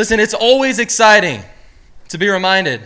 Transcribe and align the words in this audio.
Listen, 0.00 0.18
it's 0.18 0.32
always 0.32 0.78
exciting 0.78 1.42
to 2.08 2.16
be 2.16 2.26
reminded 2.26 2.80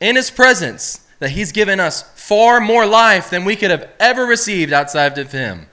in 0.00 0.16
His 0.16 0.30
presence 0.30 1.00
that 1.18 1.30
He's 1.30 1.50
given 1.50 1.80
us 1.80 2.02
far 2.14 2.60
more 2.60 2.84
life 2.84 3.30
than 3.30 3.46
we 3.46 3.56
could 3.56 3.70
have 3.70 3.90
ever 3.98 4.26
received 4.26 4.70
outside 4.70 5.16
of 5.16 5.32
Him. 5.32 5.66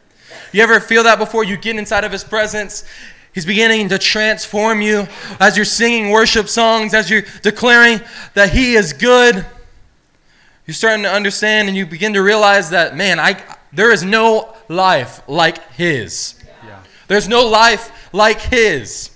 You 0.53 0.63
ever 0.63 0.79
feel 0.79 1.03
that 1.03 1.19
before 1.19 1.43
you 1.43 1.57
get 1.57 1.75
inside 1.75 2.05
of 2.05 2.13
His 2.13 2.23
presence? 2.23 2.85
He's 3.33 3.45
beginning 3.45 3.89
to 3.89 3.97
transform 3.97 4.81
you 4.81 5.05
as 5.37 5.57
you're 5.57 5.65
singing 5.65 6.11
worship 6.11 6.47
songs, 6.47 6.93
as 6.93 7.09
you're 7.09 7.25
declaring 7.41 7.99
that 8.33 8.51
He 8.51 8.75
is 8.75 8.93
good. 8.93 9.45
You're 10.65 10.75
starting 10.75 11.03
to 11.03 11.11
understand 11.11 11.67
and 11.67 11.75
you 11.75 11.85
begin 11.85 12.13
to 12.13 12.21
realize 12.21 12.69
that, 12.69 12.95
man, 12.95 13.19
I, 13.19 13.43
there 13.73 13.91
is 13.91 14.01
no 14.01 14.55
life 14.69 15.21
like 15.27 15.73
His. 15.73 16.35
Yeah. 16.65 16.79
There's 17.09 17.27
no 17.27 17.45
life 17.45 18.13
like 18.13 18.39
His. 18.39 19.11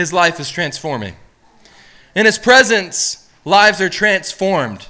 His 0.00 0.14
life 0.14 0.40
is 0.40 0.50
transforming. 0.50 1.14
In 2.14 2.24
His 2.24 2.38
presence, 2.38 3.30
lives 3.44 3.80
are 3.82 3.90
transformed. 3.90 4.86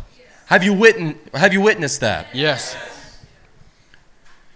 Have 0.46 0.62
you, 0.62 0.73
witnessed, 0.73 1.19
have 1.34 1.52
you 1.52 1.60
witnessed 1.60 2.00
that? 2.00 2.28
Yes. 2.33 2.77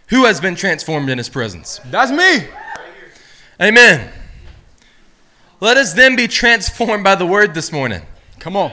Who 0.09 0.25
has 0.25 0.41
been 0.41 0.55
transformed 0.55 1.11
in 1.11 1.19
His 1.19 1.29
presence? 1.29 1.81
That's 1.87 2.13
me. 2.13 2.49
Amen. 3.61 4.13
Let 5.61 5.77
us 5.77 5.93
then 5.93 6.15
be 6.15 6.29
transformed 6.29 7.03
by 7.03 7.17
the 7.17 7.27
word 7.27 7.53
this 7.53 7.73
morning. 7.73 8.03
Come 8.39 8.57
on. 8.57 8.73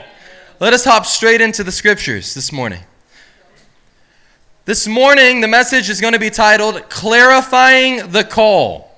Let 0.60 0.72
us 0.74 0.84
hop 0.84 1.04
straight 1.04 1.40
into 1.40 1.64
the 1.64 1.72
scriptures 1.72 2.34
this 2.34 2.52
morning. 2.52 2.84
This 4.66 4.86
morning, 4.86 5.40
the 5.40 5.48
message 5.48 5.90
is 5.90 6.00
going 6.00 6.12
to 6.12 6.20
be 6.20 6.30
titled 6.30 6.88
Clarifying 6.88 8.12
the 8.12 8.22
Call. 8.22 8.88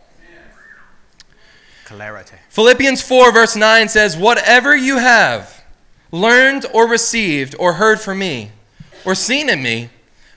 Clarity. 1.86 2.36
Philippians 2.54 3.02
4, 3.02 3.32
verse 3.32 3.56
9 3.56 3.88
says, 3.88 4.16
Whatever 4.16 4.76
you 4.76 4.98
have 4.98 5.64
learned 6.12 6.64
or 6.72 6.86
received 6.86 7.56
or 7.58 7.72
heard 7.72 8.00
from 8.00 8.20
me 8.20 8.52
or 9.04 9.16
seen 9.16 9.48
in 9.50 9.60
me, 9.60 9.90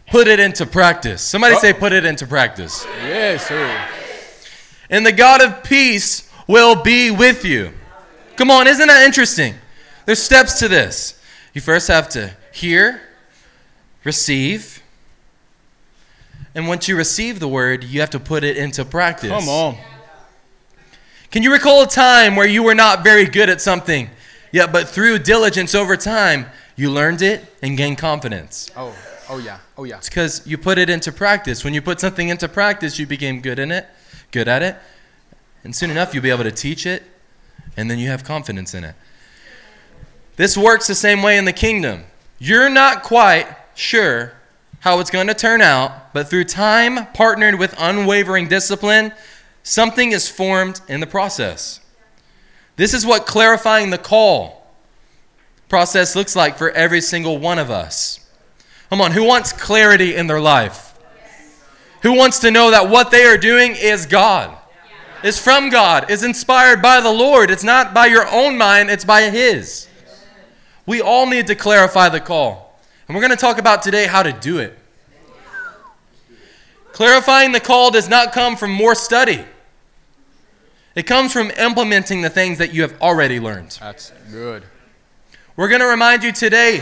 put 0.07 0.27
it 0.27 0.39
into 0.39 0.65
practice. 0.65 1.21
Somebody 1.21 1.53
Oh. 1.55 1.59
say, 1.59 1.73
Put 1.73 1.93
it 1.93 2.05
into 2.05 2.25
practice. 2.25 2.83
Yes, 3.03 3.45
sir. 3.47 3.85
And 4.89 5.05
the 5.05 5.11
God 5.11 5.43
of 5.43 5.63
peace 5.63 6.27
will 6.47 6.81
be 6.81 7.11
with 7.11 7.45
you. 7.45 7.71
Come 8.35 8.49
on, 8.49 8.65
isn't 8.65 8.87
that 8.87 9.05
interesting? 9.05 9.53
There's 10.07 10.21
steps 10.23 10.57
to 10.57 10.67
this. 10.67 11.21
You 11.53 11.61
first 11.61 11.87
have 11.87 12.09
to 12.09 12.31
hear, 12.51 12.99
receive, 14.03 14.81
and 16.55 16.67
once 16.67 16.87
you 16.87 16.95
receive 16.97 17.39
the 17.39 17.47
word, 17.47 17.83
you 17.83 17.99
have 17.99 18.09
to 18.09 18.19
put 18.19 18.43
it 18.43 18.57
into 18.57 18.83
practice. 18.83 19.29
Come 19.29 19.47
on. 19.49 19.77
Can 21.29 21.43
you 21.43 21.51
recall 21.51 21.83
a 21.83 21.87
time 21.87 22.35
where 22.37 22.47
you 22.47 22.63
were 22.63 22.75
not 22.75 23.03
very 23.03 23.25
good 23.25 23.49
at 23.49 23.59
something, 23.59 24.09
yet 24.51 24.71
but 24.71 24.87
through 24.87 25.19
diligence 25.19 25.75
over 25.75 25.97
time, 25.97 26.45
you 26.77 26.89
learned 26.89 27.21
it 27.21 27.45
and 27.61 27.75
gained 27.75 27.97
confidence? 27.97 28.71
Oh, 28.77 28.95
oh 29.29 29.37
yeah. 29.37 29.59
Oh 29.77 29.83
yeah. 29.83 29.97
It's 29.97 30.07
because 30.07 30.47
you 30.47 30.57
put 30.57 30.77
it 30.77 30.89
into 30.89 31.11
practice. 31.11 31.65
When 31.65 31.73
you 31.73 31.81
put 31.81 31.99
something 31.99 32.29
into 32.29 32.47
practice, 32.47 32.97
you 32.97 33.05
became 33.05 33.41
good 33.41 33.59
in 33.59 33.71
it, 33.71 33.87
good 34.31 34.47
at 34.47 34.63
it, 34.63 34.77
and 35.65 35.75
soon 35.75 35.89
enough 35.91 36.13
you'll 36.13 36.23
be 36.23 36.29
able 36.29 36.45
to 36.45 36.51
teach 36.51 36.85
it, 36.85 37.03
and 37.75 37.91
then 37.91 37.99
you 37.99 38.07
have 38.07 38.23
confidence 38.23 38.73
in 38.73 38.85
it. 38.85 38.95
This 40.37 40.57
works 40.57 40.87
the 40.87 40.95
same 40.95 41.21
way 41.21 41.37
in 41.37 41.43
the 41.43 41.53
kingdom. 41.53 42.05
You're 42.39 42.69
not 42.69 43.03
quite 43.03 43.47
sure 43.75 44.33
how 44.79 44.99
it's 44.99 45.09
going 45.09 45.27
to 45.27 45.33
turn 45.33 45.61
out, 45.61 46.13
but 46.13 46.29
through 46.29 46.45
time 46.45 47.07
partnered 47.07 47.59
with 47.59 47.75
unwavering 47.77 48.47
discipline, 48.47 49.11
something 49.67 50.13
is 50.13 50.29
formed 50.29 50.79
in 50.87 51.01
the 51.01 51.07
process. 51.07 51.81
This 52.77 52.93
is 52.93 53.05
what 53.05 53.25
clarifying 53.25 53.89
the 53.89 53.97
call 53.97 54.65
process 55.67 56.15
looks 56.15 56.35
like 56.35 56.57
for 56.57 56.71
every 56.71 57.01
single 57.01 57.37
one 57.37 57.59
of 57.59 57.69
us. 57.69 58.21
Come 58.89 59.01
on, 59.01 59.11
who 59.11 59.25
wants 59.25 59.51
clarity 59.51 60.15
in 60.15 60.27
their 60.27 60.39
life? 60.39 60.97
Who 62.03 62.13
wants 62.13 62.39
to 62.39 62.51
know 62.51 62.71
that 62.71 62.89
what 62.89 63.11
they 63.11 63.25
are 63.25 63.37
doing 63.37 63.75
is 63.75 64.05
God? 64.05 64.57
Is 65.23 65.37
from 65.37 65.69
God, 65.69 66.09
is 66.09 66.23
inspired 66.23 66.81
by 66.81 67.01
the 67.01 67.11
Lord. 67.11 67.51
It's 67.51 67.63
not 67.63 67.93
by 67.93 68.05
your 68.05 68.25
own 68.31 68.57
mind, 68.57 68.89
it's 68.89 69.03
by 69.03 69.23
His. 69.23 69.89
We 70.85 71.01
all 71.01 71.25
need 71.25 71.47
to 71.47 71.55
clarify 71.55 72.07
the 72.07 72.21
call. 72.21 72.79
And 73.07 73.15
we're 73.15 73.21
going 73.21 73.31
to 73.31 73.35
talk 73.35 73.57
about 73.57 73.81
today 73.81 74.05
how 74.05 74.23
to 74.23 74.31
do 74.31 74.59
it. 74.59 74.77
Clarifying 76.93 77.51
the 77.51 77.59
call 77.59 77.91
does 77.91 78.07
not 78.07 78.31
come 78.31 78.55
from 78.55 78.71
more 78.71 78.95
study, 78.95 79.43
it 80.97 81.05
comes 81.05 81.31
from 81.31 81.51
implementing 81.51 82.23
the 82.23 82.29
things 82.29 82.57
that 82.57 82.73
you 82.73 82.81
have 82.81 82.99
already 82.99 83.39
learned. 83.39 83.77
That's 83.79 84.11
good. 84.31 84.63
We're 85.55 85.67
going 85.67 85.81
to 85.81 85.87
remind 85.87 86.23
you 86.23 86.31
today 86.31 86.81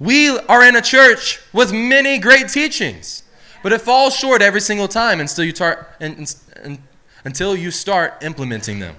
we 0.00 0.36
are 0.36 0.66
in 0.66 0.74
a 0.74 0.82
church 0.82 1.38
with 1.52 1.72
many 1.72 2.18
great 2.18 2.48
teachings, 2.48 3.22
but 3.62 3.72
it 3.72 3.80
falls 3.80 4.16
short 4.16 4.42
every 4.42 4.60
single 4.60 4.88
time 4.88 5.20
until 5.20 5.44
you 5.44 5.54
start, 5.54 5.88
and, 6.00 6.34
and, 6.64 6.78
until 7.24 7.54
you 7.54 7.70
start 7.70 8.24
implementing 8.24 8.80
them. 8.80 8.96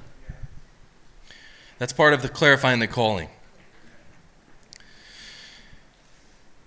That's 1.77 1.91
part 1.91 2.13
of 2.13 2.21
the 2.21 2.29
clarifying 2.29 2.79
the 2.79 2.87
calling. 2.87 3.27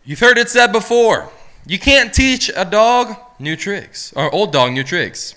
You've 0.05 0.21
heard 0.21 0.37
it 0.37 0.51
said 0.51 0.73
before 0.73 1.33
you 1.65 1.79
can't 1.79 2.13
teach 2.13 2.51
a 2.55 2.67
dog 2.67 3.17
new 3.39 3.57
tricks, 3.57 4.13
or 4.15 4.31
old 4.31 4.53
dog 4.53 4.73
new 4.73 4.85
tricks. 4.85 5.37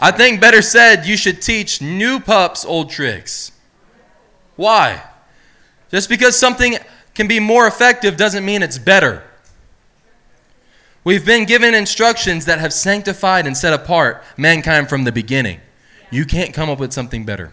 I 0.00 0.12
think 0.12 0.40
better 0.40 0.62
said, 0.62 1.06
you 1.06 1.16
should 1.16 1.42
teach 1.42 1.82
new 1.82 2.20
pups 2.20 2.64
old 2.64 2.90
tricks. 2.90 3.52
Why? 4.56 5.02
Just 5.90 6.08
because 6.08 6.38
something 6.38 6.76
can 7.14 7.26
be 7.26 7.40
more 7.40 7.66
effective 7.66 8.16
doesn't 8.16 8.44
mean 8.44 8.62
it's 8.62 8.78
better. 8.78 9.24
We've 11.04 11.24
been 11.24 11.46
given 11.46 11.74
instructions 11.74 12.44
that 12.44 12.58
have 12.58 12.72
sanctified 12.72 13.46
and 13.46 13.56
set 13.56 13.72
apart 13.72 14.22
mankind 14.36 14.88
from 14.88 15.04
the 15.04 15.12
beginning. 15.12 15.60
You 16.10 16.24
can't 16.24 16.52
come 16.52 16.68
up 16.68 16.78
with 16.78 16.92
something 16.92 17.24
better. 17.24 17.52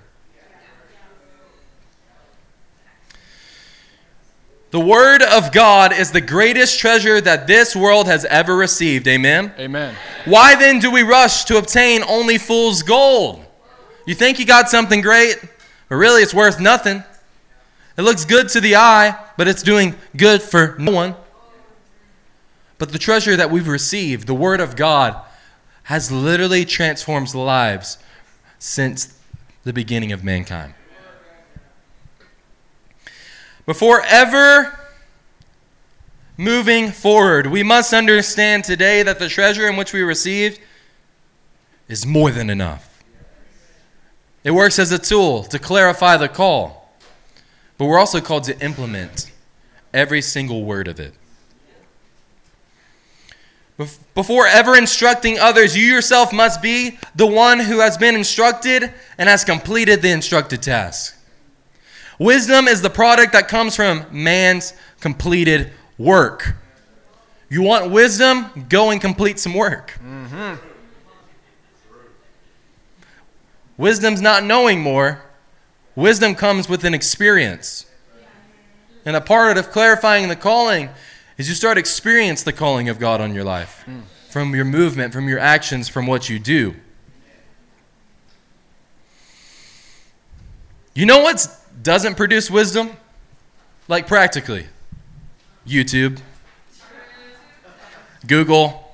The 4.76 4.82
Word 4.82 5.22
of 5.24 5.54
God 5.54 5.94
is 5.94 6.12
the 6.12 6.20
greatest 6.20 6.80
treasure 6.80 7.22
that 7.22 7.48
this 7.48 7.78
world 7.78 8.08
has 8.08 8.26
ever 8.26 8.58
received. 8.58 9.08
Amen? 9.08 9.54
Amen. 9.58 9.96
Why 10.26 10.56
then 10.56 10.80
do 10.80 10.92
we 10.92 11.02
rush 11.02 11.46
to 11.46 11.58
obtain 11.58 12.04
only 12.04 12.38
fool's 12.38 12.84
gold? 12.84 13.46
You 14.06 14.16
think 14.16 14.38
you 14.38 14.46
got 14.46 14.68
something 14.68 15.00
great, 15.00 15.38
but 15.88 15.96
really 15.96 16.24
it's 16.24 16.34
worth 16.34 16.60
nothing. 16.60 17.06
It 17.98 18.02
looks 18.02 18.26
good 18.26 18.50
to 18.50 18.60
the 18.60 18.76
eye, 18.76 19.18
but 19.38 19.48
it's 19.48 19.64
doing 19.64 19.96
good 20.18 20.42
for 20.42 20.76
no 20.78 20.92
one. 20.92 21.16
But 22.78 22.92
the 22.92 23.00
treasure 23.00 23.38
that 23.38 23.50
we've 23.50 23.70
received, 23.70 24.28
the 24.28 24.36
Word 24.36 24.60
of 24.60 24.76
God, 24.76 25.16
has 25.84 26.12
literally 26.12 26.66
transformed 26.66 27.34
lives 27.34 27.98
since 28.60 29.18
the 29.64 29.72
beginning 29.72 30.12
of 30.12 30.22
mankind. 30.22 30.74
Before 33.66 34.02
ever 34.06 34.80
moving 36.38 36.92
forward, 36.92 37.48
we 37.48 37.64
must 37.64 37.94
understand 37.94 38.64
today 38.64 39.02
that 39.04 39.18
the 39.18 39.28
treasure 39.28 39.68
in 39.68 39.76
which 39.76 39.92
we 39.92 40.02
received 40.02 40.60
is 41.88 42.06
more 42.06 42.30
than 42.32 42.50
enough. 42.50 43.04
It 44.44 44.52
works 44.52 44.78
as 44.78 44.92
a 44.92 45.00
tool 45.00 45.44
to 45.46 45.58
clarify 45.58 46.18
the 46.18 46.30
call, 46.30 46.96
but 47.78 47.86
we're 47.86 47.98
also 47.98 48.22
called 48.22 48.44
to 48.44 48.60
implement 48.64 49.32
every 49.94 50.22
single 50.22 50.64
word 50.64 50.88
of 50.88 51.00
it. 51.00 51.14
Before 54.14 54.48
ever 54.48 54.78
instructing 54.78 55.40
others, 55.40 55.76
you 55.76 55.86
yourself 55.86 56.32
must 56.32 56.62
be 56.62 57.00
the 57.16 57.26
one 57.26 57.60
who 57.60 57.80
has 57.80 57.98
been 57.98 58.16
instructed 58.16 58.94
and 59.18 59.28
has 59.28 59.44
completed 59.44 60.02
the 60.02 60.12
instructed 60.12 60.62
task. 60.62 61.18
Wisdom 62.20 62.68
is 62.68 62.82
the 62.82 62.90
product 62.90 63.34
that 63.34 63.48
comes 63.48 63.76
from 63.76 64.06
man's 64.12 64.74
completed 65.00 65.72
work. 65.98 66.56
You 67.50 67.62
want 67.62 67.92
wisdom? 67.92 68.66
Go 68.70 68.92
and 68.92 69.00
complete 69.00 69.40
some 69.40 69.54
work. 69.54 70.00
Wisdom's 73.78 74.22
not 74.22 74.44
knowing 74.44 74.82
more. 74.82 75.22
Wisdom 75.96 76.36
comes 76.36 76.70
with 76.70 76.84
an 76.84 76.94
experience. 76.94 77.86
And 79.06 79.16
a 79.16 79.22
part 79.22 79.58
of 79.58 79.72
clarifying 79.72 80.30
the 80.30 80.36
calling 80.36 80.90
is 81.38 81.48
you 81.50 81.56
start 81.56 81.78
experience 81.78 82.44
the 82.44 82.54
calling 82.54 82.90
of 82.90 83.00
God 83.00 83.22
on 83.22 83.34
your 83.34 83.44
life 83.44 83.84
hmm. 83.86 84.00
from 84.30 84.56
your 84.56 84.66
movement, 84.66 85.14
from 85.14 85.28
your 85.28 85.40
actions, 85.40 85.88
from 85.88 86.08
what 86.08 86.30
you 86.30 86.40
do. 86.40 86.76
You 90.94 91.06
know 91.06 91.20
what 91.20 91.46
doesn't 91.86 92.16
produce 92.16 92.50
wisdom? 92.50 92.98
Like 93.88 94.08
practically. 94.08 94.66
YouTube, 95.68 96.20
Google, 98.28 98.92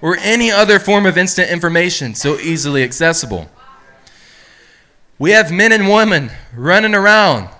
or 0.00 0.16
any 0.20 0.50
other 0.50 0.78
form 0.78 1.04
of 1.04 1.18
instant 1.18 1.50
information 1.50 2.14
so 2.14 2.38
easily 2.38 2.82
accessible. 2.84 3.50
We 5.18 5.32
have 5.32 5.52
men 5.52 5.72
and 5.72 5.88
women 5.88 6.30
running 6.54 6.94
around 6.94 7.50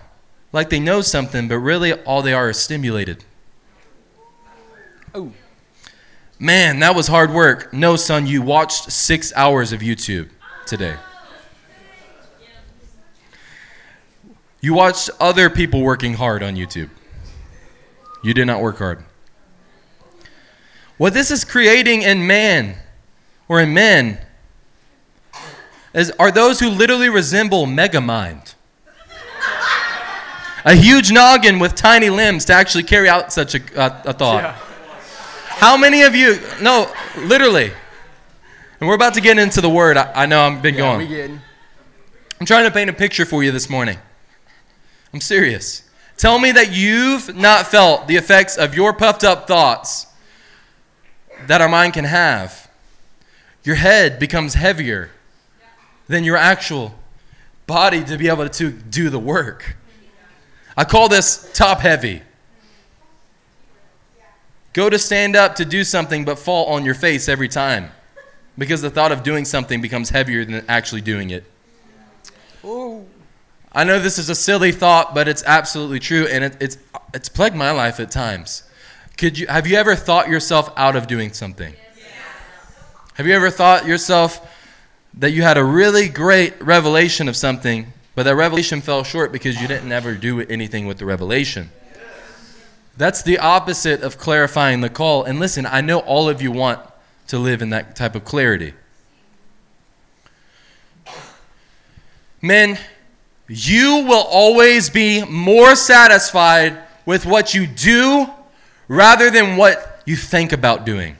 like 0.52 0.70
they 0.70 0.80
know 0.80 1.00
something, 1.00 1.48
but 1.48 1.58
really 1.58 1.92
all 1.92 2.22
they 2.22 2.32
are 2.32 2.50
is 2.50 2.58
stimulated. 2.58 3.24
Oh. 5.14 5.32
Man, 6.38 6.78
that 6.80 6.94
was 6.94 7.08
hard 7.08 7.32
work. 7.32 7.72
No, 7.72 7.96
son, 7.96 8.26
you 8.26 8.42
watched 8.42 8.90
six 8.92 9.32
hours 9.34 9.72
of 9.72 9.80
YouTube 9.80 10.28
today. 10.66 10.96
You 14.62 14.74
watched 14.74 15.10
other 15.18 15.50
people 15.50 15.82
working 15.82 16.14
hard 16.14 16.42
on 16.42 16.54
YouTube. 16.54 16.88
You 18.22 18.32
did 18.32 18.46
not 18.46 18.62
work 18.62 18.78
hard. 18.78 19.02
What 20.96 21.14
this 21.14 21.32
is 21.32 21.44
creating 21.44 22.02
in 22.02 22.28
man 22.28 22.76
or 23.48 23.60
in 23.60 23.74
men 23.74 24.18
is, 25.92 26.12
are 26.12 26.30
those 26.30 26.60
who 26.60 26.70
literally 26.70 27.08
resemble 27.08 27.66
Megamind. 27.66 28.54
A 30.64 30.76
huge 30.76 31.10
noggin 31.10 31.58
with 31.58 31.74
tiny 31.74 32.08
limbs 32.08 32.44
to 32.44 32.52
actually 32.52 32.84
carry 32.84 33.08
out 33.08 33.32
such 33.32 33.56
a, 33.56 33.60
a, 33.74 34.02
a 34.10 34.12
thought. 34.12 34.44
Yeah. 34.44 34.56
How 35.48 35.76
many 35.76 36.02
of 36.02 36.14
you, 36.14 36.38
no, 36.60 36.88
literally, 37.18 37.72
and 38.78 38.88
we're 38.88 38.94
about 38.94 39.14
to 39.14 39.20
get 39.20 39.38
into 39.38 39.60
the 39.60 39.68
word. 39.68 39.96
I, 39.96 40.12
I 40.22 40.26
know 40.26 40.40
I've 40.40 40.62
been 40.62 40.76
Yeah, 40.76 40.98
going. 40.98 41.40
I'm 42.38 42.46
trying 42.46 42.64
to 42.64 42.70
paint 42.70 42.90
a 42.90 42.92
picture 42.92 43.24
for 43.24 43.42
you 43.42 43.50
this 43.50 43.68
morning. 43.68 43.98
I'm 45.12 45.20
serious. 45.20 45.82
Tell 46.16 46.38
me 46.38 46.52
that 46.52 46.72
you've 46.72 47.36
not 47.36 47.66
felt 47.66 48.06
the 48.06 48.16
effects 48.16 48.56
of 48.56 48.74
your 48.74 48.92
puffed 48.92 49.24
up 49.24 49.46
thoughts 49.46 50.06
that 51.46 51.60
our 51.60 51.68
mind 51.68 51.94
can 51.94 52.04
have. 52.04 52.70
Your 53.64 53.76
head 53.76 54.18
becomes 54.18 54.54
heavier 54.54 55.10
than 56.08 56.24
your 56.24 56.36
actual 56.36 56.94
body 57.66 58.04
to 58.04 58.16
be 58.16 58.28
able 58.28 58.48
to 58.48 58.70
do 58.70 59.10
the 59.10 59.18
work. 59.18 59.76
I 60.76 60.84
call 60.84 61.08
this 61.08 61.50
top 61.52 61.80
heavy. 61.80 62.22
Go 64.72 64.88
to 64.88 64.98
stand 64.98 65.36
up 65.36 65.56
to 65.56 65.64
do 65.64 65.84
something 65.84 66.24
but 66.24 66.38
fall 66.38 66.66
on 66.66 66.84
your 66.84 66.94
face 66.94 67.28
every 67.28 67.48
time 67.48 67.90
because 68.56 68.80
the 68.80 68.90
thought 68.90 69.12
of 69.12 69.22
doing 69.22 69.44
something 69.44 69.82
becomes 69.82 70.10
heavier 70.10 70.44
than 70.44 70.64
actually 70.68 71.02
doing 71.02 71.30
it. 71.30 71.44
Oh. 72.64 73.04
I 73.74 73.84
know 73.84 73.98
this 73.98 74.18
is 74.18 74.28
a 74.28 74.34
silly 74.34 74.70
thought, 74.70 75.14
but 75.14 75.28
it's 75.28 75.42
absolutely 75.44 75.98
true, 75.98 76.26
and 76.26 76.44
it, 76.44 76.56
it's 76.60 76.78
it's 77.14 77.28
plagued 77.28 77.56
my 77.56 77.70
life 77.70 78.00
at 78.00 78.10
times. 78.10 78.64
Could 79.16 79.38
you 79.38 79.46
have 79.46 79.66
you 79.66 79.76
ever 79.76 79.96
thought 79.96 80.28
yourself 80.28 80.72
out 80.76 80.96
of 80.96 81.06
doing 81.06 81.32
something? 81.32 81.74
Have 83.14 83.26
you 83.26 83.34
ever 83.34 83.50
thought 83.50 83.86
yourself 83.86 84.48
that 85.14 85.32
you 85.32 85.42
had 85.42 85.58
a 85.58 85.64
really 85.64 86.08
great 86.08 86.60
revelation 86.62 87.28
of 87.28 87.36
something, 87.36 87.92
but 88.14 88.22
that 88.24 88.34
revelation 88.34 88.80
fell 88.80 89.04
short 89.04 89.32
because 89.32 89.60
you 89.60 89.68
didn't 89.68 89.92
ever 89.92 90.14
do 90.14 90.40
anything 90.40 90.86
with 90.86 90.98
the 90.98 91.04
revelation? 91.04 91.70
That's 92.96 93.22
the 93.22 93.38
opposite 93.38 94.02
of 94.02 94.18
clarifying 94.18 94.80
the 94.80 94.90
call. 94.90 95.24
And 95.24 95.40
listen, 95.40 95.66
I 95.66 95.80
know 95.80 96.00
all 96.00 96.28
of 96.28 96.42
you 96.42 96.52
want 96.52 96.80
to 97.28 97.38
live 97.38 97.62
in 97.62 97.70
that 97.70 97.96
type 97.96 98.14
of 98.14 98.24
clarity. 98.24 98.74
Men, 102.42 102.78
you 103.52 104.04
will 104.06 104.24
always 104.30 104.88
be 104.88 105.24
more 105.24 105.74
satisfied 105.74 106.78
with 107.04 107.26
what 107.26 107.52
you 107.52 107.66
do 107.66 108.26
rather 108.88 109.30
than 109.30 109.56
what 109.56 110.02
you 110.06 110.16
think 110.16 110.52
about 110.52 110.86
doing. 110.86 111.16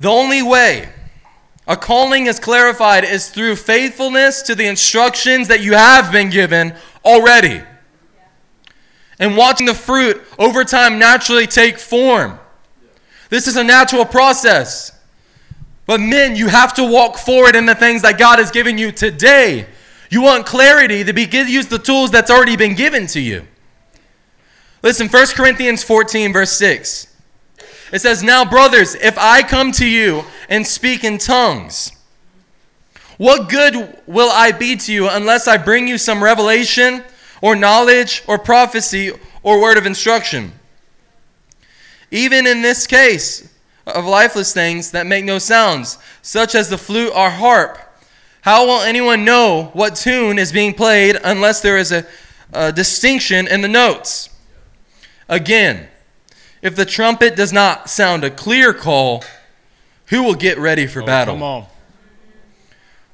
The 0.00 0.08
only 0.08 0.42
way 0.42 0.88
a 1.66 1.76
calling 1.76 2.26
is 2.26 2.38
clarified 2.38 3.04
is 3.04 3.30
through 3.30 3.56
faithfulness 3.56 4.42
to 4.42 4.54
the 4.54 4.66
instructions 4.66 5.48
that 5.48 5.60
you 5.60 5.74
have 5.74 6.12
been 6.12 6.28
given 6.28 6.74
already. 7.04 7.62
And 9.18 9.36
watching 9.36 9.66
the 9.66 9.74
fruit 9.74 10.22
over 10.38 10.64
time 10.64 10.98
naturally 10.98 11.46
take 11.46 11.78
form. 11.78 12.38
This 13.30 13.46
is 13.46 13.56
a 13.56 13.64
natural 13.64 14.04
process. 14.04 14.93
But 15.86 16.00
men, 16.00 16.34
you 16.34 16.48
have 16.48 16.74
to 16.74 16.84
walk 16.84 17.18
forward 17.18 17.56
in 17.56 17.66
the 17.66 17.74
things 17.74 18.02
that 18.02 18.18
God 18.18 18.38
has 18.38 18.50
given 18.50 18.78
you 18.78 18.90
today. 18.90 19.66
You 20.10 20.22
want 20.22 20.46
clarity 20.46 21.04
to 21.04 21.12
to 21.12 21.50
use 21.50 21.66
the 21.66 21.78
tools 21.78 22.10
that's 22.10 22.30
already 22.30 22.56
been 22.56 22.74
given 22.74 23.06
to 23.08 23.20
you. 23.20 23.46
Listen, 24.82 25.08
1 25.08 25.26
Corinthians 25.28 25.82
14, 25.82 26.32
verse 26.32 26.52
6. 26.52 27.08
It 27.92 28.00
says, 28.00 28.22
Now, 28.22 28.44
brothers, 28.44 28.94
if 28.94 29.16
I 29.18 29.42
come 29.42 29.72
to 29.72 29.86
you 29.86 30.24
and 30.48 30.66
speak 30.66 31.04
in 31.04 31.18
tongues, 31.18 31.92
what 33.16 33.48
good 33.48 33.98
will 34.06 34.30
I 34.30 34.52
be 34.52 34.76
to 34.76 34.92
you 34.92 35.08
unless 35.08 35.46
I 35.46 35.56
bring 35.56 35.86
you 35.86 35.98
some 35.98 36.22
revelation 36.22 37.04
or 37.40 37.54
knowledge 37.54 38.22
or 38.26 38.38
prophecy 38.38 39.12
or 39.42 39.60
word 39.60 39.78
of 39.78 39.86
instruction? 39.86 40.52
Even 42.10 42.46
in 42.46 42.62
this 42.62 42.86
case 42.86 43.53
of 43.86 44.04
lifeless 44.04 44.52
things 44.52 44.90
that 44.92 45.06
make 45.06 45.24
no 45.24 45.38
sounds, 45.38 45.98
such 46.22 46.54
as 46.54 46.68
the 46.68 46.78
flute 46.78 47.12
or 47.14 47.30
harp, 47.30 47.78
how 48.42 48.66
will 48.66 48.82
anyone 48.82 49.24
know 49.24 49.70
what 49.72 49.96
tune 49.96 50.38
is 50.38 50.52
being 50.52 50.74
played 50.74 51.16
unless 51.24 51.60
there 51.60 51.78
is 51.78 51.92
a, 51.92 52.06
a 52.52 52.72
distinction 52.72 53.46
in 53.46 53.62
the 53.62 53.68
notes? 53.68 54.28
Again, 55.28 55.88
if 56.60 56.76
the 56.76 56.84
trumpet 56.84 57.36
does 57.36 57.52
not 57.52 57.88
sound 57.88 58.24
a 58.24 58.30
clear 58.30 58.74
call, 58.74 59.24
who 60.06 60.22
will 60.22 60.34
get 60.34 60.58
ready 60.58 60.86
for 60.86 61.02
oh, 61.02 61.06
battle? 61.06 61.34
Come 61.34 61.42
on. 61.42 61.66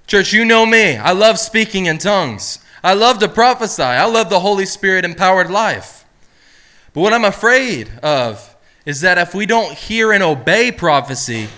Church, 0.07 0.33
you 0.33 0.45
know 0.45 0.67
me. 0.67 0.97
I 0.97 1.13
love 1.13 1.39
speaking 1.39 1.87
in 1.87 1.99
tongues. 1.99 2.59
I 2.83 2.95
love 2.95 3.19
to 3.21 3.29
prophesy. 3.29 3.83
I 3.83 4.07
love 4.07 4.31
the 4.31 4.41
Holy 4.41 4.67
Spirit 4.67 5.05
empowered 5.05 5.51
life. 5.51 6.05
But 6.93 7.03
what 7.03 7.13
I'm 7.13 7.25
afraid 7.25 7.89
of 8.03 8.50
is 8.85 9.00
that 9.03 9.19
if 9.19 9.35
we 9.35 9.47
don't 9.47 9.75
hear 9.75 10.12
and 10.12 10.23
obey 10.23 10.73
prophecy, 10.73 11.49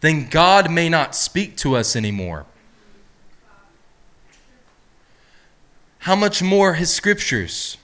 then 0.00 0.28
God 0.28 0.70
may 0.70 0.88
not 0.88 1.14
speak 1.14 1.56
to 1.58 1.76
us 1.76 1.96
anymore. 1.96 2.46
How 6.00 6.16
much 6.16 6.42
more 6.42 6.74
His 6.74 6.92
scriptures? 6.92 7.76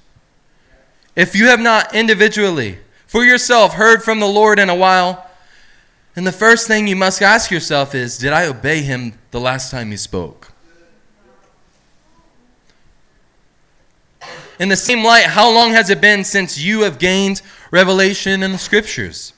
If 1.14 1.34
you 1.34 1.46
have 1.48 1.60
not 1.60 1.94
individually, 1.94 2.78
for 3.06 3.24
yourself, 3.24 3.74
heard 3.74 4.02
from 4.02 4.20
the 4.20 4.26
Lord 4.26 4.58
in 4.58 4.68
a 4.68 4.74
while, 4.74 5.28
then 6.14 6.24
the 6.24 6.32
first 6.32 6.66
thing 6.66 6.86
you 6.86 6.96
must 6.96 7.22
ask 7.22 7.50
yourself 7.50 7.94
is 7.94 8.18
Did 8.18 8.32
I 8.32 8.46
obey 8.46 8.82
Him 8.82 9.18
the 9.30 9.40
last 9.40 9.70
time 9.70 9.90
He 9.90 9.96
spoke? 9.96 10.52
In 14.58 14.68
the 14.68 14.76
same 14.76 15.04
light, 15.04 15.24
how 15.24 15.52
long 15.52 15.72
has 15.72 15.90
it 15.90 16.00
been 16.00 16.24
since 16.24 16.58
you 16.58 16.82
have 16.82 16.98
gained 16.98 17.42
revelation 17.70 18.42
in 18.42 18.52
the 18.52 18.58
scriptures? 18.58 19.34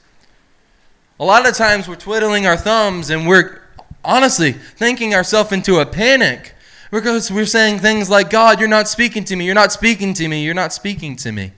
A 1.19 1.25
lot 1.25 1.49
of 1.49 1.57
times 1.57 1.89
we're 1.89 1.97
twiddling 1.97 2.47
our 2.47 2.57
thumbs 2.57 3.11
and 3.11 3.27
we're 3.27 3.61
honestly 4.05 4.53
thinking 4.53 5.15
ourselves 5.15 5.51
into 5.51 5.81
a 5.81 5.87
panic 5.87 6.55
because 6.91 7.31
we're 7.31 7.47
saying 7.47 7.81
things 7.81 8.09
like, 8.09 8.31
God, 8.31 8.61
you're 8.61 8.69
not 8.69 8.89
speaking 8.89 9.25
to 9.25 9.37
me, 9.37 9.45
you're 9.45 9.55
not 9.55 9.73
speaking 9.73 10.15
to 10.15 10.29
me, 10.29 10.45
you're 10.45 10.55
not 10.55 10.73
speaking 10.73 11.17
to 11.17 11.33
me. 11.33 11.53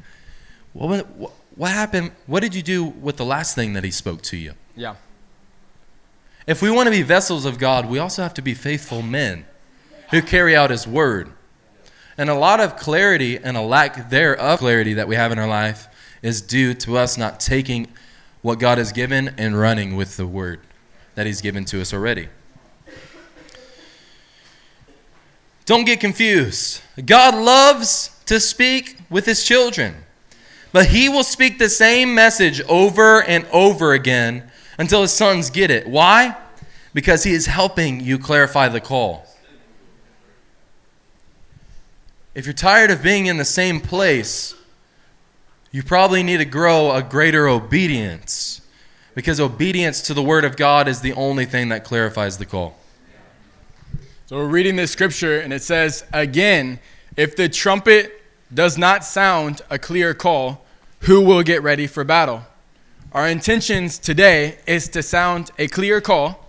What, 0.72 1.06
what, 1.08 1.32
what 1.54 1.70
happened? 1.70 2.12
What 2.26 2.40
did 2.40 2.54
you 2.54 2.62
do 2.62 2.84
with 2.84 3.16
the 3.16 3.24
last 3.24 3.54
thing 3.54 3.74
that 3.74 3.84
He 3.84 3.90
spoke 3.90 4.22
to 4.22 4.36
you? 4.36 4.54
Yeah. 4.76 4.96
If 6.46 6.62
we 6.62 6.70
want 6.70 6.86
to 6.86 6.90
be 6.90 7.02
vessels 7.02 7.44
of 7.44 7.58
God, 7.58 7.86
we 7.88 7.98
also 7.98 8.22
have 8.22 8.34
to 8.34 8.42
be 8.42 8.54
faithful 8.54 9.02
men 9.02 9.44
who 10.10 10.22
carry 10.22 10.56
out 10.56 10.70
His 10.70 10.86
word. 10.86 11.32
And 12.18 12.28
a 12.28 12.34
lot 12.34 12.60
of 12.60 12.76
clarity 12.76 13.38
and 13.38 13.56
a 13.56 13.62
lack 13.62 14.10
thereof 14.10 14.58
clarity 14.58 14.94
that 14.94 15.08
we 15.08 15.14
have 15.14 15.32
in 15.32 15.38
our 15.38 15.48
life 15.48 15.88
is 16.22 16.42
due 16.42 16.74
to 16.74 16.96
us 16.96 17.16
not 17.16 17.40
taking 17.40 17.88
what 18.42 18.58
God 18.58 18.78
has 18.78 18.92
given 18.92 19.34
and 19.36 19.58
running 19.58 19.96
with 19.96 20.16
the 20.16 20.26
word 20.26 20.60
that 21.14 21.26
He's 21.26 21.40
given 21.40 21.64
to 21.66 21.80
us 21.80 21.92
already. 21.92 22.28
Don't 25.66 25.84
get 25.84 26.00
confused. 26.00 26.80
God 27.04 27.34
loves 27.34 28.10
to 28.26 28.40
speak 28.40 28.98
with 29.08 29.26
His 29.26 29.44
children, 29.44 29.94
but 30.72 30.86
He 30.86 31.08
will 31.08 31.24
speak 31.24 31.58
the 31.58 31.68
same 31.68 32.14
message 32.14 32.60
over 32.62 33.22
and 33.22 33.46
over 33.52 33.92
again 33.92 34.50
until 34.78 35.02
His 35.02 35.12
sons 35.12 35.50
get 35.50 35.70
it. 35.70 35.86
Why? 35.86 36.36
Because 36.92 37.24
He 37.24 37.32
is 37.32 37.46
helping 37.46 38.00
you 38.00 38.18
clarify 38.18 38.68
the 38.68 38.80
call. 38.80 39.26
If 42.40 42.46
you're 42.46 42.54
tired 42.54 42.90
of 42.90 43.02
being 43.02 43.26
in 43.26 43.36
the 43.36 43.44
same 43.44 43.82
place, 43.82 44.54
you 45.72 45.82
probably 45.82 46.22
need 46.22 46.38
to 46.38 46.46
grow 46.46 46.90
a 46.90 47.02
greater 47.02 47.46
obedience 47.46 48.62
because 49.14 49.38
obedience 49.38 50.00
to 50.04 50.14
the 50.14 50.22
Word 50.22 50.46
of 50.46 50.56
God 50.56 50.88
is 50.88 51.02
the 51.02 51.12
only 51.12 51.44
thing 51.44 51.68
that 51.68 51.84
clarifies 51.84 52.38
the 52.38 52.46
call. 52.46 52.78
So 54.24 54.36
we're 54.36 54.48
reading 54.48 54.74
this 54.74 54.90
scripture, 54.90 55.38
and 55.38 55.52
it 55.52 55.60
says, 55.60 56.06
Again, 56.14 56.78
if 57.14 57.36
the 57.36 57.46
trumpet 57.46 58.22
does 58.54 58.78
not 58.78 59.04
sound 59.04 59.60
a 59.68 59.78
clear 59.78 60.14
call, 60.14 60.64
who 61.00 61.20
will 61.20 61.42
get 61.42 61.62
ready 61.62 61.86
for 61.86 62.04
battle? 62.04 62.44
Our 63.12 63.28
intentions 63.28 63.98
today 63.98 64.60
is 64.66 64.88
to 64.88 65.02
sound 65.02 65.50
a 65.58 65.68
clear 65.68 66.00
call 66.00 66.46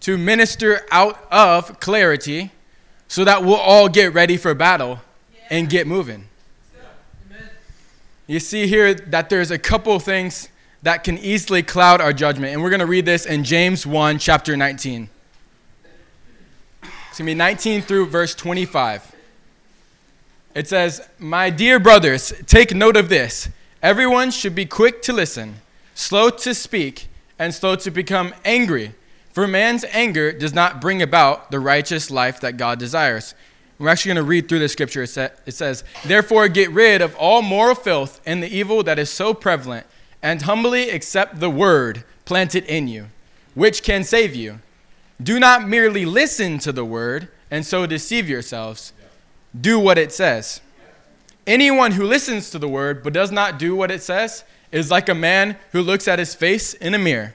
to 0.00 0.18
minister 0.18 0.80
out 0.90 1.24
of 1.30 1.78
clarity 1.78 2.50
so 3.10 3.24
that 3.24 3.42
we'll 3.42 3.56
all 3.56 3.88
get 3.88 4.14
ready 4.14 4.36
for 4.36 4.54
battle 4.54 5.00
and 5.50 5.68
get 5.68 5.84
moving. 5.84 6.28
You 8.28 8.38
see 8.38 8.68
here 8.68 8.94
that 8.94 9.28
there's 9.28 9.50
a 9.50 9.58
couple 9.58 9.98
things 9.98 10.48
that 10.82 11.02
can 11.02 11.18
easily 11.18 11.64
cloud 11.64 12.00
our 12.00 12.12
judgment. 12.12 12.52
And 12.52 12.62
we're 12.62 12.70
going 12.70 12.78
to 12.78 12.86
read 12.86 13.04
this 13.04 13.26
in 13.26 13.42
James 13.42 13.84
1, 13.84 14.20
chapter 14.20 14.56
19. 14.56 15.08
It's 16.84 17.18
going 17.18 17.18
to 17.18 17.24
be 17.24 17.34
19 17.34 17.82
through 17.82 18.06
verse 18.06 18.32
25. 18.36 19.12
It 20.54 20.68
says, 20.68 21.04
My 21.18 21.50
dear 21.50 21.80
brothers, 21.80 22.32
take 22.46 22.72
note 22.72 22.96
of 22.96 23.08
this. 23.08 23.48
Everyone 23.82 24.30
should 24.30 24.54
be 24.54 24.66
quick 24.66 25.02
to 25.02 25.12
listen, 25.12 25.56
slow 25.96 26.30
to 26.30 26.54
speak, 26.54 27.08
and 27.40 27.52
slow 27.52 27.74
to 27.74 27.90
become 27.90 28.32
angry. 28.44 28.94
For 29.32 29.46
man's 29.46 29.84
anger 29.92 30.32
does 30.32 30.52
not 30.52 30.80
bring 30.80 31.02
about 31.02 31.50
the 31.50 31.60
righteous 31.60 32.10
life 32.10 32.40
that 32.40 32.56
God 32.56 32.78
desires. 32.78 33.34
We're 33.78 33.88
actually 33.88 34.14
going 34.14 34.24
to 34.24 34.28
read 34.28 34.48
through 34.48 34.58
the 34.58 34.68
scripture. 34.68 35.02
It 35.02 35.54
says, 35.54 35.84
Therefore, 36.04 36.48
get 36.48 36.70
rid 36.70 37.00
of 37.00 37.14
all 37.16 37.40
moral 37.40 37.74
filth 37.74 38.20
and 38.26 38.42
the 38.42 38.54
evil 38.54 38.82
that 38.82 38.98
is 38.98 39.08
so 39.08 39.32
prevalent, 39.32 39.86
and 40.20 40.42
humbly 40.42 40.90
accept 40.90 41.40
the 41.40 41.48
word 41.48 42.04
planted 42.24 42.64
in 42.64 42.88
you, 42.88 43.06
which 43.54 43.82
can 43.82 44.04
save 44.04 44.34
you. 44.34 44.58
Do 45.22 45.38
not 45.38 45.66
merely 45.66 46.04
listen 46.04 46.58
to 46.58 46.72
the 46.72 46.84
word 46.84 47.28
and 47.50 47.64
so 47.64 47.86
deceive 47.86 48.28
yourselves. 48.28 48.92
Do 49.58 49.78
what 49.78 49.96
it 49.96 50.12
says. 50.12 50.60
Anyone 51.46 51.92
who 51.92 52.04
listens 52.04 52.50
to 52.50 52.58
the 52.58 52.68
word 52.68 53.02
but 53.02 53.12
does 53.12 53.30
not 53.30 53.58
do 53.58 53.74
what 53.74 53.90
it 53.90 54.02
says 54.02 54.44
is 54.72 54.90
like 54.90 55.08
a 55.08 55.14
man 55.14 55.56
who 55.72 55.82
looks 55.82 56.06
at 56.06 56.18
his 56.18 56.34
face 56.34 56.74
in 56.74 56.94
a 56.94 56.98
mirror 56.98 57.34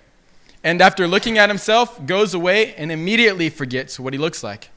and 0.66 0.82
after 0.82 1.08
looking 1.08 1.38
at 1.38 1.48
himself 1.48 2.04
goes 2.08 2.34
away 2.34 2.74
and 2.74 2.92
immediately 2.92 3.52
forgets 3.52 4.00
what 4.00 4.14
he 4.14 4.20
looks 4.20 4.44
like. 4.44 4.72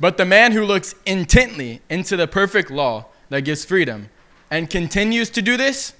But 0.00 0.16
the 0.16 0.24
man 0.24 0.52
who 0.52 0.64
looks 0.64 0.94
intently 1.04 1.82
into 1.90 2.16
the 2.16 2.26
perfect 2.26 2.70
law 2.70 3.06
that 3.28 3.42
gives 3.42 3.62
freedom 3.62 4.08
and 4.50 4.70
continues 4.70 5.28
to 5.30 5.42
do 5.42 5.58
this, 5.58 5.92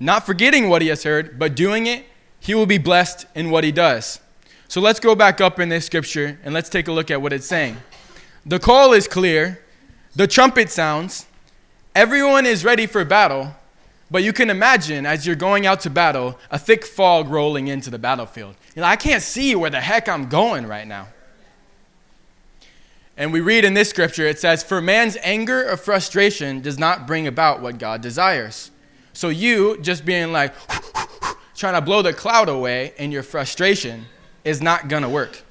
not 0.00 0.24
forgetting 0.24 0.70
what 0.70 0.80
he 0.80 0.88
has 0.88 1.02
heard, 1.02 1.38
but 1.38 1.54
doing 1.54 1.86
it, 1.86 2.06
he 2.40 2.54
will 2.54 2.64
be 2.64 2.78
blessed 2.78 3.26
in 3.34 3.50
what 3.50 3.62
he 3.62 3.72
does. 3.72 4.20
So 4.68 4.80
let's 4.80 5.00
go 5.00 5.14
back 5.14 5.42
up 5.42 5.60
in 5.60 5.68
this 5.68 5.84
scripture 5.84 6.38
and 6.42 6.54
let's 6.54 6.70
take 6.70 6.88
a 6.88 6.92
look 6.92 7.10
at 7.10 7.20
what 7.20 7.34
it's 7.34 7.46
saying. 7.46 7.76
The 8.46 8.58
call 8.58 8.94
is 8.94 9.06
clear, 9.06 9.62
the 10.14 10.26
trumpet 10.26 10.70
sounds, 10.70 11.26
everyone 11.94 12.46
is 12.46 12.64
ready 12.64 12.86
for 12.86 13.04
battle, 13.04 13.54
but 14.10 14.22
you 14.22 14.32
can 14.32 14.50
imagine 14.50 15.04
as 15.04 15.26
you're 15.26 15.36
going 15.36 15.66
out 15.66 15.80
to 15.80 15.90
battle, 15.90 16.38
a 16.50 16.58
thick 16.58 16.84
fog 16.84 17.28
rolling 17.28 17.68
into 17.68 17.90
the 17.90 17.98
battlefield. 17.98 18.54
You 18.74 18.82
know, 18.82 18.88
I 18.88 18.96
can't 18.96 19.22
see 19.22 19.54
where 19.54 19.70
the 19.70 19.80
heck 19.80 20.08
I'm 20.08 20.28
going 20.28 20.66
right 20.66 20.86
now. 20.86 21.08
And 23.16 23.32
we 23.32 23.40
read 23.40 23.64
in 23.64 23.74
this 23.74 23.88
scripture, 23.88 24.26
it 24.26 24.38
says, 24.38 24.62
For 24.62 24.80
man's 24.80 25.16
anger 25.22 25.68
or 25.68 25.76
frustration 25.76 26.60
does 26.60 26.78
not 26.78 27.06
bring 27.06 27.26
about 27.26 27.62
what 27.62 27.78
God 27.78 28.02
desires. 28.02 28.70
So 29.12 29.30
you 29.30 29.78
just 29.80 30.04
being 30.04 30.32
like, 30.32 30.54
trying 31.56 31.74
to 31.74 31.80
blow 31.80 32.02
the 32.02 32.12
cloud 32.12 32.48
away 32.48 32.92
in 32.98 33.10
your 33.10 33.22
frustration 33.22 34.04
is 34.44 34.60
not 34.60 34.88
going 34.88 35.02
to 35.02 35.08
work. 35.08 35.42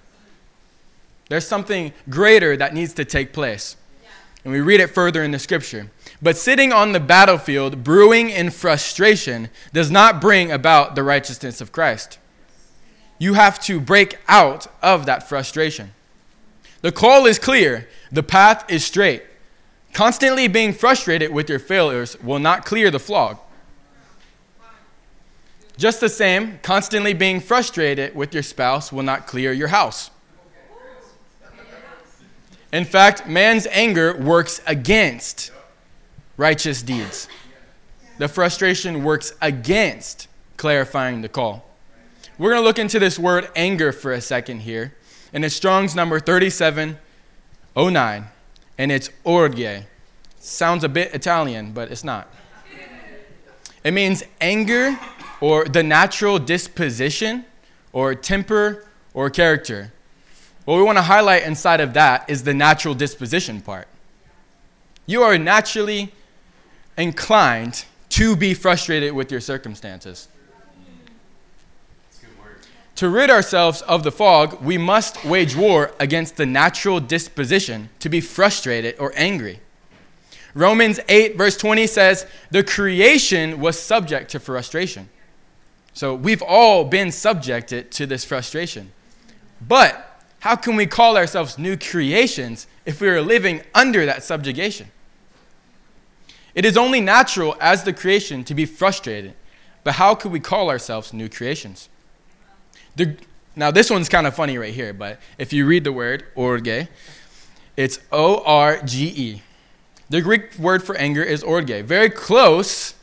There's 1.28 1.48
something 1.48 1.92
greater 2.08 2.56
that 2.56 2.74
needs 2.74 2.94
to 2.94 3.06
take 3.06 3.34
place. 3.34 3.76
And 4.44 4.54
we 4.54 4.62
read 4.62 4.80
it 4.80 4.88
further 4.88 5.24
in 5.24 5.32
the 5.32 5.40
scripture. 5.40 5.90
But 6.26 6.38
sitting 6.38 6.74
on 6.74 6.92
the 6.92 7.00
battlefield, 7.00 7.84
brewing 7.84 8.32
in 8.32 8.50
frustration, 8.50 9.48
does 9.74 9.92
not 9.92 10.20
bring 10.20 10.52
about 10.52 10.96
the 10.96 11.04
righteousness 11.04 11.62
of 11.62 11.72
Christ. 11.72 12.18
You 13.20 13.36
have 13.36 13.60
to 13.66 13.80
break 13.80 14.18
out 14.28 14.66
of 14.82 15.06
that 15.06 15.30
frustration. 15.30 15.94
The 16.82 16.92
call 16.92 17.28
is 17.28 17.38
clear, 17.38 17.88
the 18.12 18.24
path 18.24 18.66
is 18.72 18.84
straight. 18.84 19.22
Constantly 19.94 20.48
being 20.48 20.74
frustrated 20.74 21.32
with 21.32 21.48
your 21.48 21.60
failures 21.60 22.20
will 22.24 22.40
not 22.40 22.66
clear 22.66 22.90
the 22.90 22.98
flog. 22.98 23.38
Just 25.78 26.00
the 26.00 26.10
same, 26.10 26.58
constantly 26.64 27.14
being 27.14 27.40
frustrated 27.40 28.16
with 28.16 28.34
your 28.34 28.42
spouse 28.42 28.92
will 28.92 29.04
not 29.04 29.28
clear 29.28 29.54
your 29.54 29.68
house. 29.68 30.10
In 32.74 32.84
fact, 32.84 33.28
man's 33.28 33.68
anger 33.68 34.18
works 34.18 34.60
against 34.66 35.52
righteous 36.38 36.82
deeds. 36.82 37.28
The 38.18 38.28
frustration 38.28 39.04
works 39.04 39.34
against 39.42 40.28
clarifying 40.58 41.22
the 41.22 41.30
call. 41.30 41.66
We're 42.38 42.52
going 42.52 42.62
to 42.62 42.66
look 42.66 42.80
into 42.80 43.00
this 43.00 43.18
word 43.18 43.50
anger 43.56 43.92
for 43.92 44.12
a 44.12 44.22
second 44.22 44.62
here. 44.62 44.94
And 45.34 45.46
it's 45.46 45.56
Strong's 45.56 45.96
number 45.96 46.20
3709. 46.20 48.26
And 48.78 48.92
it's 48.92 49.10
orge. 49.24 49.84
Sounds 50.40 50.84
a 50.84 50.90
bit 50.90 51.14
Italian, 51.14 51.72
but 51.72 51.92
it's 51.92 52.04
not. 52.04 52.28
It 53.84 53.92
means 53.92 54.24
anger 54.42 55.00
or 55.42 55.66
the 55.66 55.84
natural 55.84 56.40
disposition 56.40 57.46
or 57.94 58.16
temper 58.16 58.88
or 59.14 59.30
character. 59.30 59.92
What 60.66 60.78
we 60.78 60.84
want 60.84 60.98
to 60.98 61.04
highlight 61.04 61.44
inside 61.44 61.80
of 61.80 61.94
that 61.94 62.30
is 62.30 62.44
the 62.44 62.54
natural 62.54 62.96
disposition 62.96 63.62
part. 63.62 63.88
You 65.06 65.22
are 65.22 65.38
naturally 65.38 66.12
inclined 66.98 67.86
to 68.10 68.36
be 68.36 68.54
frustrated 68.54 69.14
with 69.14 69.32
your 69.32 69.42
circumstances. 69.42 70.28
To 72.96 73.10
rid 73.10 73.30
ourselves 73.30 73.82
of 73.82 74.04
the 74.04 74.12
fog, 74.12 74.62
we 74.62 74.78
must 74.78 75.26
wage 75.26 75.56
war 75.56 75.92
against 76.00 76.38
the 76.38 76.46
natural 76.46 77.02
disposition 77.02 77.90
to 78.00 78.08
be 78.08 78.22
frustrated 78.22 78.96
or 79.00 79.12
angry. 79.16 79.60
Romans 80.54 81.02
8, 81.10 81.38
verse 81.38 81.58
20 81.58 81.88
says, 81.88 82.26
The 82.52 82.64
creation 82.64 83.60
was 83.60 83.78
subject 83.78 84.32
to 84.32 84.40
frustration. 84.40 85.10
So 85.94 86.16
we've 86.16 86.42
all 86.42 86.86
been 86.86 87.12
subjected 87.12 87.92
to 87.92 88.06
this 88.06 88.24
frustration. 88.24 88.94
But 89.60 90.22
how 90.40 90.56
can 90.56 90.78
we 90.78 90.86
call 90.86 91.18
ourselves 91.18 91.58
new 91.58 91.76
creations 91.76 92.68
if 92.86 93.02
we 93.02 93.10
are 93.10 93.22
living 93.22 93.62
under 93.74 94.06
that 94.06 94.24
subjugation? 94.24 94.92
It 96.56 96.64
is 96.64 96.78
only 96.78 97.02
natural 97.02 97.56
as 97.60 97.84
the 97.84 97.94
creation 97.94 98.46
to 98.46 98.56
be 98.56 98.66
frustrated, 98.66 99.34
but 99.84 99.96
how 99.96 100.16
could 100.16 100.32
we 100.32 100.40
call 100.40 100.70
ourselves 100.70 101.14
new 101.14 101.30
creations? 101.30 101.90
The, 102.96 103.18
now, 103.58 103.72
this 103.72 103.90
one's 103.90 104.10
kind 104.10 104.26
of 104.26 104.34
funny 104.36 104.58
right 104.58 104.74
here, 104.74 104.94
but 104.94 105.20
if 105.38 105.52
you 105.52 105.68
read 105.68 105.84
the 105.84 105.92
word 105.92 106.24
orge, 106.34 106.88
it's 107.76 108.00
O 108.12 108.42
R 108.46 108.82
G 108.82 109.08
E. 109.08 109.42
The 110.10 110.22
Greek 110.22 110.58
word 110.58 110.82
for 110.82 110.96
anger 110.96 111.24
is 111.24 111.44
orge, 111.44 111.70
very 111.84 112.10
close 112.10 112.96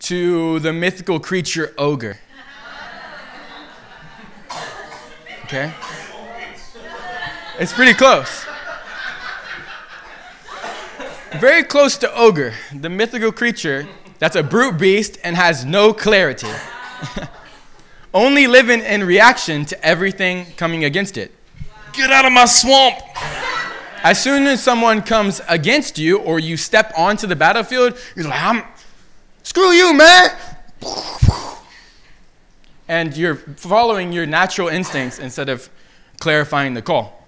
to 0.00 0.58
the 0.60 0.72
mythical 0.72 1.20
creature 1.20 1.74
ogre. 1.76 2.18
Okay? 5.44 5.72
It's 7.58 7.72
pretty 7.74 7.92
close. 7.92 8.46
Very 11.38 11.62
close 11.62 11.96
to 11.98 12.12
ogre, 12.14 12.54
the 12.74 12.88
mythical 12.88 13.30
creature 13.30 13.86
that's 14.18 14.34
a 14.34 14.42
brute 14.42 14.78
beast 14.78 15.16
and 15.22 15.36
has 15.36 15.64
no 15.64 15.94
clarity. 15.94 16.48
Only 18.14 18.48
living 18.48 18.80
in 18.80 19.04
reaction 19.04 19.64
to 19.66 19.84
everything 19.84 20.46
coming 20.56 20.84
against 20.84 21.16
it. 21.16 21.32
Get 21.92 22.10
out 22.10 22.24
of 22.24 22.32
my 22.32 22.46
swamp! 22.46 22.96
As 24.02 24.20
soon 24.20 24.46
as 24.46 24.62
someone 24.62 25.02
comes 25.02 25.40
against 25.48 25.98
you 25.98 26.18
or 26.18 26.40
you 26.40 26.56
step 26.56 26.92
onto 26.96 27.26
the 27.26 27.36
battlefield, 27.36 27.96
you're 28.16 28.26
like, 28.26 28.42
I'm, 28.42 28.64
screw 29.44 29.70
you, 29.70 29.94
man! 29.94 30.30
And 32.88 33.16
you're 33.16 33.36
following 33.36 34.12
your 34.12 34.26
natural 34.26 34.66
instincts 34.66 35.20
instead 35.20 35.48
of 35.48 35.70
clarifying 36.18 36.74
the 36.74 36.82
call. 36.82 37.24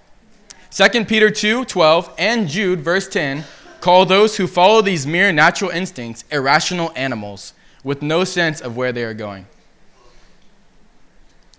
2 0.73 1.05
Peter 1.05 1.31
2 1.31 1.67
12 1.67 2.15
and 2.19 2.49
Jude, 2.49 2.81
verse 2.81 3.07
10, 3.09 3.45
call 3.83 4.07
those 4.07 4.37
who 4.37 4.47
follow 4.47 4.81
these 4.81 5.07
mere 5.07 5.33
natural 5.33 5.71
instincts 5.71 6.25
irrational 6.31 6.93
animals 6.95 7.53
with 7.83 8.01
no 8.01 8.23
sense 8.23 8.61
of 8.61 8.77
where 8.77 8.93
they 8.93 9.03
are 9.03 9.13
going. 9.13 9.45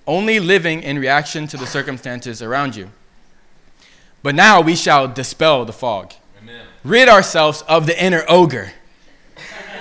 Only 0.07 0.39
living 0.39 0.81
in 0.81 0.97
reaction 0.97 1.47
to 1.47 1.57
the 1.57 1.67
circumstances 1.67 2.41
around 2.41 2.77
you. 2.77 2.89
But 4.23 4.35
now 4.35 4.61
we 4.61 4.75
shall 4.75 5.07
dispel 5.07 5.65
the 5.65 5.73
fog, 5.73 6.13
Amen. 6.41 6.65
rid 6.85 7.09
ourselves 7.09 7.61
of 7.67 7.87
the 7.87 8.03
inner 8.03 8.23
ogre, 8.29 8.71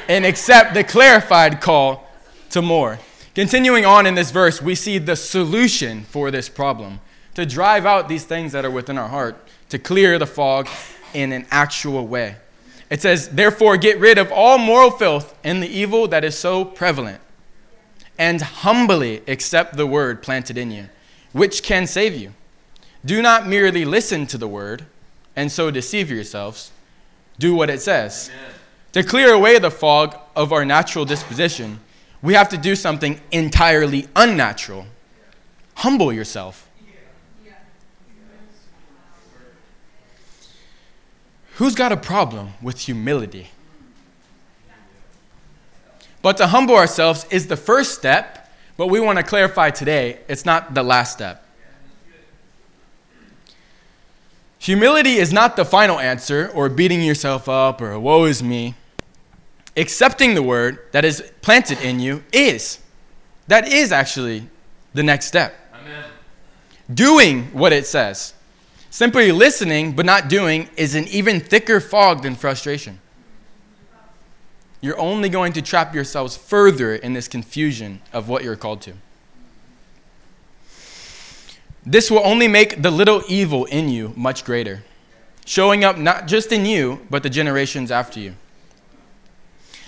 and 0.08 0.26
accept 0.26 0.74
the 0.74 0.82
clarified 0.82 1.60
call 1.60 2.10
to 2.50 2.60
more. 2.60 2.98
Continuing 3.36 3.86
on 3.86 4.04
in 4.04 4.16
this 4.16 4.32
verse, 4.32 4.60
we 4.60 4.74
see 4.74 4.98
the 4.98 5.14
solution 5.14 6.02
for 6.02 6.32
this 6.32 6.48
problem 6.48 6.98
to 7.34 7.46
drive 7.46 7.86
out 7.86 8.08
these 8.08 8.24
things 8.24 8.50
that 8.50 8.64
are 8.64 8.70
within 8.70 8.98
our 8.98 9.08
heart, 9.08 9.36
to 9.68 9.78
clear 9.78 10.18
the 10.18 10.26
fog 10.26 10.68
in 11.14 11.32
an 11.32 11.46
actual 11.50 12.06
way. 12.06 12.36
It 12.90 13.00
says, 13.00 13.28
Therefore, 13.30 13.76
get 13.76 13.98
rid 13.98 14.18
of 14.18 14.30
all 14.30 14.58
moral 14.58 14.90
filth 14.90 15.34
and 15.42 15.62
the 15.62 15.68
evil 15.68 16.08
that 16.08 16.24
is 16.24 16.38
so 16.38 16.64
prevalent, 16.64 17.20
and 18.18 18.40
humbly 18.40 19.22
accept 19.26 19.76
the 19.76 19.86
word 19.86 20.22
planted 20.22 20.58
in 20.58 20.70
you, 20.70 20.88
which 21.32 21.62
can 21.62 21.86
save 21.86 22.14
you. 22.14 22.34
Do 23.04 23.22
not 23.22 23.46
merely 23.46 23.84
listen 23.84 24.26
to 24.28 24.38
the 24.38 24.46
word 24.46 24.86
and 25.34 25.50
so 25.50 25.70
deceive 25.70 26.10
yourselves. 26.10 26.70
Do 27.38 27.54
what 27.54 27.70
it 27.70 27.80
says. 27.80 28.30
Amen. 28.32 28.54
To 28.92 29.02
clear 29.02 29.32
away 29.32 29.58
the 29.58 29.70
fog 29.70 30.16
of 30.36 30.52
our 30.52 30.64
natural 30.64 31.04
disposition, 31.04 31.80
we 32.20 32.34
have 32.34 32.50
to 32.50 32.58
do 32.58 32.76
something 32.76 33.20
entirely 33.30 34.06
unnatural. 34.14 34.86
Humble 35.76 36.12
yourself. 36.12 36.68
Who's 41.56 41.74
got 41.74 41.92
a 41.92 41.96
problem 41.96 42.54
with 42.62 42.80
humility? 42.80 43.48
But 46.22 46.36
to 46.36 46.46
humble 46.46 46.76
ourselves 46.76 47.26
is 47.30 47.48
the 47.48 47.56
first 47.56 47.94
step, 47.94 48.50
but 48.76 48.86
we 48.86 49.00
want 49.00 49.18
to 49.18 49.24
clarify 49.24 49.70
today 49.70 50.20
it's 50.28 50.44
not 50.44 50.74
the 50.74 50.82
last 50.82 51.12
step. 51.12 51.44
Humility 54.60 55.16
is 55.16 55.32
not 55.32 55.56
the 55.56 55.64
final 55.64 55.98
answer 55.98 56.48
or 56.54 56.68
beating 56.68 57.02
yourself 57.02 57.48
up 57.48 57.82
or 57.82 57.98
woe 57.98 58.24
is 58.24 58.44
me. 58.44 58.76
Accepting 59.76 60.34
the 60.34 60.42
word 60.42 60.78
that 60.92 61.04
is 61.04 61.32
planted 61.40 61.80
in 61.80 61.98
you 61.98 62.22
is. 62.32 62.78
That 63.48 63.66
is 63.66 63.90
actually 63.90 64.48
the 64.94 65.02
next 65.02 65.26
step. 65.26 65.54
Amen. 65.74 66.04
Doing 66.94 67.44
what 67.46 67.72
it 67.72 67.86
says. 67.86 68.34
Simply 68.92 69.32
listening 69.32 69.92
but 69.92 70.04
not 70.04 70.28
doing 70.28 70.68
is 70.76 70.94
an 70.94 71.08
even 71.08 71.40
thicker 71.40 71.80
fog 71.80 72.22
than 72.22 72.34
frustration. 72.34 73.00
You're 74.82 75.00
only 75.00 75.30
going 75.30 75.54
to 75.54 75.62
trap 75.62 75.94
yourselves 75.94 76.36
further 76.36 76.94
in 76.94 77.14
this 77.14 77.26
confusion 77.26 78.02
of 78.12 78.28
what 78.28 78.44
you're 78.44 78.54
called 78.54 78.82
to. 78.82 78.92
This 81.86 82.10
will 82.10 82.20
only 82.22 82.48
make 82.48 82.82
the 82.82 82.90
little 82.90 83.22
evil 83.28 83.64
in 83.64 83.88
you 83.88 84.12
much 84.14 84.44
greater, 84.44 84.84
showing 85.46 85.84
up 85.84 85.96
not 85.96 86.26
just 86.26 86.52
in 86.52 86.66
you, 86.66 87.00
but 87.08 87.22
the 87.22 87.30
generations 87.30 87.90
after 87.90 88.20
you. 88.20 88.34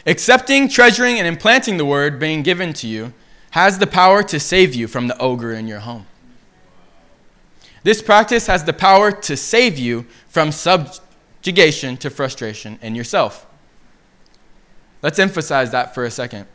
Accepting, 0.06 0.66
treasuring, 0.66 1.18
and 1.18 1.28
implanting 1.28 1.76
the 1.76 1.84
word 1.84 2.18
being 2.18 2.42
given 2.42 2.72
to 2.72 2.88
you 2.88 3.12
has 3.50 3.78
the 3.78 3.86
power 3.86 4.22
to 4.22 4.40
save 4.40 4.74
you 4.74 4.88
from 4.88 5.08
the 5.08 5.18
ogre 5.18 5.52
in 5.52 5.68
your 5.68 5.80
home. 5.80 6.06
This 7.84 8.02
practice 8.02 8.46
has 8.46 8.64
the 8.64 8.72
power 8.72 9.12
to 9.12 9.36
save 9.36 9.78
you 9.78 10.06
from 10.26 10.50
subjugation 10.50 11.96
to 11.98 12.10
frustration 12.10 12.78
in 12.82 12.94
yourself. 12.94 13.46
Let's 15.02 15.18
emphasize 15.18 15.70
that 15.72 15.94
for 15.94 16.04
a 16.04 16.10
second. 16.10 16.46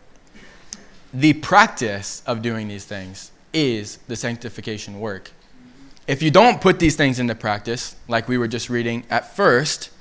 The 1.13 1.33
practice 1.33 2.23
of 2.25 2.41
doing 2.41 2.67
these 2.67 2.85
things 2.85 3.31
is 3.53 3.97
the 4.07 4.15
sanctification 4.15 4.99
work. 4.99 5.31
If 6.07 6.23
you 6.23 6.31
don't 6.31 6.59
put 6.59 6.79
these 6.79 6.95
things 6.95 7.19
into 7.19 7.35
practice, 7.35 7.95
like 8.07 8.27
we 8.27 8.39
were 8.39 8.47
just 8.47 8.67
reading 8.67 9.05
at 9.11 9.35
first, 9.35 9.91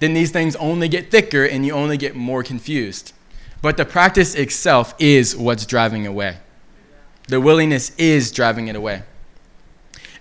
then 0.00 0.12
these 0.12 0.30
things 0.30 0.54
only 0.56 0.88
get 0.88 1.10
thicker 1.10 1.46
and 1.46 1.64
you 1.64 1.72
only 1.72 1.96
get 1.96 2.14
more 2.14 2.42
confused. 2.42 3.14
But 3.62 3.78
the 3.78 3.86
practice 3.86 4.34
itself 4.34 4.94
is 4.98 5.34
what's 5.34 5.64
driving 5.64 6.06
away. 6.06 6.38
The 7.28 7.40
willingness 7.40 7.96
is 7.96 8.30
driving 8.32 8.68
it 8.68 8.76
away. 8.76 9.04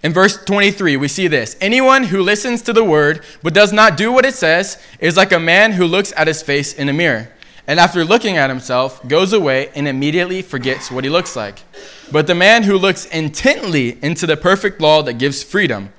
In 0.04 0.14
verse 0.14 0.44
23, 0.44 0.98
we 0.98 1.08
see 1.08 1.28
this 1.28 1.56
Anyone 1.62 2.06
who 2.06 2.22
listens 2.22 2.62
to 2.64 2.74
the 2.74 2.84
word 2.84 3.24
but 3.44 3.54
does 3.54 3.72
not 3.72 3.98
do 3.98 4.12
what 4.12 4.26
it 4.26 4.34
says 4.34 4.82
is 5.00 5.18
like 5.18 5.32
a 5.32 5.40
man 5.40 5.74
who 5.74 5.86
looks 5.86 6.14
at 6.16 6.28
his 6.28 6.42
face 6.42 6.74
in 6.74 6.90
a 6.90 6.94
mirror 6.94 7.30
and 7.68 7.80
after 7.80 8.04
looking 8.04 8.38
at 8.38 8.50
himself, 8.50 9.08
goes 9.08 9.34
away 9.34 9.70
and 9.76 9.88
immediately 9.88 10.42
forgets 10.42 10.92
what 10.92 11.04
he 11.04 11.10
looks 11.10 11.36
like. 11.36 11.64
But 12.12 12.28
the 12.28 12.36
man 12.36 12.64
who 12.64 12.78
looks 12.78 13.06
intently 13.06 13.98
into 14.04 14.26
the 14.26 14.36
perfect 14.36 14.82
law 14.82 15.04
that 15.04 15.14
gives 15.14 15.44
freedom 15.44 15.94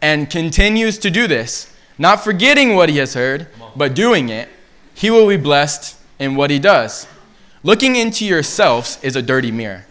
and 0.00 0.30
continues 0.30 0.96
to 0.98 1.10
do 1.10 1.26
this, 1.26 1.74
not 1.98 2.22
forgetting 2.22 2.76
what 2.76 2.88
he 2.88 2.98
has 2.98 3.14
heard, 3.14 3.48
but 3.74 3.94
doing 3.94 4.28
it, 4.28 4.48
he 4.94 5.10
will 5.10 5.28
be 5.28 5.36
blessed 5.36 5.96
in 6.18 6.36
what 6.36 6.50
he 6.50 6.58
does. 6.58 7.06
Looking 7.62 7.96
into 7.96 8.24
yourselves 8.24 8.98
is 9.02 9.16
a 9.16 9.22
dirty 9.22 9.50
mirror. 9.50 9.84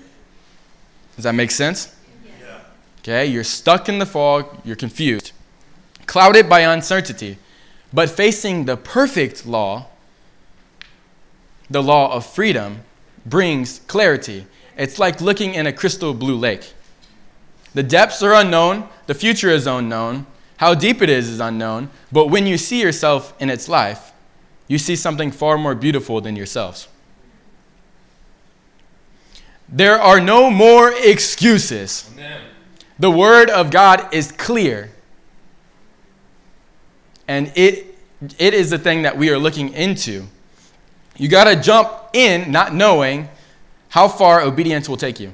Does 1.16 1.24
that 1.26 1.36
make 1.36 1.52
sense? 1.52 1.94
Okay, 3.08 3.26
you're 3.26 3.46
stuck 3.46 3.88
in 3.88 4.00
the 4.00 4.06
fog, 4.06 4.60
you're 4.66 4.76
confused, 4.76 5.32
clouded 6.08 6.50
by 6.50 6.60
uncertainty. 6.60 7.38
But 7.94 8.10
facing 8.10 8.66
the 8.66 8.76
perfect 8.76 9.46
law, 9.46 9.86
the 11.70 11.82
law 11.82 12.14
of 12.14 12.26
freedom 12.26 12.82
brings 13.26 13.80
clarity. 13.88 14.46
It's 14.76 15.00
like 15.00 15.22
looking 15.22 15.54
in 15.54 15.66
a 15.66 15.72
crystal 15.72 16.14
blue 16.14 16.36
lake. 16.36 16.74
The 17.74 17.82
depths 17.82 18.22
are 18.24 18.34
unknown, 18.34 18.90
the 19.06 19.14
future 19.14 19.52
is 19.52 19.68
unknown, 19.68 20.26
how 20.58 20.74
deep 20.74 21.02
it 21.02 21.10
is 21.10 21.30
is 21.30 21.40
unknown, 21.40 21.90
but 22.12 22.28
when 22.28 22.46
you 22.46 22.58
see 22.58 22.82
yourself 22.82 23.34
in 23.40 23.50
its 23.50 23.70
life, 23.70 24.12
you 24.68 24.78
see 24.78 24.98
something 24.98 25.32
far 25.32 25.58
more 25.58 25.76
beautiful 25.76 26.20
than 26.20 26.36
yourselves. 26.36 26.90
There 29.70 29.98
are 29.98 30.20
no 30.20 30.52
more 30.52 30.92
excuses. 30.92 32.10
Amen. 32.14 32.42
The 33.00 33.12
word 33.12 33.50
of 33.50 33.70
God 33.70 34.14
is 34.14 34.32
clear. 34.32 34.92
And 37.28 37.52
it, 37.56 37.96
it 38.40 38.54
is 38.54 38.70
the 38.70 38.80
thing 38.80 39.04
that 39.04 39.18
we 39.18 39.30
are 39.30 39.38
looking 39.38 39.74
into. 39.74 40.26
You 41.18 41.28
got 41.28 41.46
to 41.46 41.56
jump 41.56 41.92
in 42.14 42.52
not 42.52 42.74
knowing 42.74 43.30
how 43.90 44.08
far 44.08 44.42
obedience 44.42 44.88
will 44.88 44.98
take 44.98 45.20
you. 45.20 45.34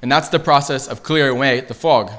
And 0.00 0.10
that's 0.12 0.28
the 0.28 0.38
process 0.38 0.86
of 0.86 1.02
clearing 1.02 1.36
away 1.36 1.60
the 1.60 1.74
fog. 1.74 2.12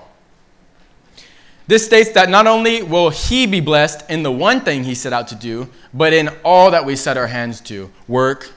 This 1.68 1.86
states 1.86 2.12
that 2.12 2.30
not 2.30 2.48
only 2.48 2.82
will 2.82 3.10
he 3.10 3.46
be 3.46 3.60
blessed 3.60 4.10
in 4.10 4.24
the 4.24 4.32
one 4.32 4.62
thing 4.62 4.84
he 4.84 4.96
set 4.96 5.14
out 5.14 5.28
to 5.28 5.36
do, 5.36 5.70
but 5.94 6.14
in 6.14 6.30
all 6.44 6.72
that 6.72 6.84
we 6.84 6.96
set 6.96 7.16
our 7.16 7.28
hands 7.28 7.62
to 7.62 7.92
work, 8.08 8.52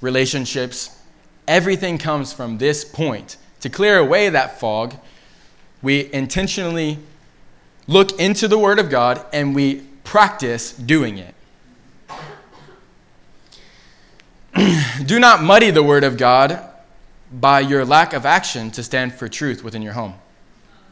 relationships, 0.00 0.98
everything 1.46 1.98
comes 1.98 2.32
from 2.32 2.56
this 2.58 2.84
point. 2.84 3.36
To 3.62 3.70
clear 3.70 3.98
away 3.98 4.28
that 4.28 4.60
fog, 4.60 4.94
we 5.82 6.12
intentionally 6.12 6.98
look 7.86 8.18
into 8.20 8.48
the 8.48 8.58
Word 8.58 8.78
of 8.78 8.90
God 8.90 9.24
and 9.32 9.54
we 9.54 9.82
practice 10.04 10.72
doing 10.72 11.18
it. 11.18 11.34
Do 15.06 15.18
not 15.18 15.42
muddy 15.42 15.70
the 15.70 15.82
word 15.82 16.04
of 16.04 16.16
God 16.16 16.60
by 17.32 17.60
your 17.60 17.84
lack 17.84 18.12
of 18.12 18.26
action 18.26 18.70
to 18.72 18.82
stand 18.82 19.14
for 19.14 19.28
truth 19.28 19.64
within 19.64 19.80
your 19.80 19.94
home. 19.94 20.14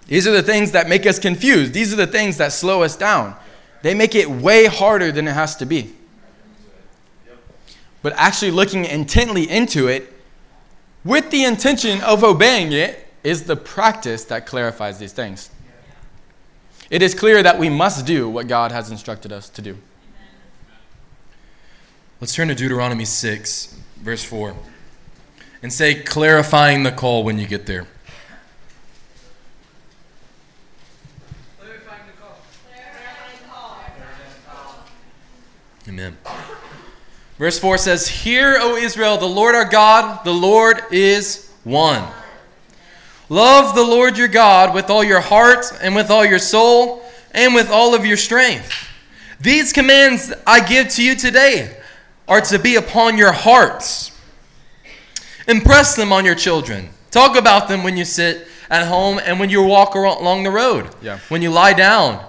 These 0.07 0.27
are 0.27 0.33
the 0.33 0.43
things 0.43 0.73
that 0.73 0.89
make 0.89 1.07
us 1.07 1.19
confused. 1.19 1.75
These 1.75 1.93
are 1.93 1.97
the 1.97 2.07
things 2.07 2.39
that 2.39 2.53
slow 2.53 2.83
us 2.83 2.97
down. 2.97 3.37
They 3.83 3.95
make 3.95 4.15
it 4.15 4.31
way 4.31 4.67
harder 4.67 5.13
than 5.13 5.29
it 5.29 5.33
has 5.33 5.57
to 5.57 5.67
be. 5.67 5.93
But 8.03 8.15
actually 8.15 8.53
looking 8.53 8.87
intently 8.87 9.49
into 9.49 9.89
it 9.89 10.20
with 11.05 11.31
the 11.31 11.45
intention 11.45 12.01
of 12.03 12.25
obeying 12.25 12.73
it 12.73 13.07
is 13.23 13.45
the 13.45 13.57
practice 13.57 14.25
that 14.27 14.47
clarifies 14.47 14.99
these 14.99 15.13
things. 15.13 15.51
It 16.91 17.03
is 17.03 17.15
clear 17.15 17.43
that 17.43 17.59
we 17.59 17.69
must 17.69 18.07
do 18.07 18.29
what 18.29 18.49
God 18.49 18.73
has 18.73 18.91
instructed 18.91 19.33
us 19.33 19.49
to 19.51 19.63
do. 19.63 19.79
Let's 22.21 22.35
turn 22.35 22.49
to 22.49 22.55
Deuteronomy 22.55 23.05
6, 23.05 23.77
verse 24.03 24.25
4, 24.25 24.55
and 25.63 25.73
say, 25.73 25.95
clarifying 25.95 26.83
the 26.83 26.93
call 26.93 27.25
when 27.25 27.39
you 27.39 27.47
get 27.47 27.67
there. 27.67 27.87
Amen. 35.89 36.17
Verse 37.41 37.59
4 37.59 37.79
says, 37.79 38.07
Hear, 38.07 38.59
O 38.61 38.77
Israel, 38.77 39.17
the 39.17 39.25
Lord 39.25 39.55
our 39.55 39.65
God, 39.65 40.27
the 40.27 40.31
Lord 40.31 40.83
is 40.91 41.51
one. 41.65 42.07
Love 43.31 43.75
the 43.75 43.83
Lord 43.83 44.19
your 44.19 44.29
God 44.29 44.75
with 44.75 44.91
all 44.91 45.03
your 45.03 45.23
heart 45.23 45.65
and 45.81 45.95
with 45.95 46.11
all 46.11 46.23
your 46.23 46.39
soul 46.39 47.03
and 47.31 47.55
with 47.55 47.71
all 47.71 47.95
of 47.95 48.05
your 48.05 48.19
strength. 48.19 48.71
These 49.41 49.73
commands 49.73 50.31
I 50.47 50.61
give 50.61 50.91
to 50.91 51.03
you 51.03 51.15
today 51.15 51.75
are 52.29 52.43
to 52.43 52.59
be 52.59 52.77
upon 52.77 53.17
your 53.17 53.33
hearts. 53.33 54.13
Impress 55.49 55.97
them 55.97 56.13
on 56.13 56.27
your 56.27 56.35
children. 56.35 56.91
Talk 57.11 57.39
about 57.39 57.69
them 57.69 57.85
when 57.85 57.97
you 57.97 58.05
sit 58.05 58.47
at 58.69 58.87
home 58.87 59.19
and 59.25 59.41
when 59.41 59.49
you 59.49 59.63
walk 59.63 59.95
along 59.95 60.43
the 60.43 60.51
road, 60.51 60.95
yeah. 61.01 61.19
when 61.31 61.41
you 61.41 61.51
lie 61.51 61.73
down, 61.73 62.23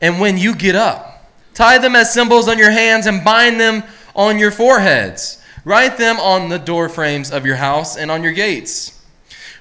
and 0.00 0.20
when 0.20 0.38
you 0.38 0.54
get 0.54 0.76
up. 0.76 1.28
Tie 1.54 1.78
them 1.78 1.96
as 1.96 2.14
symbols 2.14 2.46
on 2.46 2.56
your 2.56 2.70
hands 2.70 3.06
and 3.06 3.24
bind 3.24 3.58
them 3.58 3.82
on 4.18 4.38
your 4.38 4.50
foreheads. 4.50 5.40
Write 5.64 5.96
them 5.96 6.18
on 6.18 6.48
the 6.48 6.58
door 6.58 6.88
frames 6.88 7.30
of 7.30 7.46
your 7.46 7.56
house 7.56 7.96
and 7.96 8.10
on 8.10 8.22
your 8.22 8.32
gates. 8.32 9.00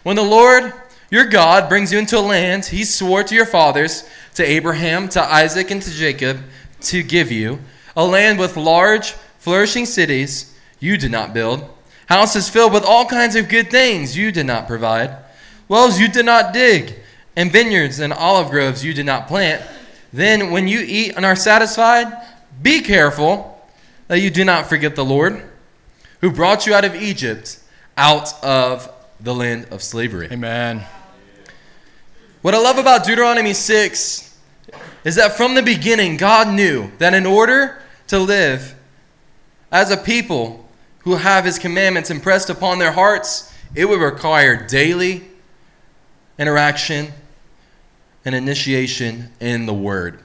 When 0.03 0.15
the 0.15 0.23
Lord 0.23 0.73
your 1.09 1.25
God 1.25 1.69
brings 1.69 1.93
you 1.93 1.99
into 1.99 2.17
a 2.17 2.19
land 2.19 2.65
he 2.65 2.83
swore 2.83 3.23
to 3.23 3.35
your 3.35 3.45
fathers, 3.45 4.09
to 4.35 4.43
Abraham, 4.43 5.07
to 5.09 5.21
Isaac, 5.21 5.71
and 5.71 5.81
to 5.81 5.91
Jacob, 5.91 6.39
to 6.81 7.01
give 7.01 7.31
you, 7.31 7.59
a 7.95 8.05
land 8.05 8.39
with 8.39 8.57
large, 8.57 9.11
flourishing 9.39 9.85
cities 9.85 10.53
you 10.79 10.97
did 10.97 11.11
not 11.11 11.33
build, 11.33 11.63
houses 12.07 12.49
filled 12.49 12.73
with 12.73 12.83
all 12.83 13.05
kinds 13.05 13.35
of 13.35 13.49
good 13.49 13.71
things 13.71 14.17
you 14.17 14.31
did 14.31 14.45
not 14.45 14.67
provide, 14.67 15.15
wells 15.67 15.99
you 15.99 16.07
did 16.07 16.25
not 16.25 16.53
dig, 16.53 16.95
and 17.35 17.51
vineyards 17.51 17.99
and 17.99 18.11
olive 18.11 18.49
groves 18.49 18.83
you 18.83 18.93
did 18.93 19.05
not 19.05 19.27
plant. 19.27 19.63
Then, 20.11 20.51
when 20.51 20.67
you 20.67 20.83
eat 20.85 21.15
and 21.15 21.25
are 21.25 21.35
satisfied, 21.35 22.07
be 22.61 22.81
careful 22.81 23.56
that 24.07 24.19
you 24.19 24.29
do 24.29 24.43
not 24.43 24.67
forget 24.67 24.95
the 24.95 25.05
Lord, 25.05 25.43
who 26.21 26.31
brought 26.31 26.65
you 26.65 26.73
out 26.73 26.85
of 26.85 26.95
Egypt, 26.95 27.59
out 27.97 28.33
of 28.43 28.91
the 29.19 29.33
land 29.33 29.67
of 29.71 29.83
slavery. 29.83 30.27
Amen. 30.31 30.83
What 32.41 32.53
I 32.53 32.59
love 32.59 32.77
about 32.77 33.03
Deuteronomy 33.03 33.53
6 33.53 34.37
is 35.03 35.15
that 35.15 35.33
from 35.33 35.55
the 35.55 35.63
beginning, 35.63 36.17
God 36.17 36.53
knew 36.53 36.91
that 36.99 37.13
in 37.13 37.25
order 37.25 37.81
to 38.07 38.19
live 38.19 38.75
as 39.71 39.91
a 39.91 39.97
people 39.97 40.65
who 40.99 41.15
have 41.15 41.45
his 41.45 41.59
commandments 41.59 42.09
impressed 42.09 42.49
upon 42.49 42.79
their 42.79 42.91
hearts, 42.91 43.53
it 43.75 43.85
would 43.85 43.99
require 43.99 44.67
daily 44.67 45.23
interaction 46.37 47.11
and 48.23 48.35
initiation 48.35 49.31
in 49.39 49.65
the 49.65 49.73
Word. 49.73 50.19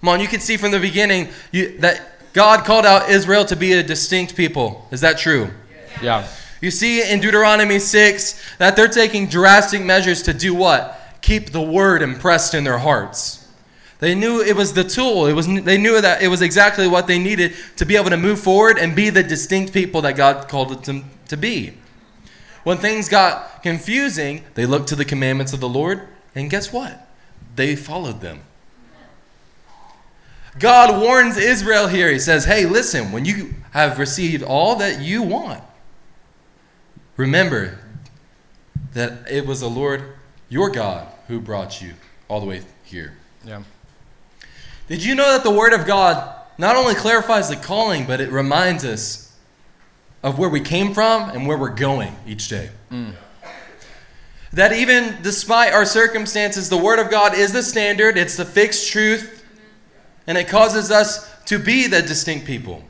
Come 0.00 0.08
on, 0.08 0.20
you 0.20 0.26
can 0.26 0.40
see 0.40 0.56
from 0.56 0.72
the 0.72 0.80
beginning 0.80 1.28
you, 1.52 1.78
that 1.78 2.11
God 2.32 2.64
called 2.64 2.86
out 2.86 3.10
Israel 3.10 3.44
to 3.46 3.56
be 3.56 3.72
a 3.72 3.82
distinct 3.82 4.36
people. 4.36 4.86
Is 4.90 5.00
that 5.02 5.18
true? 5.18 5.50
Yeah. 6.02 6.26
You 6.60 6.70
see 6.70 7.08
in 7.10 7.20
Deuteronomy 7.20 7.78
6 7.78 8.56
that 8.58 8.76
they're 8.76 8.88
taking 8.88 9.26
drastic 9.26 9.82
measures 9.82 10.22
to 10.22 10.32
do 10.32 10.54
what? 10.54 10.98
Keep 11.20 11.50
the 11.50 11.60
word 11.60 12.02
impressed 12.02 12.54
in 12.54 12.64
their 12.64 12.78
hearts. 12.78 13.46
They 13.98 14.14
knew 14.14 14.40
it 14.40 14.56
was 14.56 14.72
the 14.72 14.82
tool. 14.82 15.26
It 15.26 15.32
was, 15.32 15.46
they 15.46 15.78
knew 15.78 16.00
that 16.00 16.22
it 16.22 16.28
was 16.28 16.42
exactly 16.42 16.88
what 16.88 17.06
they 17.06 17.18
needed 17.18 17.54
to 17.76 17.84
be 17.84 17.96
able 17.96 18.10
to 18.10 18.16
move 18.16 18.40
forward 18.40 18.78
and 18.78 18.96
be 18.96 19.10
the 19.10 19.22
distinct 19.22 19.72
people 19.72 20.02
that 20.02 20.16
God 20.16 20.48
called 20.48 20.84
them 20.84 21.10
to 21.28 21.36
be. 21.36 21.74
When 22.64 22.78
things 22.78 23.08
got 23.08 23.62
confusing, 23.62 24.44
they 24.54 24.66
looked 24.66 24.88
to 24.88 24.96
the 24.96 25.04
commandments 25.04 25.52
of 25.52 25.60
the 25.60 25.68
Lord, 25.68 26.08
and 26.34 26.50
guess 26.50 26.72
what? 26.72 27.08
They 27.54 27.76
followed 27.76 28.20
them. 28.20 28.40
God 30.58 31.00
warns 31.00 31.36
Israel 31.36 31.88
here. 31.88 32.10
He 32.10 32.18
says, 32.18 32.44
Hey, 32.44 32.66
listen, 32.66 33.12
when 33.12 33.24
you 33.24 33.54
have 33.72 33.98
received 33.98 34.42
all 34.42 34.76
that 34.76 35.00
you 35.00 35.22
want, 35.22 35.62
remember 37.16 37.78
that 38.92 39.30
it 39.30 39.46
was 39.46 39.60
the 39.60 39.70
Lord 39.70 40.04
your 40.48 40.68
God 40.68 41.08
who 41.28 41.40
brought 41.40 41.80
you 41.80 41.94
all 42.28 42.40
the 42.40 42.46
way 42.46 42.62
here. 42.84 43.14
Yeah. 43.44 43.62
Did 44.88 45.02
you 45.02 45.14
know 45.14 45.32
that 45.32 45.42
the 45.42 45.50
Word 45.50 45.72
of 45.72 45.86
God 45.86 46.38
not 46.58 46.76
only 46.76 46.94
clarifies 46.94 47.48
the 47.48 47.56
calling, 47.56 48.06
but 48.06 48.20
it 48.20 48.30
reminds 48.30 48.84
us 48.84 49.34
of 50.22 50.38
where 50.38 50.50
we 50.50 50.60
came 50.60 50.92
from 50.92 51.30
and 51.30 51.46
where 51.46 51.56
we're 51.56 51.70
going 51.70 52.14
each 52.26 52.48
day? 52.48 52.68
Mm. 52.90 53.14
That 54.52 54.74
even 54.74 55.16
despite 55.22 55.72
our 55.72 55.86
circumstances, 55.86 56.68
the 56.68 56.76
Word 56.76 56.98
of 56.98 57.10
God 57.10 57.34
is 57.34 57.54
the 57.54 57.62
standard, 57.62 58.18
it's 58.18 58.36
the 58.36 58.44
fixed 58.44 58.90
truth, 58.90 59.41
and 60.26 60.38
it 60.38 60.48
causes 60.48 60.90
us 60.90 61.28
to 61.44 61.58
be 61.58 61.86
the 61.86 62.02
distinct 62.02 62.46
people. 62.46 62.84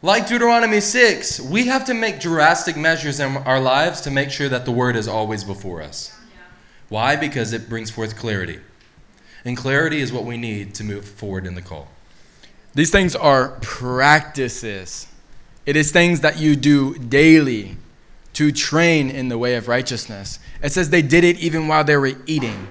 Like 0.00 0.28
Deuteronomy 0.28 0.80
6, 0.80 1.40
we 1.40 1.66
have 1.66 1.84
to 1.86 1.94
make 1.94 2.20
drastic 2.20 2.76
measures 2.76 3.18
in 3.18 3.36
our 3.38 3.58
lives 3.58 4.00
to 4.02 4.12
make 4.12 4.30
sure 4.30 4.48
that 4.48 4.64
the 4.64 4.70
Word 4.70 4.94
is 4.94 5.08
always 5.08 5.42
before 5.42 5.82
us. 5.82 6.16
Why? 6.88 7.16
Because 7.16 7.52
it 7.52 7.68
brings 7.68 7.90
forth 7.90 8.16
clarity. 8.16 8.60
And 9.44 9.56
clarity 9.56 10.00
is 10.00 10.12
what 10.12 10.24
we 10.24 10.36
need 10.36 10.74
to 10.76 10.84
move 10.84 11.04
forward 11.04 11.46
in 11.46 11.54
the 11.54 11.62
call. 11.62 11.88
These 12.74 12.90
things 12.92 13.16
are 13.16 13.58
practices. 13.60 15.08
It 15.66 15.76
is 15.76 15.90
things 15.90 16.20
that 16.20 16.38
you 16.38 16.54
do 16.54 16.96
daily 16.96 17.76
to 18.34 18.52
train 18.52 19.10
in 19.10 19.28
the 19.28 19.36
way 19.36 19.56
of 19.56 19.66
righteousness. 19.66 20.38
It 20.62 20.70
says 20.70 20.90
they 20.90 21.02
did 21.02 21.24
it 21.24 21.38
even 21.40 21.66
while 21.66 21.82
they 21.82 21.96
were 21.96 22.12
eating. 22.26 22.68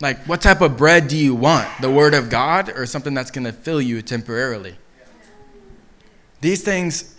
Like, 0.00 0.18
what 0.26 0.40
type 0.40 0.62
of 0.62 0.78
bread 0.78 1.08
do 1.08 1.16
you 1.16 1.34
want? 1.34 1.68
The 1.82 1.90
Word 1.90 2.14
of 2.14 2.30
God 2.30 2.70
or 2.70 2.86
something 2.86 3.12
that's 3.12 3.30
going 3.30 3.44
to 3.44 3.52
fill 3.52 3.82
you 3.82 4.00
temporarily? 4.00 4.76
These 6.40 6.62
things, 6.62 7.16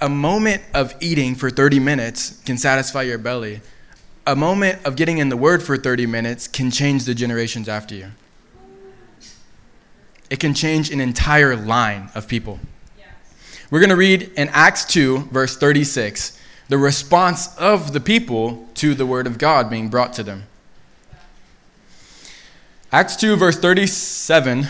a, 0.00 0.08
moment 0.08 0.62
of 0.72 0.94
eating 1.00 1.34
for 1.34 1.50
30 1.50 1.78
minutes 1.78 2.40
can 2.46 2.56
satisfy 2.56 3.02
your 3.02 3.18
belly. 3.18 3.60
A 4.26 4.34
moment 4.34 4.82
of 4.86 4.96
getting 4.96 5.18
in 5.18 5.28
the 5.28 5.36
Word 5.36 5.62
for 5.62 5.76
30 5.76 6.06
minutes 6.06 6.48
can 6.48 6.70
change 6.70 7.04
the 7.04 7.14
generations 7.14 7.68
after 7.68 7.94
you. 7.94 8.12
It 10.30 10.40
can 10.40 10.54
change 10.54 10.90
an 10.90 11.00
entire 11.00 11.54
line 11.54 12.08
of 12.14 12.28
people. 12.28 12.60
We're 13.70 13.80
going 13.80 13.90
to 13.90 13.96
read 13.96 14.30
in 14.36 14.48
Acts 14.50 14.86
2, 14.86 15.28
verse 15.30 15.56
36, 15.56 16.38
the 16.68 16.78
response 16.78 17.54
of 17.58 17.92
the 17.92 18.00
people 18.00 18.68
to 18.74 18.94
the 18.94 19.04
Word 19.04 19.26
of 19.26 19.36
God 19.36 19.68
being 19.68 19.90
brought 19.90 20.14
to 20.14 20.22
them. 20.22 20.44
Acts 22.94 23.16
2, 23.16 23.36
verse 23.36 23.56
37. 23.56 24.66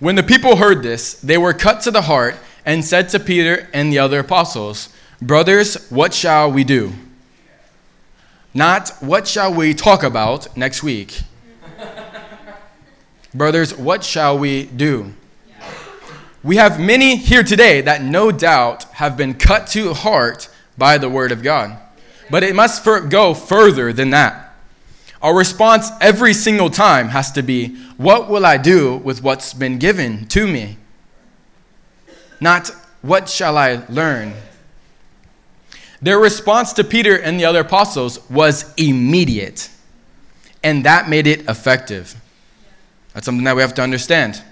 When 0.00 0.16
the 0.16 0.24
people 0.24 0.56
heard 0.56 0.82
this, 0.82 1.14
they 1.14 1.38
were 1.38 1.52
cut 1.52 1.82
to 1.82 1.92
the 1.92 2.02
heart 2.02 2.34
and 2.66 2.84
said 2.84 3.10
to 3.10 3.20
Peter 3.20 3.68
and 3.72 3.92
the 3.92 4.00
other 4.00 4.18
apostles, 4.18 4.88
Brothers, 5.22 5.88
what 5.88 6.12
shall 6.12 6.50
we 6.50 6.64
do? 6.64 6.92
Not 8.52 8.90
what 8.98 9.28
shall 9.28 9.54
we 9.54 9.72
talk 9.72 10.02
about 10.02 10.56
next 10.56 10.82
week. 10.82 11.20
Brothers, 13.34 13.76
what 13.76 14.02
shall 14.02 14.36
we 14.36 14.64
do? 14.64 15.14
We 16.42 16.56
have 16.56 16.80
many 16.80 17.14
here 17.14 17.44
today 17.44 17.82
that 17.82 18.02
no 18.02 18.32
doubt 18.32 18.82
have 18.94 19.16
been 19.16 19.34
cut 19.34 19.68
to 19.68 19.94
heart 19.94 20.48
by 20.76 20.98
the 20.98 21.08
word 21.08 21.30
of 21.30 21.44
God. 21.44 21.78
But 22.32 22.42
it 22.42 22.56
must 22.56 22.84
go 22.84 23.32
further 23.32 23.92
than 23.92 24.10
that. 24.10 24.43
Our 25.24 25.34
response 25.34 25.90
every 26.02 26.34
single 26.34 26.68
time 26.68 27.08
has 27.08 27.32
to 27.32 27.42
be, 27.42 27.76
What 27.96 28.28
will 28.28 28.44
I 28.44 28.58
do 28.58 28.98
with 28.98 29.22
what's 29.22 29.54
been 29.54 29.78
given 29.78 30.26
to 30.28 30.46
me? 30.46 30.76
Not, 32.42 32.70
What 33.00 33.30
shall 33.30 33.56
I 33.56 33.84
learn? 33.88 34.34
Their 36.02 36.18
response 36.18 36.74
to 36.74 36.84
Peter 36.84 37.16
and 37.16 37.40
the 37.40 37.46
other 37.46 37.60
apostles 37.60 38.20
was 38.28 38.74
immediate, 38.76 39.70
and 40.62 40.84
that 40.84 41.08
made 41.08 41.26
it 41.26 41.48
effective. 41.48 42.20
That's 43.14 43.24
something 43.24 43.44
that 43.44 43.56
we 43.56 43.62
have 43.62 43.72
to 43.76 43.82
understand. 43.82 44.42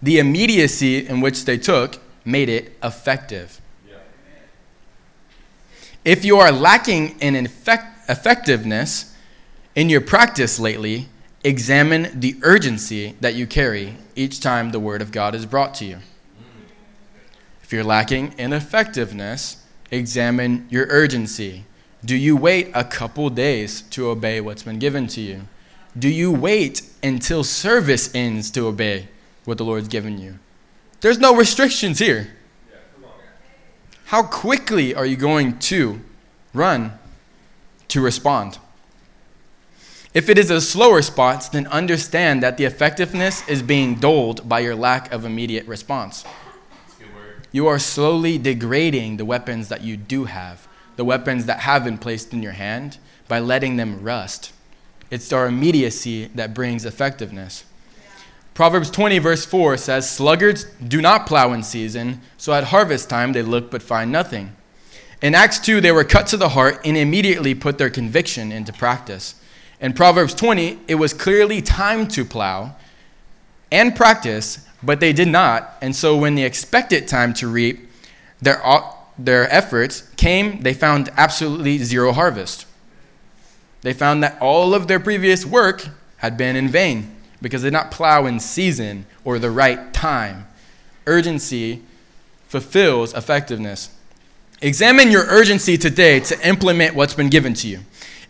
The 0.00 0.20
immediacy 0.20 1.08
in 1.08 1.20
which 1.20 1.44
they 1.44 1.58
took 1.58 1.98
made 2.24 2.48
it 2.48 2.78
effective. 2.84 3.60
If 6.04 6.24
you 6.24 6.36
are 6.36 6.52
lacking 6.52 7.18
in 7.18 7.34
effect- 7.34 8.08
effectiveness 8.08 9.11
in 9.74 9.88
your 9.88 10.00
practice 10.00 10.58
lately, 10.58 11.08
examine 11.44 12.20
the 12.20 12.36
urgency 12.42 13.16
that 13.20 13.34
you 13.34 13.46
carry 13.46 13.96
each 14.14 14.40
time 14.40 14.70
the 14.70 14.80
Word 14.80 15.02
of 15.02 15.12
God 15.12 15.34
is 15.34 15.46
brought 15.46 15.74
to 15.74 15.84
you. 15.84 15.98
If 17.62 17.72
you're 17.72 17.84
lacking 17.84 18.34
in 18.38 18.52
effectiveness, 18.52 19.64
examine 19.90 20.66
your 20.70 20.86
urgency. 20.90 21.64
Do 22.04 22.16
you 22.16 22.36
wait 22.36 22.70
a 22.74 22.84
couple 22.84 23.30
days 23.30 23.82
to 23.90 24.08
obey 24.08 24.40
what's 24.40 24.62
been 24.62 24.78
given 24.78 25.06
to 25.08 25.20
you? 25.20 25.42
Do 25.98 26.08
you 26.08 26.32
wait 26.32 26.82
until 27.02 27.44
service 27.44 28.14
ends 28.14 28.50
to 28.52 28.66
obey 28.66 29.08
what 29.44 29.58
the 29.58 29.64
Lord's 29.64 29.88
given 29.88 30.18
you? 30.18 30.38
There's 31.00 31.18
no 31.18 31.34
restrictions 31.34 31.98
here. 31.98 32.28
How 34.06 34.22
quickly 34.22 34.94
are 34.94 35.06
you 35.06 35.16
going 35.16 35.58
to 35.60 36.00
run 36.52 36.98
to 37.88 38.00
respond? 38.00 38.58
If 40.14 40.28
it 40.28 40.36
is 40.36 40.50
a 40.50 40.60
slow 40.60 40.92
response, 40.92 41.48
then 41.48 41.66
understand 41.68 42.42
that 42.42 42.58
the 42.58 42.64
effectiveness 42.64 43.48
is 43.48 43.62
being 43.62 43.94
dulled 43.94 44.46
by 44.46 44.60
your 44.60 44.74
lack 44.74 45.10
of 45.10 45.24
immediate 45.24 45.66
response. 45.66 46.24
You 47.50 47.66
are 47.66 47.78
slowly 47.78 48.36
degrading 48.36 49.16
the 49.16 49.24
weapons 49.24 49.68
that 49.68 49.82
you 49.82 49.96
do 49.96 50.24
have, 50.24 50.68
the 50.96 51.04
weapons 51.04 51.46
that 51.46 51.60
have 51.60 51.84
been 51.84 51.96
placed 51.96 52.32
in 52.32 52.42
your 52.42 52.52
hand, 52.52 52.98
by 53.26 53.38
letting 53.38 53.76
them 53.76 54.02
rust. 54.02 54.52
It's 55.10 55.32
our 55.32 55.46
immediacy 55.46 56.26
that 56.34 56.54
brings 56.54 56.84
effectiveness. 56.84 57.64
Proverbs 58.52 58.90
20, 58.90 59.18
verse 59.18 59.46
4 59.46 59.78
says, 59.78 60.10
Sluggards 60.10 60.64
do 60.86 61.00
not 61.00 61.26
plow 61.26 61.52
in 61.54 61.62
season, 61.62 62.20
so 62.36 62.52
at 62.52 62.64
harvest 62.64 63.08
time 63.08 63.32
they 63.32 63.42
look 63.42 63.70
but 63.70 63.82
find 63.82 64.12
nothing. 64.12 64.54
In 65.22 65.34
Acts 65.34 65.58
2, 65.58 65.80
they 65.80 65.92
were 65.92 66.04
cut 66.04 66.26
to 66.28 66.36
the 66.36 66.50
heart 66.50 66.80
and 66.84 66.96
immediately 66.96 67.54
put 67.54 67.78
their 67.78 67.88
conviction 67.88 68.52
into 68.52 68.72
practice. 68.72 69.36
In 69.82 69.92
Proverbs 69.92 70.32
20, 70.34 70.78
it 70.86 70.94
was 70.94 71.12
clearly 71.12 71.60
time 71.60 72.06
to 72.08 72.24
plow 72.24 72.76
and 73.72 73.96
practice, 73.96 74.64
but 74.80 75.00
they 75.00 75.12
did 75.12 75.26
not. 75.26 75.76
And 75.82 75.94
so 75.94 76.16
when 76.16 76.36
the 76.36 76.44
expected 76.44 77.08
time 77.08 77.34
to 77.34 77.48
reap, 77.48 77.90
their, 78.40 78.62
their 79.18 79.52
efforts 79.52 80.02
came, 80.16 80.62
they 80.62 80.72
found 80.72 81.10
absolutely 81.16 81.78
zero 81.78 82.12
harvest. 82.12 82.64
They 83.80 83.92
found 83.92 84.22
that 84.22 84.40
all 84.40 84.72
of 84.72 84.86
their 84.86 85.00
previous 85.00 85.44
work 85.44 85.88
had 86.18 86.36
been 86.36 86.54
in 86.54 86.68
vain 86.68 87.16
because 87.42 87.62
they 87.62 87.66
did 87.66 87.72
not 87.72 87.90
plow 87.90 88.24
in 88.26 88.38
season 88.38 89.04
or 89.24 89.40
the 89.40 89.50
right 89.50 89.92
time. 89.92 90.46
Urgency 91.08 91.82
fulfills 92.46 93.14
effectiveness. 93.14 93.90
Examine 94.60 95.10
your 95.10 95.24
urgency 95.24 95.76
today 95.76 96.20
to 96.20 96.48
implement 96.48 96.94
what's 96.94 97.14
been 97.14 97.30
given 97.30 97.52
to 97.54 97.66
you. 97.66 97.80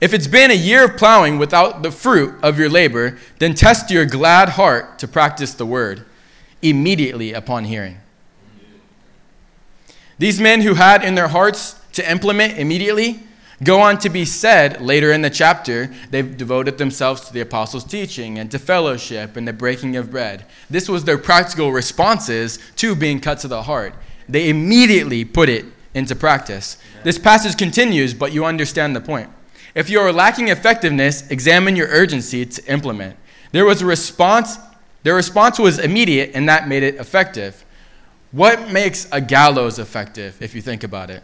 If 0.03 0.13
it's 0.13 0.27
been 0.27 0.51
a 0.51 0.55
year 0.55 0.87
of 0.87 0.97
plowing 0.97 1.39
without 1.39 1.85
the 1.85 1.93
fruit 1.93 2.35
of 2.43 2.59
your 2.59 2.69
labor, 2.69 3.19
then 3.39 3.55
test 3.55 3.89
your 3.89 4.05
glad 4.05 4.49
heart 4.49 4.99
to 4.99 5.07
practice 5.07 5.55
the 5.55 5.65
word 5.65 6.05
immediately 6.61 7.33
upon 7.33 7.67
hearing. 7.67 8.01
These 10.19 10.41
men 10.41 10.63
who 10.63 10.75
had 10.75 11.05
in 11.05 11.15
their 11.15 11.29
hearts 11.29 11.81
to 11.93 12.11
implement 12.11 12.59
immediately 12.59 13.21
go 13.63 13.81
on 13.81 13.97
to 13.99 14.11
be 14.11 14.25
said 14.25 14.81
later 14.81 15.13
in 15.13 15.23
the 15.23 15.31
chapter, 15.31 15.95
they've 16.11 16.37
devoted 16.37 16.79
themselves 16.79 17.21
to 17.21 17.33
the 17.33 17.41
apostles' 17.41 17.85
teaching 17.85 18.41
and 18.41 18.51
to 18.51 18.59
fellowship 18.59 19.37
and 19.37 19.47
the 19.47 19.53
breaking 19.53 19.95
of 19.95 20.11
bread. 20.11 20.45
This 20.69 20.89
was 20.89 21.05
their 21.05 21.17
practical 21.17 21.71
responses 21.71 22.59
to 22.75 22.97
being 22.97 23.21
cut 23.21 23.39
to 23.39 23.47
the 23.47 23.63
heart. 23.63 23.95
They 24.29 24.49
immediately 24.49 25.25
put 25.25 25.49
it 25.49 25.65
into 25.95 26.17
practice. 26.17 26.77
This 27.05 27.21
passage 27.21 27.57
continues, 27.57 28.15
but 28.15 28.33
you 28.33 28.45
understand 28.45 28.97
the 28.97 29.01
point. 29.01 29.31
If 29.75 29.89
you 29.89 30.01
are 30.01 30.13
lacking 30.13 30.49
effectiveness, 30.49 31.29
examine 31.31 31.77
your 31.77 31.89
urgency 31.89 32.45
to 32.45 32.73
implement. 32.73 33.17
There 33.53 33.65
was 33.65 33.83
a 33.83 33.87
response, 33.87 34.59
their 35.03 35.15
response 35.15 35.59
was 35.59 35.79
immediate, 35.79 36.33
and 36.35 36.49
that 36.49 36.69
made 36.69 36.83
it 36.83 36.97
effective. 36.97 37.65
What 38.33 38.71
makes 38.71 39.09
a 39.13 39.21
gallows 39.21 39.79
effective, 39.79 40.41
if 40.41 40.55
you 40.55 40.63
think 40.63 40.85
about 40.85 41.11
it? 41.11 41.23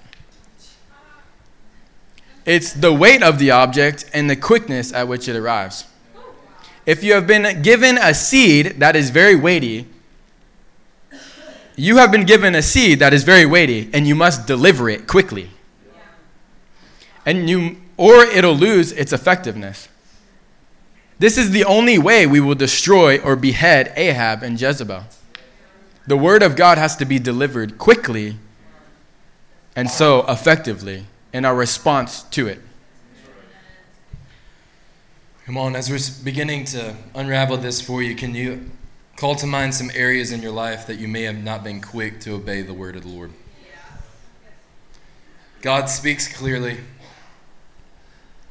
It's 2.44 2.72
the 2.72 2.92
weight 2.92 3.22
of 3.22 3.38
the 3.38 3.50
object 3.50 4.06
and 4.14 4.30
the 4.30 4.36
quickness 4.36 4.92
at 4.92 5.06
which 5.06 5.28
it 5.28 5.36
arrives. 5.36 5.84
If 6.86 7.04
you 7.04 7.12
have 7.12 7.26
been 7.26 7.60
given 7.60 7.98
a 7.98 8.14
seed 8.14 8.80
that 8.80 8.96
is 8.96 9.10
very 9.10 9.36
weighty, 9.36 9.86
you 11.76 11.98
have 11.98 12.10
been 12.10 12.24
given 12.24 12.54
a 12.54 12.62
seed 12.62 12.98
that 13.00 13.12
is 13.12 13.22
very 13.22 13.44
weighty, 13.44 13.90
and 13.92 14.06
you 14.06 14.14
must 14.14 14.46
deliver 14.46 14.88
it 14.88 15.06
quickly. 15.06 15.50
And 17.26 17.48
you, 17.48 17.76
or 17.98 18.22
it'll 18.24 18.56
lose 18.56 18.92
its 18.92 19.12
effectiveness. 19.12 19.88
This 21.18 21.36
is 21.36 21.50
the 21.50 21.64
only 21.64 21.98
way 21.98 22.26
we 22.26 22.40
will 22.40 22.54
destroy 22.54 23.18
or 23.18 23.36
behead 23.36 23.92
Ahab 23.96 24.42
and 24.42 24.58
Jezebel. 24.58 25.04
The 26.06 26.16
word 26.16 26.42
of 26.42 26.56
God 26.56 26.78
has 26.78 26.96
to 26.96 27.04
be 27.04 27.18
delivered 27.18 27.76
quickly 27.76 28.36
and 29.76 29.90
so 29.90 30.24
effectively 30.26 31.04
in 31.32 31.44
our 31.44 31.54
response 31.54 32.22
to 32.22 32.46
it. 32.46 32.60
Come 35.44 35.56
on, 35.56 35.74
as 35.74 35.90
we're 35.90 36.24
beginning 36.24 36.64
to 36.66 36.94
unravel 37.14 37.56
this 37.56 37.80
for 37.80 38.02
you, 38.02 38.14
can 38.14 38.34
you 38.34 38.70
call 39.16 39.34
to 39.34 39.46
mind 39.46 39.74
some 39.74 39.90
areas 39.94 40.30
in 40.30 40.40
your 40.40 40.52
life 40.52 40.86
that 40.86 40.98
you 40.98 41.08
may 41.08 41.22
have 41.22 41.42
not 41.42 41.64
been 41.64 41.80
quick 41.80 42.20
to 42.20 42.34
obey 42.34 42.62
the 42.62 42.74
word 42.74 42.96
of 42.96 43.02
the 43.02 43.08
Lord? 43.08 43.32
God 45.62 45.86
speaks 45.86 46.28
clearly, 46.28 46.78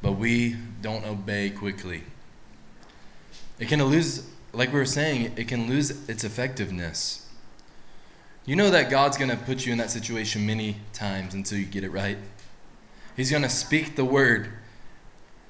but 0.02 0.12
we 0.12 0.56
don't 0.80 1.04
obey 1.04 1.50
quickly. 1.50 2.04
It 3.58 3.68
can 3.68 3.82
lose, 3.82 4.28
like 4.52 4.72
we 4.72 4.78
were 4.78 4.84
saying, 4.84 5.32
it 5.36 5.48
can 5.48 5.68
lose 5.68 6.08
its 6.08 6.24
effectiveness. 6.24 7.26
You 8.46 8.56
know 8.56 8.70
that 8.70 8.88
God's 8.88 9.18
going 9.18 9.30
to 9.30 9.36
put 9.36 9.66
you 9.66 9.72
in 9.72 9.78
that 9.78 9.90
situation 9.90 10.46
many 10.46 10.76
times 10.92 11.34
until 11.34 11.58
you 11.58 11.66
get 11.66 11.84
it 11.84 11.90
right. 11.90 12.16
He's 13.16 13.30
going 13.30 13.42
to 13.42 13.48
speak 13.48 13.96
the 13.96 14.04
word, 14.04 14.48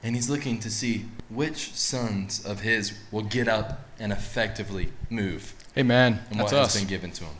and 0.03 0.17
He's 0.17 0.31
looking 0.31 0.59
to 0.61 0.71
see 0.71 1.05
which 1.29 1.75
sons 1.75 2.45
of 2.45 2.63
His 2.63 2.99
will 3.13 3.23
get 3.23 3.47
up 3.47 3.85
and 4.01 4.11
effectively 4.11 4.89
move. 5.11 5.55
Amen. 5.77 6.21
And 6.31 6.41
That's 6.41 6.53
what 6.53 6.63
us. 6.63 6.75
has 6.75 6.83
been 6.83 6.89
given 6.89 7.13
to 7.13 7.25
him. 7.25 7.37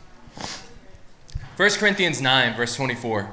1 1.57 1.69
Corinthians 1.71 2.21
9, 2.21 2.55
verse 2.55 2.75
24. 2.75 3.29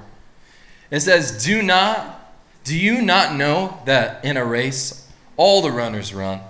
It 0.90 1.00
says, 1.00 1.44
Do 1.44 1.62
not, 1.62 2.25
do 2.66 2.76
you 2.76 3.00
not 3.00 3.36
know 3.36 3.78
that 3.84 4.24
in 4.24 4.36
a 4.36 4.44
race 4.44 5.08
all 5.36 5.62
the 5.62 5.70
runners 5.70 6.12
run, 6.12 6.40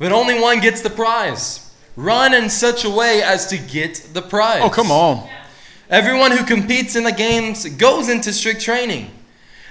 but 0.00 0.10
only 0.10 0.38
one 0.40 0.58
gets 0.60 0.82
the 0.82 0.90
prize? 0.90 1.72
Run 1.94 2.34
in 2.34 2.50
such 2.50 2.84
a 2.84 2.90
way 2.90 3.22
as 3.22 3.46
to 3.46 3.58
get 3.58 4.08
the 4.12 4.22
prize. 4.22 4.60
Oh, 4.62 4.70
come 4.70 4.90
on. 4.90 5.28
Everyone 5.88 6.32
who 6.32 6.44
competes 6.44 6.96
in 6.96 7.04
the 7.04 7.12
games 7.12 7.64
goes 7.76 8.08
into 8.08 8.32
strict 8.32 8.60
training. 8.60 9.10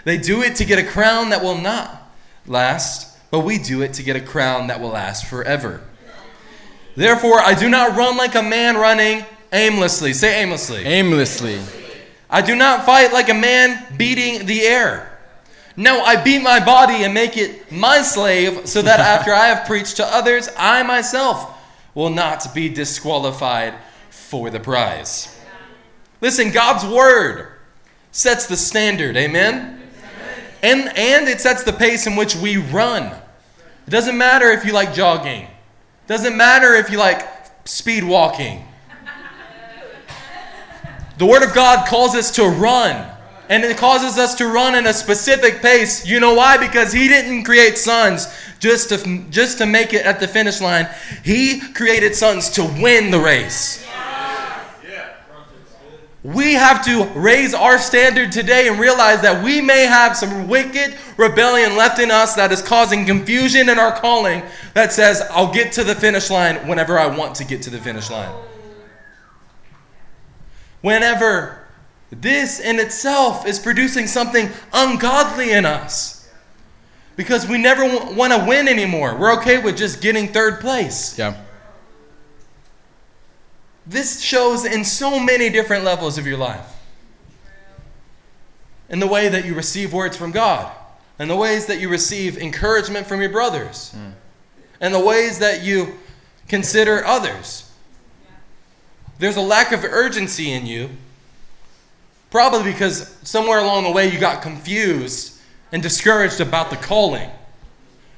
They 0.06 0.18
do 0.18 0.42
it 0.44 0.56
to 0.56 0.66
get 0.66 0.80
a 0.80 0.84
crown 0.84 1.30
that 1.32 1.44
will 1.44 1.58
not 1.58 2.10
last, 2.46 3.18
but 3.30 3.42
we 3.42 3.58
do 3.58 3.82
it 3.82 3.94
to 3.96 4.04
get 4.04 4.16
a 4.16 4.22
crown 4.22 4.68
that 4.68 4.80
will 4.80 4.92
last 4.92 5.26
forever. 5.26 5.82
Therefore, 6.96 7.40
I 7.42 7.54
do 7.54 7.70
not 7.70 7.98
run 7.98 8.16
like 8.16 8.36
a 8.36 8.42
man 8.42 8.78
running 8.78 9.26
aimlessly. 9.52 10.14
Say 10.14 10.42
aimlessly. 10.42 10.86
Aimlessly. 10.86 11.60
I 12.30 12.42
do 12.42 12.56
not 12.56 12.86
fight 12.86 13.12
like 13.12 13.28
a 13.28 13.34
man 13.34 13.98
beating 13.98 14.46
the 14.46 14.62
air. 14.62 15.17
No, 15.80 16.02
I 16.02 16.22
beat 16.22 16.42
my 16.42 16.60
body 16.60 17.04
and 17.04 17.14
make 17.14 17.38
it 17.38 17.72
my 17.72 18.02
slave 18.02 18.68
so 18.68 18.82
that 18.82 19.00
after 19.20 19.32
I 19.32 19.48
have 19.48 19.68
preached 19.68 19.98
to 19.98 20.06
others, 20.06 20.50
I 20.58 20.82
myself 20.82 21.56
will 21.94 22.10
not 22.10 22.54
be 22.54 22.68
disqualified 22.68 23.76
for 24.10 24.50
the 24.50 24.60
prize. 24.60 25.40
Listen, 26.20 26.52
God's 26.52 26.84
word 26.84 27.54
sets 28.12 28.48
the 28.48 28.58
standard. 28.58 29.16
Amen? 29.16 29.76
And, 30.64 30.92
and 30.98 31.28
it 31.28 31.40
sets 31.40 31.64
the 31.64 31.74
pace 31.74 32.08
in 32.08 32.16
which 32.16 32.36
we 32.36 32.58
run. 32.58 33.04
It 33.86 33.92
doesn't 33.92 34.18
matter 34.18 34.50
if 34.50 34.66
you 34.66 34.74
like 34.74 34.96
jogging. 34.96 35.44
It 35.44 36.08
doesn't 36.08 36.36
matter 36.36 36.74
if 36.74 36.90
you 36.90 36.98
like 36.98 37.22
speed 37.66 38.04
walking. 38.04 38.66
The 41.20 41.26
Word 41.26 41.44
of 41.44 41.54
God 41.54 41.88
calls 41.88 42.16
us 42.16 42.32
to 42.32 42.48
run. 42.48 43.12
And 43.50 43.64
it 43.64 43.78
causes 43.78 44.18
us 44.18 44.36
to 44.36 44.48
run 44.48 44.76
in 44.76 44.88
a 44.88 44.94
specific 44.94 45.62
pace. 45.62 46.06
You 46.06 46.20
know 46.20 46.34
why? 46.34 46.58
Because 46.58 46.92
He 46.92 47.08
didn't 47.08 47.44
create 47.44 47.78
sons 47.78 48.28
just 48.60 48.90
to, 48.90 49.24
just 49.30 49.58
to 49.60 49.66
make 49.66 49.94
it 49.94 50.06
at 50.06 50.20
the 50.20 50.28
finish 50.28 50.60
line. 50.60 50.88
He 51.24 51.62
created 51.74 52.16
sons 52.16 52.50
to 52.52 52.64
win 52.64 53.12
the 53.12 53.20
race. 53.20 53.88
We 56.24 56.56
have 56.56 56.84
to 56.84 57.06
raise 57.18 57.54
our 57.54 57.78
standard 57.78 58.34
today 58.34 58.68
and 58.68 58.78
realize 58.78 59.22
that 59.22 59.42
we 59.42 59.62
may 59.62 59.86
have 59.86 60.18
some 60.18 60.50
wicked 60.50 60.98
rebellion 61.16 61.78
left 61.78 62.00
in 62.00 62.12
us 62.12 62.36
that 62.36 62.52
is 62.52 62.62
causing 62.62 63.06
confusion 63.06 63.70
in 63.70 63.80
our 63.80 63.98
calling 63.98 64.44
that 64.74 64.92
says, 64.92 65.22
I'll 65.32 65.54
get 65.54 65.72
to 65.74 65.86
the 65.86 65.96
finish 65.96 66.30
line 66.30 66.56
whenever 66.68 67.00
I 67.00 67.06
want 67.06 67.36
to 67.36 67.46
get 67.46 67.62
to 67.62 67.70
the 67.70 67.78
finish 67.78 68.10
line. 68.10 68.34
Whenever 70.82 71.67
this 72.12 72.60
in 72.60 72.80
itself 72.80 73.46
is 73.46 73.60
producing 73.60 74.08
something 74.08 74.50
ungodly 74.74 75.52
in 75.52 75.66
us. 75.66 76.30
Because 77.16 77.48
we 77.48 77.58
never 77.58 77.88
w- 77.88 78.16
want 78.16 78.32
to 78.32 78.46
win 78.46 78.68
anymore. 78.68 79.18
We're 79.18 79.34
okay 79.40 79.58
with 79.58 79.76
just 79.76 80.02
getting 80.02 80.28
third 80.28 80.62
place. 80.62 81.18
Yeah. 81.18 81.36
This 83.86 84.22
shows 84.22 84.66
in 84.66 84.86
so 84.86 85.20
many 85.20 85.50
different 85.50 85.84
levels 85.84 86.18
of 86.18 86.28
your 86.28 86.38
life. 86.38 86.74
In 88.90 89.00
the 89.00 89.08
way 89.08 89.28
that 89.28 89.46
you 89.46 89.54
receive 89.56 89.94
words 89.94 90.16
from 90.16 90.32
God, 90.32 90.72
in 91.20 91.28
the 91.28 91.36
ways 91.36 91.66
that 91.66 91.80
you 91.80 91.90
receive 91.90 92.38
encouragement 92.38 93.08
from 93.08 93.20
your 93.20 93.32
brothers, 93.32 93.92
hmm. 93.92 94.12
and 94.80 94.94
the 94.94 95.00
ways 95.00 95.40
that 95.40 95.64
you 95.64 95.98
consider 96.48 97.04
others. 97.06 97.70
There's 99.20 99.36
a 99.36 99.42
lack 99.42 99.72
of 99.72 99.84
urgency 99.84 100.52
in 100.52 100.66
you, 100.66 100.92
probably 102.30 102.72
because 102.72 103.16
somewhere 103.24 103.60
along 103.60 103.84
the 103.84 103.92
way 103.92 104.12
you 104.12 104.20
got 104.20 104.42
confused 104.42 105.40
and 105.72 105.82
discouraged 105.82 106.42
about 106.42 106.70
the 106.70 106.76
calling. 106.76 107.30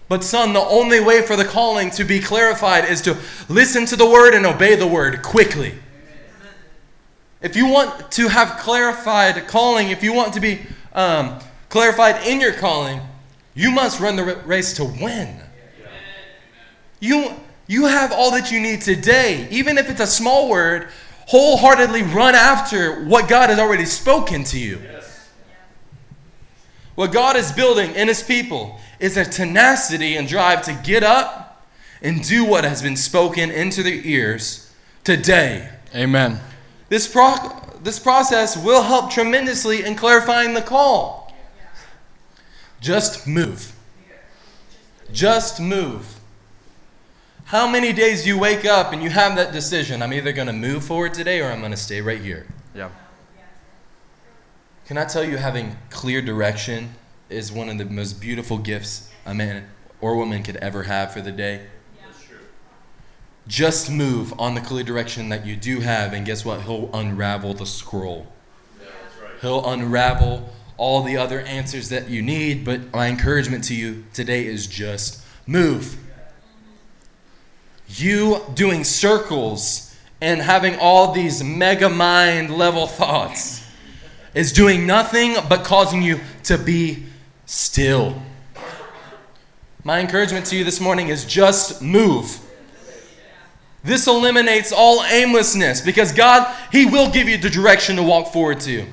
But, 0.07 0.23
son, 0.23 0.53
the 0.53 0.59
only 0.59 0.99
way 0.99 1.21
for 1.21 1.35
the 1.35 1.45
calling 1.45 1.91
to 1.91 2.03
be 2.03 2.19
clarified 2.19 2.85
is 2.85 3.01
to 3.01 3.15
listen 3.47 3.85
to 3.87 3.95
the 3.95 4.09
word 4.09 4.33
and 4.33 4.45
obey 4.45 4.75
the 4.75 4.87
word 4.87 5.21
quickly. 5.21 5.75
If 7.41 7.55
you 7.55 7.67
want 7.67 8.11
to 8.13 8.27
have 8.27 8.59
clarified 8.59 9.47
calling, 9.47 9.89
if 9.89 10.03
you 10.03 10.11
want 10.11 10.33
to 10.33 10.39
be 10.39 10.61
um, 10.93 11.39
clarified 11.69 12.27
in 12.27 12.41
your 12.41 12.53
calling, 12.53 13.01
you 13.53 13.71
must 13.71 13.99
run 13.99 14.15
the 14.15 14.23
race 14.45 14.73
to 14.73 14.83
win. 14.83 15.39
You, 16.99 17.33
you 17.67 17.85
have 17.85 18.11
all 18.11 18.31
that 18.31 18.51
you 18.51 18.59
need 18.59 18.81
today, 18.81 19.47
even 19.51 19.77
if 19.77 19.89
it's 19.89 20.01
a 20.01 20.07
small 20.07 20.49
word, 20.49 20.89
wholeheartedly 21.29 22.01
run 22.01 22.33
after 22.33 23.05
what 23.05 23.29
God 23.29 23.51
has 23.51 23.59
already 23.59 23.85
spoken 23.85 24.43
to 24.45 24.57
you. 24.57 24.81
What 26.95 27.13
God 27.13 27.35
is 27.35 27.51
building 27.51 27.93
in 27.93 28.07
His 28.07 28.23
people 28.23 28.79
is 28.99 29.15
a 29.15 29.23
tenacity 29.23 30.15
and 30.17 30.27
drive 30.27 30.63
to 30.63 30.73
get 30.83 31.03
up 31.03 31.67
and 32.01 32.27
do 32.27 32.43
what 32.43 32.63
has 32.63 32.81
been 32.81 32.97
spoken 32.97 33.51
into 33.51 33.83
their 33.83 33.93
ears 33.93 34.73
today. 35.03 35.69
Amen. 35.93 36.39
This, 36.89 37.07
pro- 37.07 37.35
this 37.83 37.99
process 37.99 38.57
will 38.57 38.81
help 38.81 39.11
tremendously 39.11 39.85
in 39.85 39.95
clarifying 39.95 40.55
the 40.55 40.63
call. 40.63 41.31
Just 42.81 43.27
move. 43.27 43.75
Just 45.13 45.61
move. 45.61 46.18
How 47.49 47.67
many 47.67 47.93
days 47.93 48.21
do 48.21 48.29
you 48.29 48.37
wake 48.37 48.63
up 48.63 48.93
and 48.93 49.01
you 49.01 49.09
have 49.09 49.35
that 49.37 49.51
decision? 49.51 50.03
I'm 50.03 50.13
either 50.13 50.31
going 50.31 50.45
to 50.45 50.53
move 50.53 50.83
forward 50.83 51.15
today 51.15 51.41
or 51.41 51.45
I'm 51.45 51.61
going 51.61 51.71
to 51.71 51.77
stay 51.77 51.99
right 51.99 52.21
here. 52.21 52.45
Yeah. 52.75 52.91
Can 54.85 54.99
I 54.99 55.05
tell 55.05 55.23
you, 55.23 55.37
having 55.37 55.75
clear 55.89 56.21
direction 56.21 56.93
is 57.27 57.51
one 57.51 57.67
of 57.67 57.79
the 57.79 57.85
most 57.85 58.21
beautiful 58.21 58.59
gifts 58.59 59.11
a 59.25 59.33
man 59.33 59.67
or 59.99 60.15
woman 60.15 60.43
could 60.43 60.57
ever 60.57 60.83
have 60.83 61.11
for 61.11 61.21
the 61.21 61.31
day? 61.31 61.65
Just 63.47 63.89
move 63.89 64.31
on 64.39 64.53
the 64.53 64.61
clear 64.61 64.83
direction 64.83 65.29
that 65.29 65.43
you 65.43 65.55
do 65.55 65.79
have, 65.79 66.13
and 66.13 66.27
guess 66.27 66.45
what? 66.45 66.61
He'll 66.61 66.91
unravel 66.93 67.55
the 67.55 67.65
scroll. 67.65 68.27
Yeah, 68.79 68.89
right. 69.23 69.31
He'll 69.41 69.67
unravel 69.67 70.53
all 70.77 71.01
the 71.01 71.17
other 71.17 71.39
answers 71.39 71.89
that 71.89 72.11
you 72.11 72.21
need, 72.21 72.63
but 72.63 72.93
my 72.93 73.07
encouragement 73.07 73.63
to 73.63 73.73
you 73.73 74.05
today 74.13 74.45
is 74.45 74.67
just 74.67 75.23
move. 75.47 75.97
You 77.89 78.43
doing 78.53 78.83
circles 78.83 79.95
and 80.21 80.41
having 80.41 80.77
all 80.79 81.11
these 81.11 81.43
mega 81.43 81.89
mind 81.89 82.55
level 82.55 82.87
thoughts 82.87 83.65
is 84.33 84.51
doing 84.51 84.85
nothing 84.85 85.35
but 85.47 85.63
causing 85.63 86.01
you 86.01 86.19
to 86.43 86.57
be 86.57 87.05
still. 87.45 88.21
My 89.83 89.99
encouragement 89.99 90.45
to 90.47 90.57
you 90.57 90.63
this 90.63 90.79
morning 90.79 91.07
is 91.07 91.25
just 91.25 91.81
move. 91.81 92.39
This 93.83 94.07
eliminates 94.07 94.71
all 94.71 95.03
aimlessness 95.03 95.81
because 95.81 96.11
God, 96.11 96.53
He 96.71 96.85
will 96.85 97.09
give 97.09 97.29
you 97.29 97.37
the 97.37 97.49
direction 97.49 97.95
to 97.95 98.03
walk 98.03 98.33
forward 98.33 98.59
to. 98.61 98.85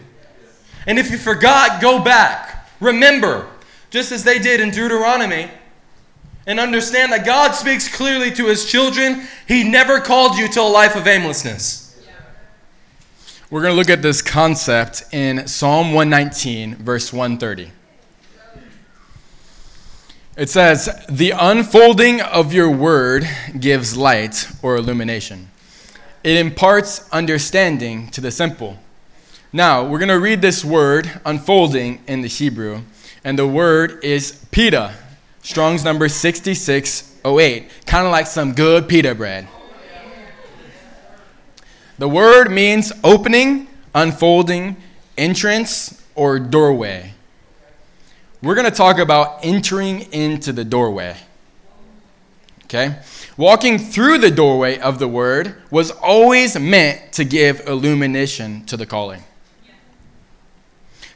And 0.86 0.98
if 0.98 1.10
you 1.10 1.18
forgot, 1.18 1.82
go 1.82 1.98
back. 1.98 2.68
Remember, 2.80 3.48
just 3.90 4.12
as 4.12 4.22
they 4.22 4.38
did 4.38 4.60
in 4.60 4.70
Deuteronomy, 4.70 5.50
and 6.46 6.60
understand 6.60 7.12
that 7.12 7.26
God 7.26 7.52
speaks 7.52 7.94
clearly 7.94 8.30
to 8.32 8.46
His 8.46 8.64
children. 8.64 9.26
He 9.48 9.64
never 9.64 10.00
called 10.00 10.36
you 10.36 10.48
to 10.52 10.60
a 10.60 10.62
life 10.62 10.96
of 10.96 11.06
aimlessness. 11.06 11.82
We're 13.50 13.62
going 13.62 13.72
to 13.72 13.76
look 13.78 13.90
at 13.90 14.02
this 14.02 14.22
concept 14.22 15.04
in 15.12 15.46
Psalm 15.46 15.92
119, 15.92 16.76
verse 16.76 17.12
130. 17.12 17.70
It 20.36 20.50
says, 20.50 21.04
The 21.08 21.30
unfolding 21.30 22.20
of 22.20 22.52
your 22.52 22.70
word 22.70 23.26
gives 23.58 23.96
light 23.96 24.48
or 24.62 24.76
illumination. 24.76 25.50
It 26.24 26.36
imparts 26.36 27.08
understanding 27.10 28.08
to 28.10 28.20
the 28.20 28.32
simple. 28.32 28.78
Now, 29.52 29.86
we're 29.86 30.00
going 30.00 30.08
to 30.08 30.18
read 30.18 30.42
this 30.42 30.64
word, 30.64 31.20
unfolding, 31.24 32.02
in 32.08 32.20
the 32.22 32.28
Hebrew, 32.28 32.82
and 33.22 33.38
the 33.38 33.46
word 33.46 34.04
is 34.04 34.44
pita. 34.50 34.92
Strong's 35.46 35.84
number 35.84 36.08
6608. 36.08 37.70
Kind 37.86 38.04
of 38.04 38.10
like 38.10 38.26
some 38.26 38.52
good 38.52 38.88
pita 38.88 39.14
bread. 39.14 39.46
The 41.98 42.08
word 42.08 42.50
means 42.50 42.92
opening, 43.04 43.68
unfolding, 43.94 44.76
entrance, 45.16 46.04
or 46.16 46.40
doorway. 46.40 47.12
We're 48.42 48.56
going 48.56 48.68
to 48.68 48.76
talk 48.76 48.98
about 48.98 49.44
entering 49.44 50.12
into 50.12 50.52
the 50.52 50.64
doorway. 50.64 51.16
Okay? 52.64 52.98
Walking 53.36 53.78
through 53.78 54.18
the 54.18 54.32
doorway 54.32 54.80
of 54.80 54.98
the 54.98 55.06
word 55.06 55.54
was 55.70 55.92
always 55.92 56.58
meant 56.58 57.12
to 57.12 57.24
give 57.24 57.60
illumination 57.68 58.66
to 58.66 58.76
the 58.76 58.84
calling. 58.84 59.22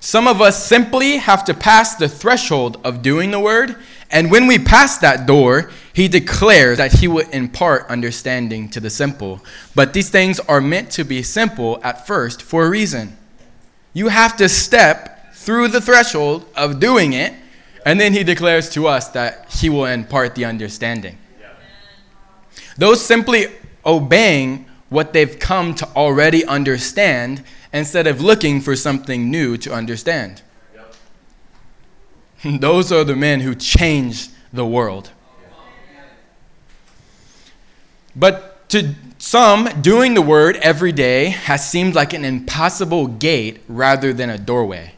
Some 0.00 0.26
of 0.26 0.40
us 0.40 0.64
simply 0.64 1.18
have 1.18 1.44
to 1.44 1.52
pass 1.52 1.94
the 1.94 2.08
threshold 2.08 2.80
of 2.82 3.02
doing 3.02 3.32
the 3.32 3.40
word, 3.40 3.76
and 4.12 4.30
when 4.30 4.46
we 4.46 4.58
pass 4.58 4.98
that 4.98 5.26
door, 5.26 5.70
he 5.92 6.08
declares 6.08 6.78
that 6.78 6.94
he 6.94 7.06
will 7.06 7.28
impart 7.30 7.88
understanding 7.88 8.68
to 8.70 8.80
the 8.80 8.90
simple. 8.90 9.40
But 9.74 9.92
these 9.92 10.10
things 10.10 10.40
are 10.40 10.60
meant 10.60 10.90
to 10.92 11.04
be 11.04 11.22
simple 11.22 11.80
at 11.84 12.06
first 12.06 12.42
for 12.42 12.64
a 12.64 12.70
reason. 12.70 13.16
You 13.92 14.08
have 14.08 14.36
to 14.38 14.48
step 14.48 15.34
through 15.34 15.68
the 15.68 15.80
threshold 15.80 16.46
of 16.56 16.80
doing 16.80 17.12
it, 17.12 17.34
and 17.86 18.00
then 18.00 18.12
he 18.12 18.24
declares 18.24 18.68
to 18.70 18.86
us 18.86 19.08
that 19.10 19.52
he 19.52 19.68
will 19.68 19.86
impart 19.86 20.34
the 20.34 20.44
understanding. 20.44 21.16
Those 22.76 23.04
simply 23.04 23.46
obeying 23.84 24.66
what 24.88 25.12
they've 25.12 25.38
come 25.38 25.74
to 25.76 25.86
already 25.94 26.44
understand 26.44 27.42
instead 27.72 28.06
of 28.06 28.20
looking 28.20 28.60
for 28.60 28.74
something 28.74 29.30
new 29.30 29.56
to 29.58 29.72
understand. 29.72 30.42
Those 32.44 32.90
are 32.92 33.04
the 33.04 33.16
men 33.16 33.40
who 33.40 33.54
changed 33.54 34.30
the 34.52 34.64
world. 34.64 35.10
But 38.16 38.68
to 38.70 38.94
some, 39.18 39.68
doing 39.80 40.14
the 40.14 40.22
word 40.22 40.56
every 40.56 40.92
day 40.92 41.26
has 41.26 41.68
seemed 41.68 41.94
like 41.94 42.12
an 42.12 42.24
impossible 42.24 43.06
gate 43.06 43.60
rather 43.68 44.12
than 44.12 44.30
a 44.30 44.38
doorway. 44.38 44.94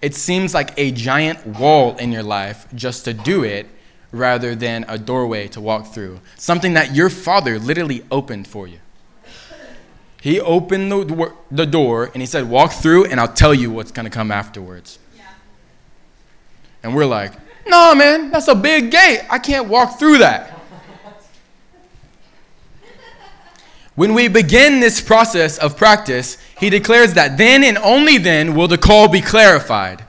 It 0.00 0.14
seems 0.14 0.52
like 0.52 0.72
a 0.76 0.90
giant 0.90 1.46
wall 1.46 1.96
in 1.96 2.12
your 2.12 2.22
life 2.22 2.66
just 2.74 3.04
to 3.04 3.14
do 3.14 3.44
it 3.44 3.68
rather 4.10 4.54
than 4.54 4.84
a 4.88 4.98
doorway 4.98 5.48
to 5.48 5.60
walk 5.60 5.86
through. 5.86 6.20
Something 6.36 6.74
that 6.74 6.94
your 6.94 7.08
father 7.08 7.58
literally 7.58 8.04
opened 8.10 8.48
for 8.48 8.66
you. 8.66 8.78
He 10.20 10.40
opened 10.40 10.92
the, 10.92 11.34
the 11.50 11.66
door 11.66 12.10
and 12.12 12.22
he 12.22 12.26
said, 12.26 12.48
Walk 12.48 12.72
through 12.72 13.06
and 13.06 13.18
I'll 13.18 13.32
tell 13.32 13.54
you 13.54 13.70
what's 13.70 13.90
going 13.90 14.04
to 14.04 14.10
come 14.10 14.30
afterwards. 14.30 14.98
And 16.82 16.94
we're 16.94 17.06
like, 17.06 17.32
No, 17.66 17.94
man, 17.94 18.30
that's 18.30 18.48
a 18.48 18.54
big 18.54 18.90
gate. 18.90 19.22
I 19.30 19.38
can't 19.38 19.68
walk 19.68 19.98
through 19.98 20.18
that. 20.18 20.50
when 23.94 24.14
we 24.14 24.28
begin 24.28 24.80
this 24.80 25.00
process 25.00 25.58
of 25.58 25.76
practice, 25.76 26.38
he 26.58 26.70
declares 26.70 27.14
that 27.14 27.36
then 27.36 27.62
and 27.62 27.76
only 27.78 28.18
then 28.18 28.54
will 28.54 28.68
the 28.68 28.78
call 28.78 29.08
be 29.08 29.20
clarified. 29.20 30.04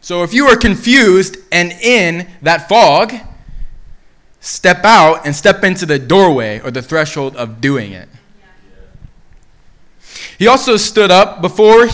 So 0.00 0.22
if 0.22 0.32
you 0.34 0.46
are 0.46 0.56
confused 0.56 1.36
and 1.50 1.72
in 1.72 2.28
that 2.42 2.68
fog, 2.68 3.12
step 4.40 4.84
out 4.84 5.24
and 5.24 5.34
step 5.34 5.62
into 5.62 5.86
the 5.86 5.98
doorway 5.98 6.60
or 6.60 6.70
the 6.70 6.82
threshold 6.82 7.36
of 7.36 7.60
doing 7.60 7.92
it. 7.92 8.08
He 10.38 10.46
also 10.46 10.76
stood 10.76 11.10
up 11.10 11.40
before. 11.40 11.86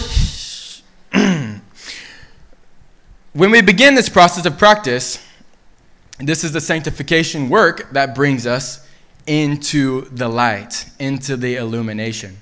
When 3.32 3.50
we 3.50 3.60
begin 3.60 3.94
this 3.94 4.08
process 4.08 4.46
of 4.46 4.58
practice, 4.58 5.24
this 6.18 6.44
is 6.44 6.52
the 6.52 6.60
sanctification 6.60 7.48
work 7.48 7.90
that 7.92 8.14
brings 8.14 8.46
us 8.46 8.86
into 9.26 10.08
the 10.10 10.28
light, 10.28 10.86
into 10.98 11.36
the 11.36 11.56
illumination. 11.56 12.38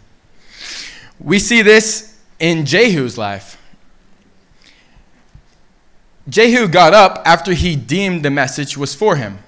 We 1.18 1.38
see 1.38 1.62
this 1.62 2.18
in 2.38 2.64
Jehu's 2.66 3.18
life. 3.18 3.61
Jehu 6.29 6.68
got 6.68 6.94
up 6.94 7.22
after 7.25 7.53
he 7.53 7.77
deemed 7.77 8.25
the 8.25 8.31
message 8.31 8.77
was 8.77 8.94
for 8.94 9.16
him. 9.16 9.38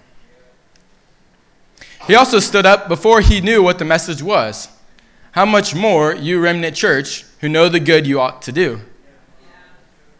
He 2.06 2.14
also 2.14 2.38
stood 2.38 2.64
up 2.64 2.88
before 2.88 3.20
he 3.20 3.40
knew 3.40 3.62
what 3.62 3.78
the 3.78 3.84
message 3.84 4.22
was 4.22 4.68
how 5.32 5.44
much 5.44 5.72
more 5.74 6.14
you, 6.14 6.40
Remnant 6.40 6.74
Church, 6.74 7.24
who 7.40 7.48
know 7.48 7.68
the 7.68 7.78
good 7.78 8.08
you 8.08 8.20
ought 8.20 8.42
to 8.42 8.50
do? 8.50 8.80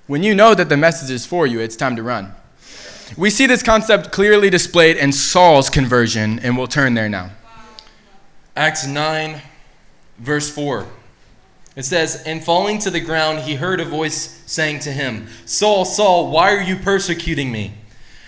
When 0.08 0.22
you 0.22 0.34
know 0.34 0.54
that 0.54 0.70
the 0.70 0.76
message 0.78 1.10
is 1.10 1.26
for 1.26 1.46
you, 1.46 1.60
it's 1.60 1.76
time 1.76 1.94
to 1.96 2.02
run. 2.02 2.32
We 3.18 3.28
see 3.28 3.44
this 3.44 3.62
concept 3.62 4.10
clearly 4.10 4.48
displayed 4.48 4.96
in 4.96 5.12
Saul's 5.12 5.68
conversion, 5.68 6.38
and 6.38 6.56
we'll 6.56 6.66
turn 6.66 6.94
there 6.94 7.10
now. 7.10 7.32
Acts 8.56 8.86
9, 8.86 9.42
verse 10.18 10.50
4. 10.50 10.86
It 11.76 11.84
says, 11.84 12.22
And 12.24 12.42
falling 12.42 12.78
to 12.78 12.90
the 12.90 13.00
ground, 13.00 13.40
he 13.40 13.56
heard 13.56 13.80
a 13.80 13.84
voice 13.84 14.42
saying 14.46 14.78
to 14.80 14.92
him, 14.92 15.26
Saul, 15.44 15.84
Saul, 15.84 16.30
why 16.30 16.54
are 16.54 16.62
you 16.62 16.76
persecuting 16.76 17.52
me? 17.52 17.74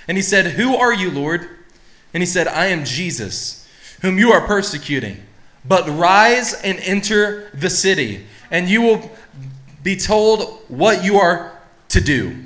And 0.07 0.19
he 0.19 0.23
said, 0.23 0.49
Who 0.49 0.77
are 0.77 0.93
you, 0.93 1.11
Lord? 1.11 1.49
And 2.13 2.23
he 2.23 2.27
said, 2.27 2.47
I 2.47 2.67
am 2.67 2.85
Jesus, 2.85 3.67
whom 4.03 4.19
you 4.19 4.33
are 4.33 4.47
persecuting. 4.47 5.23
But 5.65 5.89
rise 5.89 6.53
and 6.53 6.79
enter 6.81 7.49
the 7.55 7.71
city, 7.71 8.27
and 8.51 8.69
you 8.69 8.83
will 8.83 9.11
be 9.83 9.97
told 9.97 10.63
what 10.69 11.03
you 11.03 11.17
are 11.17 11.57
to 11.91 12.01
do. 12.01 12.37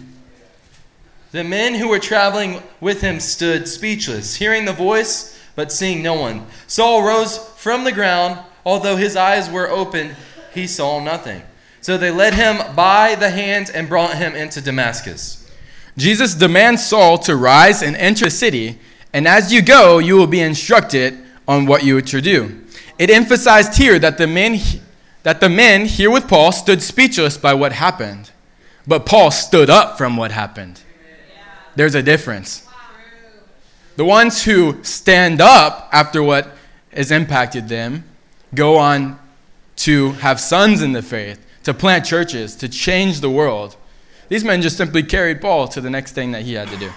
The 1.33 1.45
men 1.45 1.75
who 1.75 1.89
were 1.89 1.99
traveling 1.99 2.63
with 2.81 3.01
him 3.01 3.19
stood 3.21 3.67
speechless, 3.67 4.37
hearing 4.37 4.65
the 4.65 4.73
voice, 4.73 5.39
but 5.57 5.73
seeing 5.73 6.03
no 6.03 6.15
one. 6.15 6.47
Saul 6.67 7.03
rose 7.03 7.39
from 7.57 7.85
the 7.85 7.93
ground, 7.93 8.39
although 8.65 8.97
his 8.97 9.17
eyes 9.17 9.51
were 9.51 9.69
open, 9.69 10.15
he 10.53 10.67
saw 10.67 11.03
nothing. 11.03 11.43
So 11.81 11.99
they 11.99 12.11
led 12.11 12.35
him 12.35 12.75
by 12.75 13.15
the 13.15 13.31
hand 13.31 13.71
and 13.75 13.89
brought 13.89 14.17
him 14.17 14.35
into 14.35 14.61
Damascus. 14.61 15.41
Jesus 15.97 16.35
demands 16.35 16.87
Saul 16.87 17.19
to 17.19 17.37
rise 17.37 17.83
and 17.83 17.97
enter 17.97 18.27
the 18.27 18.31
city, 18.31 18.79
and 19.13 19.29
as 19.29 19.53
you 19.53 19.63
go, 19.63 19.99
you 19.99 20.17
will 20.17 20.27
be 20.27 20.41
instructed 20.41 21.19
on 21.47 21.67
what 21.67 21.85
you 21.85 21.97
are 21.97 22.03
to 22.03 22.21
do. 22.21 22.65
It 22.99 23.11
emphasized 23.11 23.77
here 23.77 23.99
that 23.99 24.19
the 24.19 24.27
men 24.27 24.59
that 25.25 25.41
the 25.41 25.49
men 25.49 25.87
here 25.87 26.11
with 26.11 26.29
Paul 26.29 26.53
stood 26.53 26.83
speechless 26.83 27.39
by 27.39 27.55
what 27.55 27.73
happened, 27.73 28.31
but 28.87 29.07
Paul 29.07 29.31
stood 29.31 29.71
up 29.71 29.97
from 29.99 30.17
what 30.17 30.31
happened. 30.31 30.81
There's 31.77 31.95
a 31.95 32.03
difference. 32.03 32.67
The 33.97 34.05
ones 34.05 34.45
who 34.45 34.83
stand 34.83 35.41
up 35.41 35.89
after 35.93 36.23
what 36.23 36.49
has 36.93 37.11
impacted 37.11 37.69
them 37.69 38.05
go 38.55 38.77
on 38.77 39.19
to 39.77 40.13
have 40.13 40.41
sons 40.41 40.83
in 40.83 40.93
the 40.93 41.03
faith, 41.03 41.45
to 41.65 41.75
plant 41.75 42.05
churches, 42.05 42.55
to 42.57 42.69
change 42.69 43.21
the 43.21 43.31
world. 43.31 43.77
These 44.29 44.45
men 44.45 44.63
just 44.63 44.77
simply 44.77 45.03
carried 45.03 45.41
Paul 45.41 45.69
to 45.69 45.81
the 45.81 45.91
next 45.91 46.13
thing 46.13 46.33
that 46.33 46.43
he 46.43 46.55
had 46.55 46.69
to 46.69 46.77
do. 46.77 46.91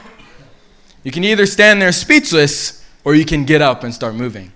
You 1.04 1.12
can 1.12 1.24
either 1.24 1.46
stand 1.46 1.82
there 1.82 1.92
speechless 1.92 2.86
or 3.04 3.16
you 3.16 3.26
can 3.26 3.46
get 3.46 3.62
up 3.62 3.84
and 3.84 3.94
start 3.94 4.16
moving. 4.16 4.52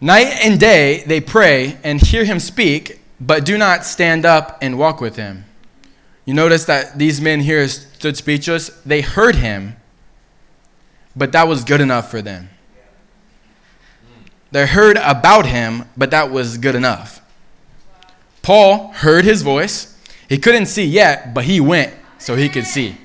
Night 0.00 0.26
and 0.42 0.58
day 0.58 1.04
they 1.06 1.20
pray 1.20 1.78
and 1.84 2.00
hear 2.00 2.24
him 2.24 2.40
speak, 2.40 3.00
but 3.26 3.44
do 3.44 3.56
not 3.56 3.84
stand 3.84 4.26
up 4.26 4.58
and 4.60 4.76
walk 4.76 5.00
with 5.00 5.14
him. 5.14 5.44
You 6.24 6.34
notice 6.34 6.64
that 6.64 6.98
these 6.98 7.20
men 7.20 7.40
here 7.40 7.66
stood 7.68 8.16
speechless. 8.16 8.68
They 8.84 9.00
heard 9.00 9.36
him, 9.36 9.76
but 11.14 11.30
that 11.30 11.46
was 11.46 11.62
good 11.62 11.80
enough 11.80 12.10
for 12.10 12.20
them. 12.20 12.48
They 14.50 14.66
heard 14.66 14.96
about 14.98 15.46
him, 15.46 15.88
but 15.96 16.10
that 16.10 16.30
was 16.30 16.58
good 16.58 16.74
enough. 16.74 17.20
Paul 18.42 18.88
heard 18.88 19.24
his 19.24 19.42
voice. 19.42 19.96
He 20.28 20.36
couldn't 20.36 20.66
see 20.66 20.84
yet, 20.84 21.32
but 21.32 21.44
he 21.44 21.60
went 21.60 21.94
so 22.18 22.34
he 22.34 22.48
could 22.48 22.66
see. 22.66 22.96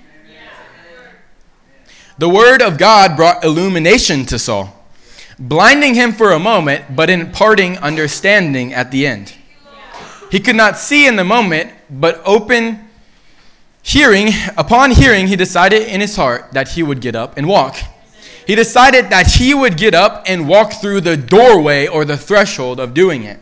The 2.17 2.27
word 2.27 2.63
of 2.63 2.79
God 2.79 3.15
brought 3.15 3.43
illumination 3.43 4.25
to 4.25 4.39
Saul, 4.39 4.83
blinding 5.37 5.93
him 5.93 6.11
for 6.11 6.31
a 6.31 6.39
moment, 6.39 6.95
but 6.95 7.11
imparting 7.11 7.77
understanding 7.77 8.73
at 8.73 8.89
the 8.89 9.05
end. 9.05 9.36
He 10.31 10.39
could 10.39 10.55
not 10.55 10.77
see 10.77 11.07
in 11.07 11.15
the 11.15 11.23
moment, 11.23 11.71
but 11.89 12.21
open 12.25 12.87
hearing, 13.81 14.29
upon 14.57 14.91
hearing, 14.91 15.27
he 15.27 15.35
decided 15.35 15.87
in 15.87 16.01
his 16.01 16.15
heart 16.15 16.51
that 16.51 16.69
he 16.69 16.83
would 16.83 16.99
get 16.99 17.15
up 17.15 17.37
and 17.37 17.47
walk. 17.47 17.77
He 18.45 18.55
decided 18.55 19.09
that 19.09 19.27
he 19.33 19.53
would 19.53 19.77
get 19.77 19.93
up 19.93 20.23
and 20.25 20.47
walk 20.47 20.73
through 20.73 21.01
the 21.01 21.17
doorway 21.17 21.87
or 21.87 22.05
the 22.05 22.17
threshold 22.17 22.79
of 22.79 22.93
doing 22.93 23.23
it. 23.23 23.39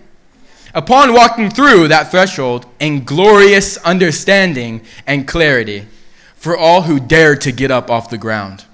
Upon 0.73 1.13
walking 1.13 1.49
through 1.49 1.87
that 1.87 2.11
threshold 2.11 2.65
in 2.79 3.03
glorious 3.03 3.77
understanding 3.77 4.81
and 5.07 5.27
clarity, 5.27 5.87
for 6.35 6.57
all 6.57 6.83
who 6.83 6.99
dare 6.99 7.35
to 7.37 7.51
get 7.51 7.71
up 7.71 7.89
off 7.89 8.09
the 8.09 8.17
ground. 8.17 8.65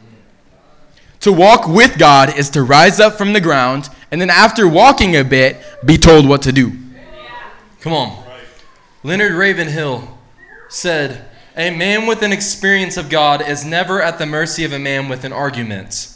To 1.22 1.32
walk 1.32 1.68
with 1.68 1.97
God 1.97 2.38
is 2.38 2.49
to 2.51 2.64
rise 2.64 2.99
up 2.99 3.14
from 3.14 3.34
the 3.34 3.41
ground 3.41 3.89
and 4.12 4.20
then, 4.20 4.30
after 4.30 4.68
walking 4.68 5.16
a 5.16 5.24
bit, 5.24 5.57
be 5.86 5.97
told 5.97 6.28
what 6.28 6.41
to 6.41 6.51
do. 6.51 6.74
Come 7.82 7.94
on. 7.94 8.24
Leonard 9.04 9.34
Ravenhill 9.34 10.18
said, 10.70 11.26
A 11.58 11.76
man 11.76 12.06
with 12.06 12.22
an 12.22 12.32
experience 12.32 12.96
of 12.96 13.10
God 13.10 13.42
is 13.48 13.66
never 13.66 14.02
at 14.02 14.20
the 14.20 14.28
mercy 14.28 14.64
of 14.64 14.72
a 14.72 14.80
man 14.80 15.10
with 15.10 15.24
an 15.24 15.34
argument. 15.34 16.16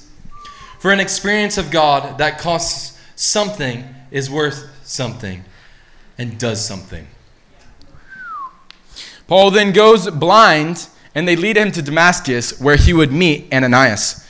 For 0.80 0.91
an 0.91 0.99
experience 0.99 1.57
of 1.57 1.72
God 1.72 2.20
that 2.20 2.38
costs 2.38 3.01
something 3.16 3.84
is 4.11 4.30
worth 4.30 4.70
something 4.84 5.43
and 6.20 6.38
does 6.38 6.63
something. 6.63 7.07
Paul 9.28 9.49
then 9.49 9.74
goes 9.74 10.07
blind 10.11 10.88
and 11.16 11.28
they 11.28 11.36
lead 11.36 11.57
him 11.57 11.72
to 11.72 11.82
Damascus, 11.82 12.59
where 12.59 12.76
he 12.76 12.93
would 12.93 13.11
meet 13.11 13.51
Ananias. 13.51 14.24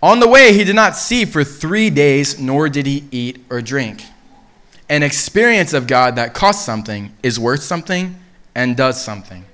On 0.00 0.20
the 0.20 0.28
way, 0.28 0.52
he 0.52 0.62
did 0.62 0.76
not 0.76 0.96
see 0.96 1.24
for 1.24 1.42
three 1.42 1.90
days, 1.90 2.38
nor 2.38 2.68
did 2.68 2.86
he 2.86 3.04
eat 3.10 3.44
or 3.50 3.60
drink. 3.60 4.04
An 4.92 5.02
experience 5.02 5.72
of 5.72 5.86
God 5.86 6.16
that 6.16 6.34
costs 6.34 6.66
something 6.66 7.14
is 7.22 7.40
worth 7.40 7.62
something 7.62 8.14
and 8.54 8.76
does 8.76 9.02
something. 9.02 9.46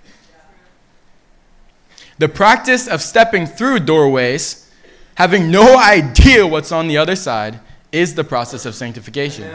The 2.18 2.28
practice 2.28 2.88
of 2.88 3.00
stepping 3.00 3.46
through 3.46 3.78
doorways, 3.80 4.68
having 5.14 5.48
no 5.48 5.78
idea 5.80 6.44
what's 6.44 6.72
on 6.72 6.88
the 6.88 6.96
other 6.96 7.14
side, 7.14 7.60
is 7.92 8.16
the 8.16 8.24
process 8.24 8.66
of 8.66 8.74
sanctification. 8.74 9.48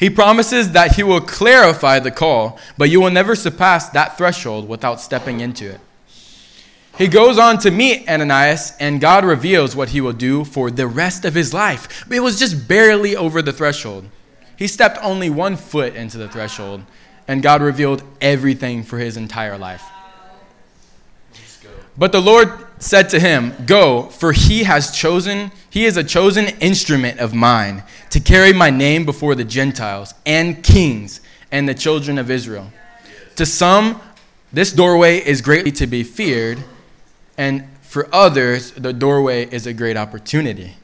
He 0.00 0.08
promises 0.08 0.72
that 0.72 0.96
he 0.96 1.02
will 1.02 1.20
clarify 1.20 1.98
the 1.98 2.10
call, 2.10 2.58
but 2.78 2.88
you 2.88 2.98
will 3.02 3.10
never 3.10 3.34
surpass 3.34 3.90
that 3.90 4.16
threshold 4.16 4.70
without 4.70 5.02
stepping 5.02 5.40
into 5.40 5.68
it. 5.68 5.80
He 6.96 7.08
goes 7.08 7.38
on 7.38 7.58
to 7.58 7.70
meet 7.70 8.08
Ananias, 8.08 8.72
and 8.80 9.02
God 9.02 9.26
reveals 9.26 9.76
what 9.76 9.90
he 9.90 10.00
will 10.00 10.14
do 10.14 10.46
for 10.46 10.70
the 10.70 10.86
rest 10.86 11.26
of 11.26 11.34
his 11.34 11.52
life. 11.52 12.10
It 12.10 12.20
was 12.20 12.38
just 12.38 12.66
barely 12.66 13.14
over 13.14 13.42
the 13.42 13.52
threshold. 13.52 14.06
He 14.56 14.66
stepped 14.66 14.98
only 15.02 15.30
one 15.30 15.56
foot 15.56 15.94
into 15.94 16.18
the 16.18 16.28
threshold, 16.28 16.82
and 17.26 17.42
God 17.42 17.62
revealed 17.62 18.02
everything 18.20 18.82
for 18.82 18.98
his 18.98 19.16
entire 19.16 19.58
life. 19.58 19.82
But 21.96 22.12
the 22.12 22.20
Lord 22.20 22.48
said 22.78 23.10
to 23.10 23.20
him, 23.20 23.54
Go, 23.66 24.04
for 24.04 24.32
he 24.32 24.64
has 24.64 24.96
chosen, 24.96 25.52
he 25.68 25.84
is 25.84 25.96
a 25.96 26.04
chosen 26.04 26.46
instrument 26.60 27.20
of 27.20 27.34
mine 27.34 27.82
to 28.10 28.20
carry 28.20 28.52
my 28.52 28.70
name 28.70 29.04
before 29.04 29.34
the 29.34 29.44
Gentiles 29.44 30.14
and 30.24 30.62
kings 30.62 31.20
and 31.50 31.68
the 31.68 31.74
children 31.74 32.18
of 32.18 32.30
Israel. 32.30 32.72
To 33.36 33.44
some, 33.44 34.00
this 34.52 34.72
doorway 34.72 35.18
is 35.18 35.42
greatly 35.42 35.72
to 35.72 35.86
be 35.86 36.02
feared, 36.02 36.58
and 37.36 37.68
for 37.82 38.08
others, 38.12 38.72
the 38.72 38.92
doorway 38.92 39.46
is 39.46 39.66
a 39.66 39.74
great 39.74 39.96
opportunity. 39.96 40.76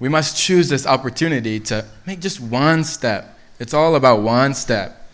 We 0.00 0.08
must 0.08 0.36
choose 0.36 0.70
this 0.70 0.86
opportunity 0.86 1.60
to 1.60 1.84
make 2.06 2.20
just 2.20 2.40
one 2.40 2.84
step. 2.84 3.38
It's 3.58 3.74
all 3.74 3.94
about 3.94 4.22
one 4.22 4.54
step. 4.54 5.08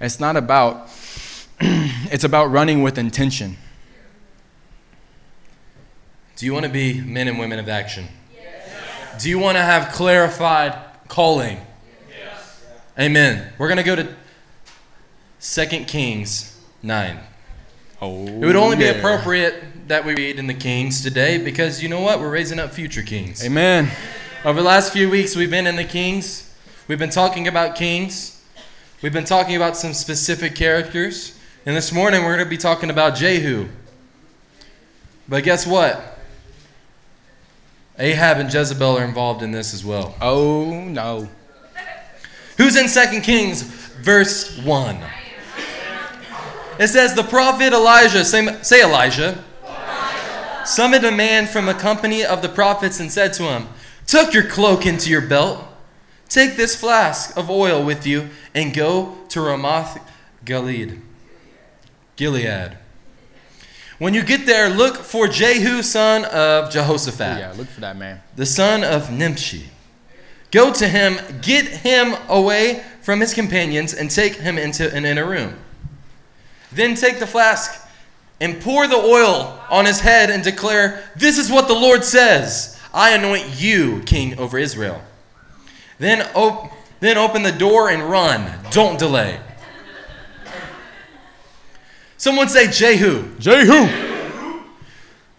It's 0.00 0.20
not 0.20 0.36
about, 0.36 0.88
it's 1.60 2.22
about 2.22 2.46
running 2.46 2.82
with 2.82 2.98
intention. 2.98 3.56
Do 6.36 6.46
you 6.46 6.52
want 6.52 6.66
to 6.66 6.70
be 6.70 7.00
men 7.00 7.26
and 7.26 7.36
women 7.36 7.58
of 7.58 7.68
action? 7.68 8.06
Yes. 8.32 9.20
Do 9.20 9.28
you 9.28 9.40
want 9.40 9.56
to 9.56 9.62
have 9.62 9.92
clarified 9.92 10.78
calling? 11.08 11.60
Yes. 12.08 12.64
Amen. 12.96 13.52
We're 13.58 13.66
going 13.66 13.78
to 13.78 13.82
go 13.82 13.96
to 13.96 14.14
2 15.40 15.84
Kings 15.84 16.60
9. 16.84 17.18
Oh, 18.00 18.24
It 18.24 18.38
would 18.38 18.54
only 18.54 18.76
oh, 18.76 18.80
yeah. 18.80 18.92
be 18.92 18.98
appropriate 19.00 19.88
that 19.88 20.04
we 20.04 20.14
read 20.14 20.38
in 20.38 20.46
the 20.46 20.54
Kings 20.54 21.02
today 21.02 21.38
because 21.38 21.82
you 21.82 21.88
know 21.88 22.00
what? 22.00 22.20
We're 22.20 22.30
raising 22.30 22.60
up 22.60 22.70
future 22.70 23.02
kings. 23.02 23.44
Amen. 23.44 23.90
Over 24.44 24.62
the 24.62 24.68
last 24.68 24.92
few 24.92 25.10
weeks, 25.10 25.34
we've 25.34 25.50
been 25.50 25.66
in 25.66 25.74
the 25.74 25.84
Kings. 25.84 26.54
We've 26.86 26.98
been 26.98 27.10
talking 27.10 27.48
about 27.48 27.74
kings. 27.74 28.40
We've 29.02 29.12
been 29.12 29.24
talking 29.24 29.56
about 29.56 29.76
some 29.76 29.92
specific 29.92 30.54
characters. 30.54 31.36
And 31.66 31.76
this 31.76 31.90
morning, 31.90 32.22
we're 32.22 32.36
going 32.36 32.46
to 32.46 32.50
be 32.50 32.56
talking 32.56 32.88
about 32.88 33.16
Jehu. 33.16 33.66
But 35.28 35.42
guess 35.42 35.66
what? 35.66 36.20
Ahab 37.98 38.38
and 38.38 38.52
Jezebel 38.52 38.98
are 38.98 39.04
involved 39.04 39.42
in 39.42 39.50
this 39.50 39.74
as 39.74 39.84
well. 39.84 40.14
Oh, 40.20 40.84
no. 40.84 41.28
Who's 42.58 42.76
in 42.76 42.88
2 42.88 43.20
Kings, 43.22 43.62
verse 43.62 44.56
1? 44.58 44.98
It 46.78 46.86
says, 46.86 47.12
The 47.14 47.24
prophet 47.24 47.72
Elijah, 47.72 48.24
say, 48.24 48.62
say 48.62 48.82
Elijah, 48.84 49.42
summoned 50.64 51.04
a 51.04 51.10
man 51.10 51.48
from 51.48 51.68
a 51.68 51.74
company 51.74 52.24
of 52.24 52.40
the 52.40 52.48
prophets 52.48 53.00
and 53.00 53.10
said 53.10 53.32
to 53.32 53.42
him, 53.42 53.66
Tuck 54.08 54.32
your 54.32 54.42
cloak 54.42 54.86
into 54.86 55.10
your 55.10 55.20
belt, 55.20 55.62
take 56.30 56.56
this 56.56 56.74
flask 56.74 57.36
of 57.36 57.50
oil 57.50 57.84
with 57.84 58.06
you, 58.06 58.30
and 58.54 58.72
go 58.72 59.18
to 59.28 59.40
Ramoth 59.42 60.00
Gilead. 60.46 61.02
Gilead. 62.16 62.78
When 63.98 64.14
you 64.14 64.22
get 64.22 64.46
there, 64.46 64.70
look 64.70 64.96
for 64.96 65.28
Jehu, 65.28 65.82
son 65.82 66.24
of 66.24 66.70
Jehoshaphat 66.72 67.38
Yeah, 67.38 67.52
look 67.54 67.68
for 67.68 67.82
that 67.82 67.98
man. 67.98 68.22
the 68.34 68.46
son 68.46 68.82
of 68.82 69.12
Nimshi. 69.12 69.66
Go 70.52 70.72
to 70.72 70.88
him, 70.88 71.18
get 71.42 71.66
him 71.66 72.14
away 72.30 72.82
from 73.02 73.20
his 73.20 73.34
companions, 73.34 73.92
and 73.92 74.10
take 74.10 74.36
him 74.36 74.56
into 74.56 74.90
an 74.94 75.04
inner 75.04 75.28
room. 75.28 75.58
Then 76.72 76.94
take 76.94 77.18
the 77.18 77.26
flask 77.26 77.78
and 78.40 78.58
pour 78.62 78.86
the 78.86 78.96
oil 78.96 79.60
on 79.68 79.84
his 79.84 80.00
head 80.00 80.30
and 80.30 80.42
declare, 80.42 81.10
This 81.14 81.36
is 81.36 81.50
what 81.50 81.68
the 81.68 81.74
Lord 81.74 82.04
says 82.04 82.77
I 82.98 83.10
anoint 83.10 83.60
you 83.60 84.02
king 84.02 84.36
over 84.40 84.58
Israel. 84.58 85.00
Then, 86.00 86.28
op- 86.34 86.72
then 86.98 87.16
open 87.16 87.44
the 87.44 87.52
door 87.52 87.90
and 87.90 88.02
run. 88.02 88.50
Don't 88.72 88.98
delay. 88.98 89.38
Someone 92.16 92.48
say 92.48 92.68
Jehu. 92.68 93.38
Jehu. 93.38 94.62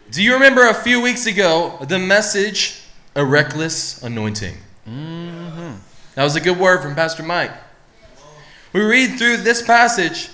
Do 0.10 0.24
you 0.24 0.36
remember 0.36 0.70
a 0.70 0.74
few 0.74 1.02
weeks 1.02 1.26
ago 1.26 1.78
the 1.86 2.00
message, 2.00 2.82
a 3.14 3.26
reckless 3.26 4.02
anointing? 4.04 4.56
Mm-hmm. 4.88 5.74
That 6.16 6.24
was 6.24 6.38
a 6.38 6.40
good 6.40 6.58
word 6.58 6.82
from 6.82 6.96
Pastor 6.96 7.24
Mike. 7.24 7.52
We 8.72 8.80
read 8.80 9.20
through 9.20 9.38
this 9.38 9.62
passage 9.62 10.30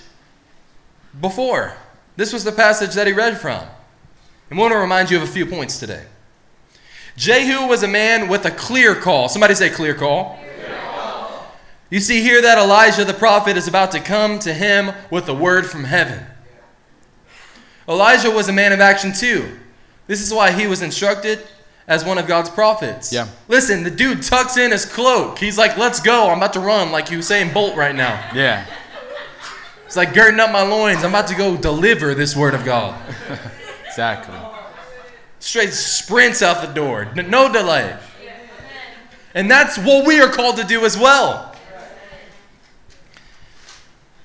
before. 1.19 1.73
This 2.17 2.31
was 2.31 2.43
the 2.43 2.51
passage 2.51 2.93
that 2.93 3.07
he 3.07 3.13
read 3.13 3.41
from. 3.41 3.65
And 4.51 4.59
I 4.59 4.61
want 4.61 4.73
to 4.73 4.77
remind 4.77 5.09
you 5.09 5.17
of 5.17 5.23
a 5.23 5.27
few 5.27 5.47
points 5.47 5.79
today. 5.79 6.03
Jehu 7.17 7.67
was 7.67 7.83
a 7.83 7.87
man 7.87 8.27
with 8.27 8.45
a 8.45 8.51
clear 8.51 8.95
call. 8.95 9.29
Somebody 9.29 9.55
say 9.55 9.69
clear 9.69 9.93
call. 9.93 10.39
You 11.89 11.99
see 11.99 12.21
here 12.21 12.41
that 12.41 12.57
Elijah 12.57 13.05
the 13.05 13.13
prophet 13.13 13.57
is 13.57 13.67
about 13.67 13.91
to 13.91 13.99
come 13.99 14.39
to 14.39 14.53
him 14.53 14.91
with 15.11 15.29
a 15.29 15.33
word 15.33 15.65
from 15.65 15.85
heaven. 15.85 16.25
Elijah 17.87 18.31
was 18.31 18.49
a 18.49 18.53
man 18.53 18.73
of 18.73 18.79
action 18.79 19.13
too. 19.13 19.59
This 20.07 20.21
is 20.21 20.33
why 20.33 20.51
he 20.51 20.67
was 20.67 20.81
instructed 20.81 21.39
as 21.87 22.03
one 22.03 22.17
of 22.17 22.27
God's 22.27 22.49
prophets. 22.49 23.13
Yeah. 23.13 23.27
Listen, 23.47 23.83
the 23.83 23.91
dude 23.91 24.23
tucks 24.23 24.57
in 24.57 24.71
his 24.71 24.85
cloak. 24.85 25.37
He's 25.37 25.57
like, 25.57 25.77
let's 25.77 25.99
go. 25.99 26.29
I'm 26.29 26.37
about 26.37 26.53
to 26.53 26.59
run 26.59 26.91
like 26.91 27.07
Usain 27.07 27.53
Bolt 27.53 27.75
right 27.75 27.95
now. 27.95 28.31
Yeah. 28.33 28.65
It's 29.85 29.95
like 29.95 30.13
girding 30.13 30.39
up 30.39 30.51
my 30.51 30.63
loins. 30.63 31.03
I'm 31.03 31.11
about 31.11 31.27
to 31.27 31.35
go 31.35 31.55
deliver 31.55 32.15
this 32.15 32.35
word 32.35 32.53
of 32.53 32.65
God. 32.65 32.99
Exactly. 33.87 34.35
Straight 35.45 35.73
sprints 35.73 36.41
out 36.41 36.65
the 36.65 36.73
door. 36.73 37.05
No 37.13 37.53
delay. 37.53 37.95
And 39.35 39.49
that's 39.49 39.77
what 39.77 40.07
we 40.07 40.19
are 40.19 40.27
called 40.27 40.57
to 40.57 40.63
do 40.63 40.83
as 40.85 40.97
well. 40.97 41.53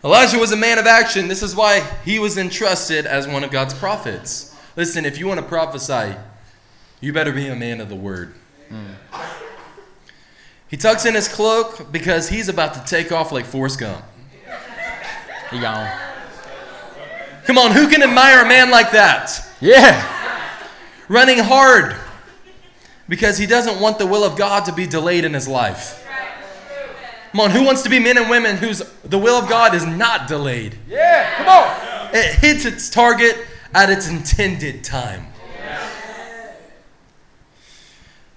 Elijah 0.02 0.38
was 0.38 0.50
a 0.50 0.56
man 0.56 0.78
of 0.78 0.86
action. 0.86 1.28
This 1.28 1.42
is 1.42 1.54
why 1.54 1.80
he 2.06 2.18
was 2.18 2.38
entrusted 2.38 3.04
as 3.04 3.28
one 3.28 3.44
of 3.44 3.50
God's 3.50 3.74
prophets. 3.74 4.56
Listen, 4.76 5.04
if 5.04 5.18
you 5.18 5.26
want 5.26 5.38
to 5.38 5.44
prophesy, 5.44 6.16
you 7.02 7.12
better 7.12 7.32
be 7.32 7.48
a 7.48 7.54
man 7.54 7.82
of 7.82 7.90
the 7.90 7.96
word. 7.96 8.32
He 10.68 10.78
tucks 10.78 11.04
in 11.04 11.14
his 11.14 11.28
cloak 11.28 11.92
because 11.92 12.30
he's 12.30 12.48
about 12.48 12.72
to 12.72 12.84
take 12.86 13.12
off 13.12 13.30
like 13.30 13.44
Forrest 13.44 13.78
Gump. 13.78 14.02
He 15.50 15.60
gone. 15.60 15.86
Come 17.44 17.58
on, 17.58 17.72
who 17.72 17.90
can 17.90 18.02
admire 18.02 18.42
a 18.42 18.48
man 18.48 18.70
like 18.70 18.92
that? 18.92 19.46
Yeah. 19.60 20.16
Running 21.10 21.38
hard 21.38 21.96
because 23.08 23.36
he 23.36 23.44
doesn't 23.44 23.80
want 23.80 23.98
the 23.98 24.06
will 24.06 24.22
of 24.22 24.38
God 24.38 24.66
to 24.66 24.72
be 24.72 24.86
delayed 24.86 25.24
in 25.24 25.34
his 25.34 25.48
life. 25.48 26.06
Come 27.32 27.40
on, 27.40 27.50
who 27.50 27.64
wants 27.64 27.82
to 27.82 27.90
be 27.90 27.98
men 27.98 28.16
and 28.16 28.30
women 28.30 28.56
whose 28.56 28.80
the 29.02 29.18
will 29.18 29.34
of 29.34 29.48
God 29.48 29.74
is 29.74 29.84
not 29.84 30.28
delayed? 30.28 30.78
Yeah. 30.86 31.34
Come 31.36 31.48
on. 31.48 32.14
It 32.14 32.36
hits 32.36 32.64
its 32.64 32.88
target 32.88 33.36
at 33.74 33.90
its 33.90 34.08
intended 34.08 34.84
time. 34.84 35.26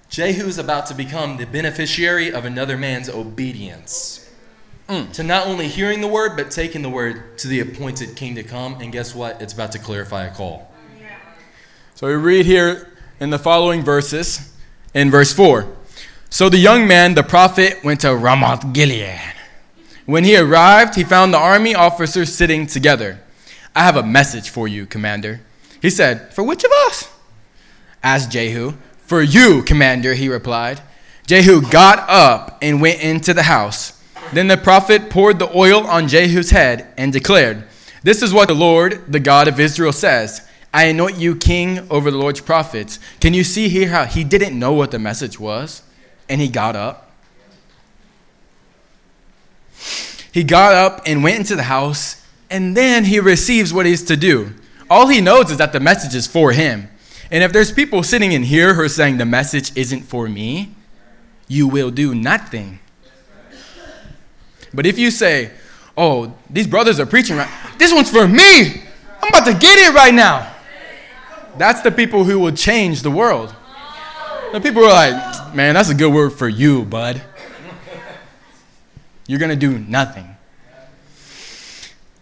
Jehu 0.09 0.47
is 0.47 0.57
about 0.57 0.87
to 0.87 0.95
become 0.95 1.37
the 1.37 1.45
beneficiary 1.45 2.33
of 2.33 2.43
another 2.43 2.75
man's 2.75 3.07
obedience. 3.07 4.31
Mm. 4.89 5.13
To 5.13 5.21
not 5.21 5.45
only 5.45 5.67
hearing 5.67 6.01
the 6.01 6.07
word, 6.07 6.35
but 6.35 6.49
taking 6.49 6.81
the 6.81 6.89
word 6.89 7.37
to 7.37 7.47
the 7.47 7.59
appointed 7.59 8.15
king 8.15 8.33
to 8.33 8.43
come. 8.43 8.81
And 8.81 8.91
guess 8.91 9.13
what? 9.13 9.43
It's 9.43 9.53
about 9.53 9.73
to 9.73 9.79
clarify 9.79 10.25
a 10.25 10.33
call. 10.33 10.72
So 12.03 12.09
we 12.09 12.15
read 12.15 12.45
here 12.45 12.91
in 13.21 13.29
the 13.29 13.39
following 13.39 13.81
verses, 13.81 14.53
in 14.93 15.09
verse 15.09 15.31
4. 15.31 15.73
So 16.29 16.49
the 16.49 16.57
young 16.57 16.85
man, 16.85 17.13
the 17.13 17.23
prophet, 17.23 17.81
went 17.81 18.01
to 18.01 18.13
Ramoth 18.13 18.73
Gilead. 18.73 19.21
When 20.05 20.25
he 20.25 20.35
arrived, 20.35 20.95
he 20.95 21.05
found 21.05 21.33
the 21.33 21.37
army 21.37 21.73
officers 21.73 22.35
sitting 22.35 22.67
together. 22.67 23.21
I 23.73 23.85
have 23.85 23.95
a 23.95 24.03
message 24.03 24.49
for 24.49 24.67
you, 24.67 24.85
commander. 24.85 25.39
He 25.81 25.89
said, 25.89 26.33
For 26.33 26.43
which 26.43 26.65
of 26.65 26.71
us? 26.87 27.09
asked 28.03 28.31
Jehu. 28.31 28.73
For 28.97 29.21
you, 29.21 29.63
commander, 29.63 30.13
he 30.13 30.27
replied. 30.27 30.81
Jehu 31.25 31.61
got 31.61 31.99
up 32.09 32.57
and 32.61 32.81
went 32.81 33.01
into 33.01 33.33
the 33.33 33.43
house. 33.43 34.03
Then 34.33 34.49
the 34.49 34.57
prophet 34.57 35.09
poured 35.09 35.39
the 35.39 35.57
oil 35.57 35.87
on 35.87 36.09
Jehu's 36.09 36.49
head 36.49 36.85
and 36.97 37.13
declared, 37.13 37.63
This 38.03 38.21
is 38.21 38.33
what 38.33 38.49
the 38.49 38.55
Lord, 38.55 39.09
the 39.09 39.21
God 39.21 39.47
of 39.47 39.57
Israel, 39.57 39.93
says 39.93 40.45
I 40.73 40.85
anoint 40.85 41.17
you 41.17 41.35
king 41.35 41.87
over 41.91 42.09
the 42.09 42.17
Lord's 42.17 42.41
prophets. 42.41 42.99
Can 43.21 43.35
you 43.35 43.43
see 43.43 43.69
here 43.69 43.89
how 43.89 44.05
he 44.05 44.23
didn't 44.23 44.57
know 44.57 44.73
what 44.73 44.89
the 44.89 44.97
message 44.97 45.39
was? 45.39 45.83
And 46.27 46.41
he 46.41 46.49
got 46.49 46.75
up. 46.75 47.11
He 50.31 50.43
got 50.43 50.73
up 50.73 51.03
and 51.05 51.23
went 51.23 51.37
into 51.37 51.55
the 51.55 51.63
house, 51.63 52.25
and 52.49 52.75
then 52.75 53.05
he 53.05 53.19
receives 53.19 53.71
what 53.71 53.85
he's 53.85 54.01
to 54.05 54.17
do. 54.17 54.53
All 54.89 55.07
he 55.07 55.21
knows 55.21 55.51
is 55.51 55.57
that 55.57 55.73
the 55.73 55.79
message 55.79 56.15
is 56.15 56.25
for 56.25 56.51
him. 56.51 56.89
And 57.29 57.43
if 57.43 57.53
there's 57.53 57.71
people 57.71 58.01
sitting 58.01 58.31
in 58.31 58.41
here 58.41 58.73
who 58.73 58.81
are 58.81 58.89
saying 58.89 59.17
the 59.17 59.25
message 59.25 59.75
isn't 59.77 60.01
for 60.01 60.27
me, 60.27 60.73
you 61.47 61.67
will 61.67 61.91
do 61.91 62.15
nothing. 62.15 62.79
But 64.73 64.87
if 64.87 64.97
you 64.97 65.11
say, 65.11 65.51
oh, 65.95 66.33
these 66.49 66.65
brothers 66.65 66.99
are 66.99 67.05
preaching 67.05 67.37
right, 67.37 67.49
this 67.77 67.93
one's 67.93 68.09
for 68.09 68.27
me. 68.27 68.83
I'm 69.21 69.29
about 69.29 69.45
to 69.45 69.53
get 69.53 69.77
it 69.77 69.93
right 69.93 70.13
now. 70.13 70.51
That's 71.57 71.81
the 71.81 71.91
people 71.91 72.23
who 72.23 72.39
will 72.39 72.51
change 72.51 73.01
the 73.01 73.11
world. 73.11 73.53
The 74.51 74.59
people 74.61 74.83
are 74.83 74.89
like, 74.89 75.55
man, 75.55 75.73
that's 75.73 75.89
a 75.89 75.95
good 75.95 76.13
word 76.13 76.33
for 76.33 76.47
you, 76.47 76.83
bud. 76.85 77.21
You're 79.27 79.39
going 79.39 79.49
to 79.49 79.55
do 79.55 79.79
nothing. 79.79 80.35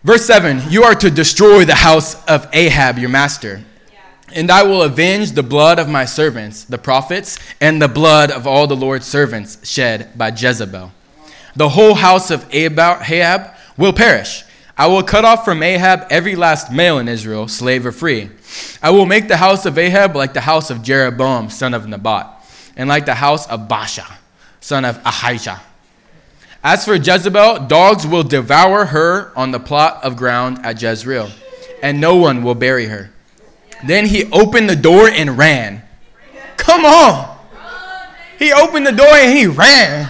Verse 0.04 0.26
7 0.26 0.62
You 0.70 0.84
are 0.84 0.96
to 0.96 1.10
destroy 1.10 1.66
the 1.66 1.76
house 1.76 2.24
of 2.26 2.48
Ahab, 2.54 2.98
your 2.98 3.10
master. 3.10 3.64
And 4.34 4.50
I 4.50 4.64
will 4.64 4.84
avenge 4.84 5.34
the 5.34 5.44
blood 5.44 5.78
of 5.78 5.90
my 5.90 6.06
servants, 6.06 6.64
the 6.64 6.78
prophets, 6.78 7.38
and 7.60 7.82
the 7.82 7.90
blood 7.90 8.32
of 8.32 8.48
all 8.48 8.66
the 8.66 8.78
Lord's 8.78 9.06
servants 9.06 9.68
shed 9.68 10.18
by 10.18 10.30
Jezebel. 10.30 10.92
The 11.56 11.70
whole 11.70 11.96
house 11.96 12.32
of 12.32 12.48
Ahab 12.54 13.54
will 13.78 13.92
perish. 13.92 14.46
I 14.78 14.88
will 14.88 15.04
cut 15.04 15.26
off 15.26 15.44
from 15.44 15.62
Ahab 15.62 16.08
every 16.10 16.36
last 16.36 16.72
male 16.72 16.98
in 16.98 17.10
Israel, 17.10 17.50
slave 17.50 17.86
or 17.86 17.92
free. 17.92 18.30
I 18.82 18.90
will 18.90 19.06
make 19.06 19.28
the 19.28 19.38
house 19.38 19.66
of 19.66 19.78
Ahab 19.78 20.16
like 20.16 20.34
the 20.34 20.42
house 20.42 20.70
of 20.70 20.82
Jeroboam, 20.82 21.50
son 21.50 21.74
of 21.74 21.88
Nebat, 21.88 22.28
and 22.76 22.90
like 22.90 23.06
the 23.06 23.16
house 23.16 23.48
of 23.48 23.68
Baasha, 23.68 24.18
son 24.60 24.86
of 24.86 25.00
Ahijah. 25.06 25.62
As 26.64 26.86
for 26.86 26.96
Jezebel, 26.96 27.68
dogs 27.68 28.06
will 28.06 28.24
devour 28.24 28.86
her 28.86 29.32
on 29.36 29.52
the 29.52 29.60
plot 29.60 30.04
of 30.04 30.16
ground 30.16 30.60
at 30.64 30.82
Jezreel, 30.82 31.30
and 31.82 32.00
no 32.00 32.16
one 32.16 32.44
will 32.44 32.56
bury 32.56 32.86
her. 32.86 33.12
Then 33.84 34.06
he 34.06 34.32
opened 34.32 34.70
the 34.70 34.76
door 34.76 35.08
and 35.08 35.38
ran. 35.38 35.82
Come 36.58 36.86
on! 36.86 37.38
He 38.38 38.52
opened 38.52 38.88
the 38.88 38.92
door 38.92 39.14
and 39.14 39.38
he 39.38 39.48
ran. 39.48 40.08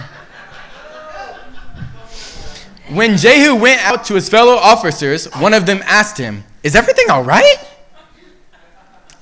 When 2.90 3.16
Jehu 3.16 3.54
went 3.54 3.82
out 3.82 4.04
to 4.04 4.14
his 4.14 4.28
fellow 4.28 4.54
officers, 4.54 5.26
one 5.36 5.54
of 5.54 5.64
them 5.64 5.80
asked 5.84 6.18
him, 6.18 6.44
Is 6.62 6.76
everything 6.76 7.08
all 7.08 7.24
right? 7.24 7.56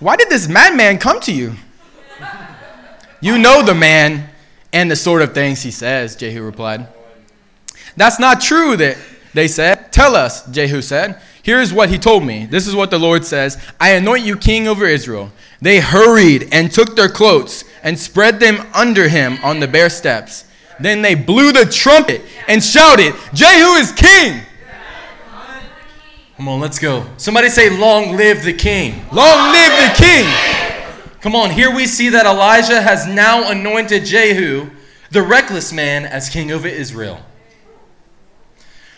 Why 0.00 0.16
did 0.16 0.30
this 0.30 0.48
madman 0.48 0.98
come 0.98 1.20
to 1.20 1.32
you? 1.32 1.54
You 3.20 3.38
know 3.38 3.62
the 3.62 3.74
man 3.74 4.30
and 4.72 4.90
the 4.90 4.96
sort 4.96 5.20
of 5.20 5.34
things 5.34 5.62
he 5.62 5.70
says, 5.70 6.16
Jehu 6.16 6.42
replied. 6.42 6.88
That's 7.96 8.18
not 8.18 8.40
true, 8.40 8.76
that 8.78 8.96
they 9.34 9.46
said. 9.46 9.92
Tell 9.92 10.16
us, 10.16 10.46
Jehu 10.46 10.80
said. 10.80 11.20
Here's 11.42 11.72
what 11.72 11.90
he 11.90 11.98
told 11.98 12.24
me. 12.24 12.46
This 12.46 12.66
is 12.66 12.74
what 12.74 12.90
the 12.90 12.98
Lord 12.98 13.24
says 13.24 13.62
I 13.78 13.90
anoint 13.90 14.24
you 14.24 14.36
king 14.36 14.68
over 14.68 14.86
Israel. 14.86 15.32
They 15.60 15.80
hurried 15.80 16.48
and 16.52 16.72
took 16.72 16.96
their 16.96 17.08
cloaks 17.08 17.64
and 17.82 17.98
spread 17.98 18.40
them 18.40 18.66
under 18.74 19.08
him 19.08 19.38
on 19.42 19.60
the 19.60 19.68
bare 19.68 19.90
steps. 19.90 20.44
Then 20.78 21.02
they 21.02 21.14
blew 21.14 21.52
the 21.52 21.66
trumpet 21.66 22.22
and 22.48 22.62
shouted, 22.62 23.14
Jehu 23.34 23.74
is 23.74 23.92
king! 23.92 24.42
Come 26.40 26.48
on, 26.48 26.58
let's 26.58 26.78
go. 26.78 27.06
Somebody 27.18 27.50
say, 27.50 27.68
Long 27.68 28.16
live 28.16 28.44
the 28.44 28.54
king. 28.54 29.04
Long 29.12 29.52
live 29.52 29.72
the 29.72 30.02
king! 30.02 30.24
Come 31.20 31.36
on, 31.36 31.50
here 31.50 31.70
we 31.70 31.84
see 31.84 32.08
that 32.08 32.24
Elijah 32.24 32.80
has 32.80 33.06
now 33.06 33.50
anointed 33.50 34.06
Jehu, 34.06 34.70
the 35.10 35.20
reckless 35.20 35.70
man, 35.70 36.06
as 36.06 36.30
king 36.30 36.50
over 36.50 36.66
Israel. 36.66 37.20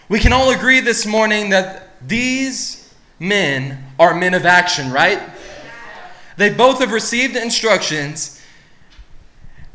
We 0.08 0.20
can 0.20 0.32
all 0.32 0.50
agree 0.50 0.78
this 0.78 1.04
morning 1.04 1.50
that 1.50 1.98
these 2.06 2.94
men 3.18 3.86
are 3.98 4.14
men 4.14 4.34
of 4.34 4.46
action, 4.46 4.92
right? 4.92 5.20
They 6.36 6.54
both 6.54 6.78
have 6.78 6.92
received 6.92 7.34
instructions. 7.34 8.40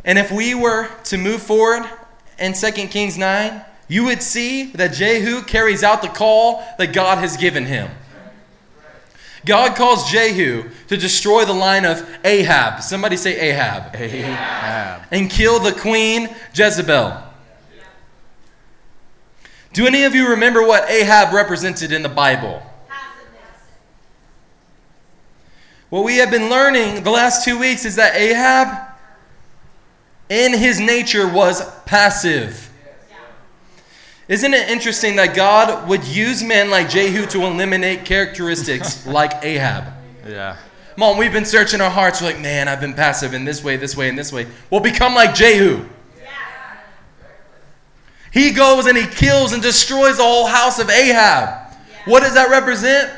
And 0.05 0.17
if 0.17 0.31
we 0.31 0.55
were 0.55 0.87
to 1.03 1.17
move 1.17 1.41
forward 1.41 1.83
in 2.39 2.53
2 2.53 2.71
Kings 2.87 3.17
9, 3.17 3.61
you 3.87 4.03
would 4.05 4.21
see 4.21 4.71
that 4.73 4.93
Jehu 4.93 5.41
carries 5.43 5.83
out 5.83 6.01
the 6.01 6.09
call 6.09 6.63
that 6.77 6.93
God 6.93 7.19
has 7.19 7.37
given 7.37 7.65
him. 7.65 7.89
God 9.45 9.77
calls 9.77 10.11
Jehu 10.11 10.69
to 10.89 10.97
destroy 10.97 11.45
the 11.45 11.53
line 11.53 11.85
of 11.85 12.05
Ahab. 12.25 12.83
Somebody 12.83 13.15
say 13.15 13.39
Ahab. 13.39 13.95
Ahab. 13.95 15.07
And 15.09 15.29
kill 15.29 15.59
the 15.59 15.71
queen 15.71 16.29
Jezebel. 16.53 17.23
Do 19.71 19.87
any 19.87 20.03
of 20.03 20.13
you 20.13 20.29
remember 20.31 20.65
what 20.65 20.89
Ahab 20.89 21.33
represented 21.33 21.93
in 21.93 22.03
the 22.03 22.09
Bible? 22.09 22.61
What 25.89 26.03
we 26.03 26.17
have 26.17 26.29
been 26.29 26.49
learning 26.49 27.03
the 27.03 27.11
last 27.11 27.45
two 27.45 27.57
weeks 27.57 27.85
is 27.85 27.95
that 27.95 28.15
Ahab, 28.15 28.89
in 30.27 30.51
his 30.51 30.81
nature, 30.81 31.25
was 31.25 31.63
passive. 31.85 32.69
Isn't 34.27 34.53
it 34.53 34.69
interesting 34.69 35.15
that 35.15 35.35
God 35.35 35.87
would 35.87 36.03
use 36.05 36.43
men 36.43 36.69
like 36.69 36.89
Jehu 36.89 37.25
to 37.27 37.43
eliminate 37.43 38.05
characteristics 38.05 39.05
like 39.07 39.43
Ahab? 39.43 39.93
Yeah. 40.27 40.57
Mom, 40.97 41.17
we've 41.17 41.31
been 41.31 41.45
searching 41.45 41.79
our 41.79 41.89
hearts. 41.89 42.21
We're 42.21 42.27
like, 42.27 42.39
man, 42.39 42.67
I've 42.67 42.81
been 42.81 42.93
passive 42.93 43.33
in 43.33 43.45
this 43.45 43.63
way, 43.63 43.77
this 43.77 43.95
way, 43.95 44.09
and 44.09 44.17
this 44.17 44.33
way. 44.33 44.47
We'll 44.69 44.81
become 44.81 45.13
like 45.13 45.35
Jehu. 45.35 45.85
Yeah. 46.19 46.29
He 48.31 48.51
goes 48.51 48.87
and 48.87 48.97
he 48.97 49.05
kills 49.05 49.53
and 49.53 49.61
destroys 49.61 50.17
the 50.17 50.23
whole 50.23 50.47
house 50.47 50.79
of 50.79 50.89
Ahab. 50.89 51.75
What 52.05 52.23
does 52.23 52.33
that 52.33 52.49
represent? 52.49 53.11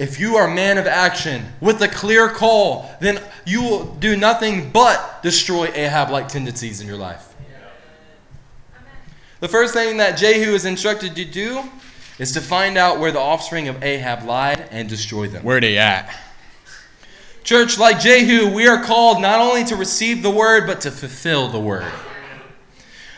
if 0.00 0.18
you 0.18 0.36
are 0.36 0.50
a 0.50 0.54
man 0.54 0.78
of 0.78 0.86
action 0.86 1.44
with 1.60 1.82
a 1.82 1.88
clear 1.88 2.30
call, 2.30 2.90
then 3.02 3.20
you 3.44 3.60
will 3.60 3.84
do 3.96 4.16
nothing 4.16 4.70
but 4.70 5.22
destroy 5.22 5.66
Ahab 5.74 6.08
like 6.08 6.26
tendencies 6.26 6.80
in 6.80 6.86
your 6.86 6.96
life. 6.96 7.29
The 9.40 9.48
first 9.48 9.72
thing 9.72 9.96
that 9.96 10.18
Jehu 10.18 10.52
is 10.52 10.66
instructed 10.66 11.16
to 11.16 11.24
do 11.24 11.64
is 12.18 12.32
to 12.32 12.42
find 12.42 12.76
out 12.76 13.00
where 13.00 13.10
the 13.10 13.20
offspring 13.20 13.68
of 13.68 13.82
Ahab 13.82 14.24
lied 14.24 14.68
and 14.70 14.88
destroy 14.88 15.28
them. 15.28 15.42
Where 15.42 15.56
are 15.56 15.60
they 15.60 15.78
at? 15.78 16.14
Church, 17.42 17.78
like 17.78 18.00
Jehu, 18.00 18.54
we 18.54 18.68
are 18.68 18.84
called 18.84 19.22
not 19.22 19.40
only 19.40 19.64
to 19.64 19.76
receive 19.76 20.22
the 20.22 20.30
word, 20.30 20.66
but 20.66 20.82
to 20.82 20.90
fulfill 20.90 21.48
the 21.48 21.58
word. 21.58 21.90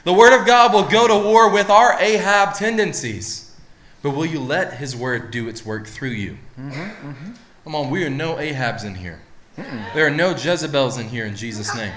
The 0.04 0.12
word 0.12 0.38
of 0.38 0.46
God 0.46 0.72
will 0.72 0.88
go 0.88 1.08
to 1.08 1.28
war 1.28 1.52
with 1.52 1.70
our 1.70 2.00
Ahab 2.00 2.54
tendencies, 2.54 3.56
but 4.00 4.10
will 4.10 4.26
you 4.26 4.40
let 4.40 4.74
his 4.74 4.94
word 4.94 5.32
do 5.32 5.48
its 5.48 5.66
work 5.66 5.86
through 5.86 6.10
you? 6.10 6.38
Mm-hmm, 6.58 7.08
mm-hmm. 7.10 7.32
Come 7.64 7.74
on, 7.74 7.90
we 7.90 8.04
are 8.04 8.10
no 8.10 8.36
Ahabs 8.36 8.84
in 8.84 8.94
here. 8.94 9.20
Mm-mm. 9.56 9.94
There 9.94 10.06
are 10.06 10.10
no 10.10 10.30
Jezebels 10.30 10.98
in 10.98 11.08
here 11.08 11.26
in 11.26 11.34
Jesus' 11.34 11.74
name. 11.74 11.92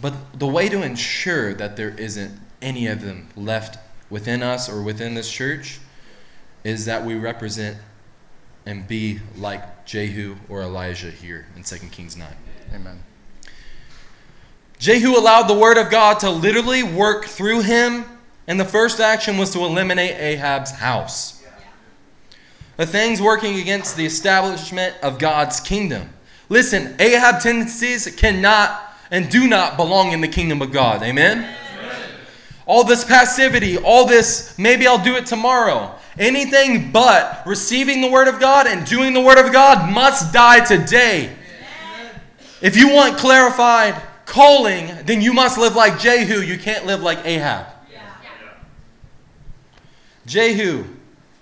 But 0.00 0.38
the 0.38 0.46
way 0.46 0.68
to 0.68 0.82
ensure 0.82 1.54
that 1.54 1.76
there 1.76 1.90
isn't 1.90 2.38
any 2.62 2.86
of 2.86 3.02
them 3.02 3.28
left 3.36 3.78
within 4.10 4.42
us 4.42 4.68
or 4.68 4.82
within 4.82 5.14
this 5.14 5.30
church 5.30 5.80
is 6.64 6.84
that 6.86 7.04
we 7.04 7.14
represent 7.14 7.76
and 8.64 8.86
be 8.88 9.20
like 9.36 9.86
Jehu 9.86 10.36
or 10.48 10.62
Elijah 10.62 11.10
here 11.10 11.46
in 11.56 11.62
2 11.62 11.76
Kings 11.90 12.16
9. 12.16 12.28
Amen. 12.74 13.02
Jehu 14.78 15.16
allowed 15.16 15.44
the 15.44 15.54
word 15.54 15.78
of 15.78 15.90
God 15.90 16.20
to 16.20 16.30
literally 16.30 16.82
work 16.82 17.24
through 17.24 17.62
him, 17.62 18.04
and 18.46 18.60
the 18.60 18.64
first 18.64 19.00
action 19.00 19.38
was 19.38 19.50
to 19.52 19.60
eliminate 19.60 20.16
Ahab's 20.16 20.72
house. 20.72 21.44
The 22.76 22.86
things 22.86 23.22
working 23.22 23.58
against 23.58 23.96
the 23.96 24.04
establishment 24.04 24.94
of 25.02 25.18
God's 25.18 25.60
kingdom. 25.60 26.10
Listen, 26.48 26.94
Ahab 26.98 27.40
tendencies 27.40 28.06
cannot 28.16 28.82
and 29.10 29.30
do 29.30 29.46
not 29.46 29.76
belong 29.76 30.12
in 30.12 30.20
the 30.20 30.28
kingdom 30.28 30.60
of 30.60 30.72
God. 30.72 31.02
Amen? 31.02 31.48
All 32.66 32.82
this 32.82 33.04
passivity, 33.04 33.78
all 33.78 34.06
this, 34.06 34.58
maybe 34.58 34.86
I'll 34.86 35.02
do 35.02 35.14
it 35.14 35.24
tomorrow. 35.24 35.94
Anything 36.18 36.90
but 36.90 37.42
receiving 37.46 38.00
the 38.00 38.10
Word 38.10 38.26
of 38.26 38.40
God 38.40 38.66
and 38.66 38.84
doing 38.84 39.14
the 39.14 39.20
Word 39.20 39.38
of 39.38 39.52
God 39.52 39.92
must 39.92 40.32
die 40.32 40.64
today. 40.64 41.30
If 42.60 42.76
you 42.76 42.92
want 42.92 43.18
clarified 43.18 44.00
calling, 44.24 44.90
then 45.04 45.20
you 45.20 45.32
must 45.32 45.58
live 45.58 45.76
like 45.76 46.00
Jehu. 46.00 46.40
You 46.40 46.58
can't 46.58 46.86
live 46.86 47.02
like 47.02 47.24
Ahab. 47.24 47.66
Jehu, 50.26 50.84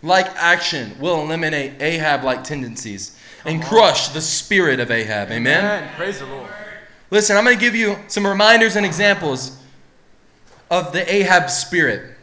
like 0.02 0.26
action, 0.36 0.94
will 1.00 1.22
eliminate 1.22 1.80
Ahab 1.80 2.22
like 2.22 2.44
tendencies 2.44 3.18
and 3.46 3.62
crush 3.62 4.08
the 4.08 4.20
spirit 4.20 4.78
of 4.78 4.90
Ahab. 4.90 5.30
Amen? 5.30 5.64
Amen. 5.64 5.90
Praise 5.96 6.18
the 6.18 6.26
Lord. 6.26 6.50
Listen, 7.10 7.36
I'm 7.36 7.44
going 7.44 7.56
to 7.56 7.60
give 7.60 7.74
you 7.74 7.96
some 8.08 8.26
reminders 8.26 8.76
and 8.76 8.84
examples 8.84 9.58
of 10.74 10.92
the 10.92 11.14
Ahab 11.14 11.50
spirit. 11.50 12.16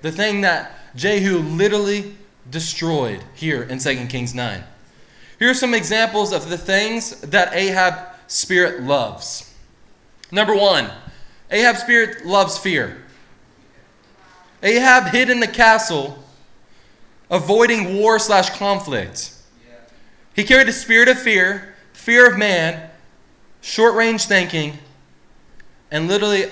The 0.00 0.10
thing 0.10 0.40
that 0.40 0.72
Jehu 0.96 1.40
literally 1.40 2.16
destroyed 2.48 3.22
here 3.34 3.62
in 3.62 3.78
2 3.78 4.06
Kings 4.06 4.34
9. 4.34 4.64
Here 5.38 5.50
are 5.50 5.54
some 5.54 5.74
examples 5.74 6.32
of 6.32 6.48
the 6.48 6.56
things 6.56 7.20
that 7.20 7.54
Ahab 7.54 8.14
spirit 8.26 8.82
loves. 8.82 9.54
Number 10.32 10.56
one, 10.56 10.90
Ahab 11.50 11.76
spirit 11.76 12.24
loves 12.24 12.56
fear. 12.56 13.02
Ahab 14.62 15.12
hid 15.12 15.28
in 15.28 15.40
the 15.40 15.46
castle, 15.46 16.24
avoiding 17.30 17.98
war 17.98 18.18
slash 18.18 18.48
conflict. 18.56 19.34
He 20.34 20.44
carried 20.44 20.68
a 20.70 20.72
spirit 20.72 21.08
of 21.08 21.20
fear, 21.20 21.74
fear 21.92 22.30
of 22.30 22.38
man, 22.38 22.88
short 23.60 23.94
range 23.94 24.24
thinking, 24.24 24.78
and 25.90 26.08
literally 26.08 26.46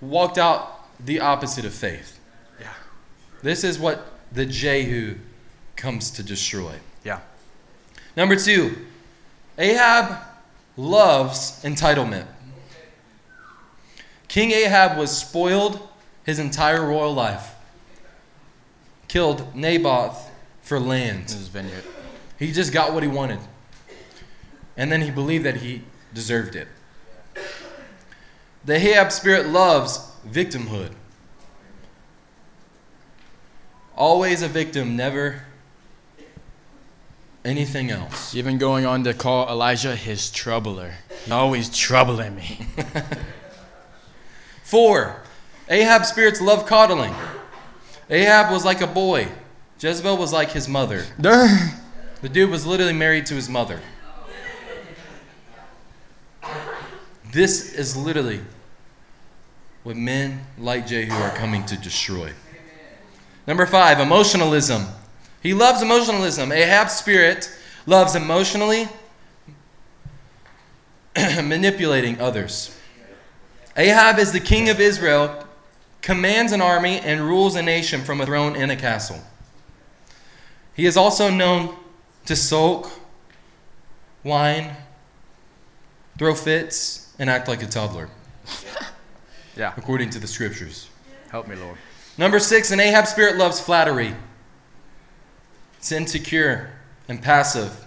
walked 0.00 0.38
out 0.38 0.75
the 0.98 1.20
opposite 1.20 1.64
of 1.64 1.74
faith. 1.74 2.18
Yeah. 2.60 2.72
This 3.42 3.64
is 3.64 3.78
what 3.78 4.06
the 4.32 4.46
Jehu 4.46 5.16
comes 5.76 6.10
to 6.12 6.22
destroy. 6.22 6.74
Yeah. 7.04 7.20
Number 8.16 8.36
two, 8.36 8.86
Ahab 9.58 10.22
loves 10.76 11.62
entitlement. 11.62 12.26
King 14.28 14.50
Ahab 14.50 14.98
was 14.98 15.16
spoiled 15.16 15.88
his 16.24 16.38
entire 16.38 16.84
royal 16.84 17.14
life, 17.14 17.54
killed 19.08 19.54
Naboth 19.54 20.30
for 20.62 20.80
land. 20.80 21.30
His 21.30 21.48
vineyard. 21.48 21.84
He 22.38 22.52
just 22.52 22.72
got 22.72 22.92
what 22.92 23.02
he 23.02 23.08
wanted. 23.08 23.38
And 24.76 24.90
then 24.90 25.00
he 25.00 25.10
believed 25.10 25.44
that 25.44 25.56
he 25.56 25.82
deserved 26.12 26.56
it. 26.56 26.68
The 28.64 28.74
Ahab 28.74 29.12
spirit 29.12 29.46
loves 29.46 30.00
victimhood. 30.30 30.92
Always 33.96 34.42
a 34.42 34.48
victim, 34.48 34.96
never 34.96 35.42
anything 37.46 37.90
else. 37.90 38.34
Even 38.34 38.58
going 38.58 38.84
on 38.84 39.04
to 39.04 39.14
call 39.14 39.48
Elijah 39.48 39.96
his 39.96 40.30
troubler. 40.30 40.94
He's 41.24 41.30
always 41.30 41.74
troubling 41.74 42.34
me. 42.34 42.66
Four, 44.64 45.22
Ahab 45.68 46.04
spirits 46.04 46.40
love 46.40 46.66
coddling. 46.66 47.14
Ahab 48.10 48.52
was 48.52 48.64
like 48.64 48.80
a 48.80 48.86
boy. 48.86 49.28
Jezebel 49.78 50.16
was 50.16 50.32
like 50.32 50.50
his 50.50 50.68
mother. 50.68 51.04
The 51.18 52.28
dude 52.30 52.50
was 52.50 52.66
literally 52.66 52.92
married 52.92 53.26
to 53.26 53.34
his 53.34 53.48
mother. 53.48 53.80
This 57.32 57.74
is 57.74 57.96
literally 57.96 58.40
what 59.86 59.96
men 59.96 60.44
like 60.58 60.84
Jehu 60.84 61.12
are 61.12 61.30
coming 61.36 61.64
to 61.66 61.76
destroy. 61.76 62.32
Number 63.46 63.66
five, 63.66 64.00
emotionalism. 64.00 64.84
He 65.40 65.54
loves 65.54 65.80
emotionalism. 65.80 66.50
Ahab's 66.50 66.94
spirit 66.94 67.48
loves 67.86 68.16
emotionally 68.16 68.88
manipulating 71.16 72.20
others. 72.20 72.76
Ahab 73.76 74.18
is 74.18 74.32
the 74.32 74.40
king 74.40 74.68
of 74.70 74.80
Israel, 74.80 75.46
commands 76.02 76.50
an 76.50 76.60
army, 76.60 76.98
and 76.98 77.20
rules 77.20 77.54
a 77.54 77.62
nation 77.62 78.00
from 78.00 78.20
a 78.20 78.26
throne 78.26 78.56
in 78.56 78.70
a 78.70 78.76
castle. 78.76 79.20
He 80.74 80.84
is 80.84 80.96
also 80.96 81.30
known 81.30 81.76
to 82.24 82.34
sulk, 82.34 82.90
whine, 84.24 84.74
throw 86.18 86.34
fits, 86.34 87.14
and 87.20 87.30
act 87.30 87.46
like 87.46 87.62
a 87.62 87.66
toddler. 87.66 88.10
Yeah. 89.56 89.72
According 89.76 90.10
to 90.10 90.18
the 90.18 90.26
scriptures. 90.26 90.88
Help 91.30 91.48
me, 91.48 91.56
Lord. 91.56 91.76
Number 92.18 92.38
six, 92.38 92.70
an 92.70 92.80
Ahab 92.80 93.06
spirit 93.06 93.36
loves 93.36 93.60
flattery. 93.60 94.14
It's 95.78 95.92
insecure 95.92 96.70
and 97.08 97.22
passive, 97.22 97.86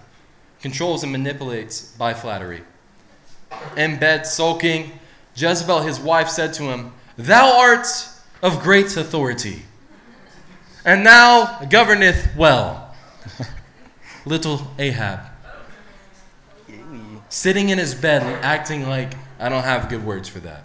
controls 0.60 1.02
and 1.02 1.12
manipulates 1.12 1.92
by 1.96 2.14
flattery. 2.14 2.62
In 3.76 3.98
bed, 3.98 4.26
sulking, 4.26 4.92
Jezebel, 5.34 5.82
his 5.82 6.00
wife, 6.00 6.28
said 6.28 6.52
to 6.54 6.64
him, 6.64 6.92
Thou 7.16 7.58
art 7.58 7.86
of 8.42 8.62
great 8.62 8.96
authority, 8.96 9.62
and 10.84 11.04
thou 11.04 11.66
governeth 11.68 12.34
well. 12.36 12.94
Little 14.24 14.66
Ahab. 14.78 15.20
Sitting 17.28 17.68
in 17.68 17.78
his 17.78 17.94
bed 17.94 18.22
and 18.22 18.44
acting 18.44 18.88
like 18.88 19.14
I 19.38 19.48
don't 19.48 19.62
have 19.62 19.88
good 19.88 20.04
words 20.04 20.28
for 20.28 20.40
that. 20.40 20.64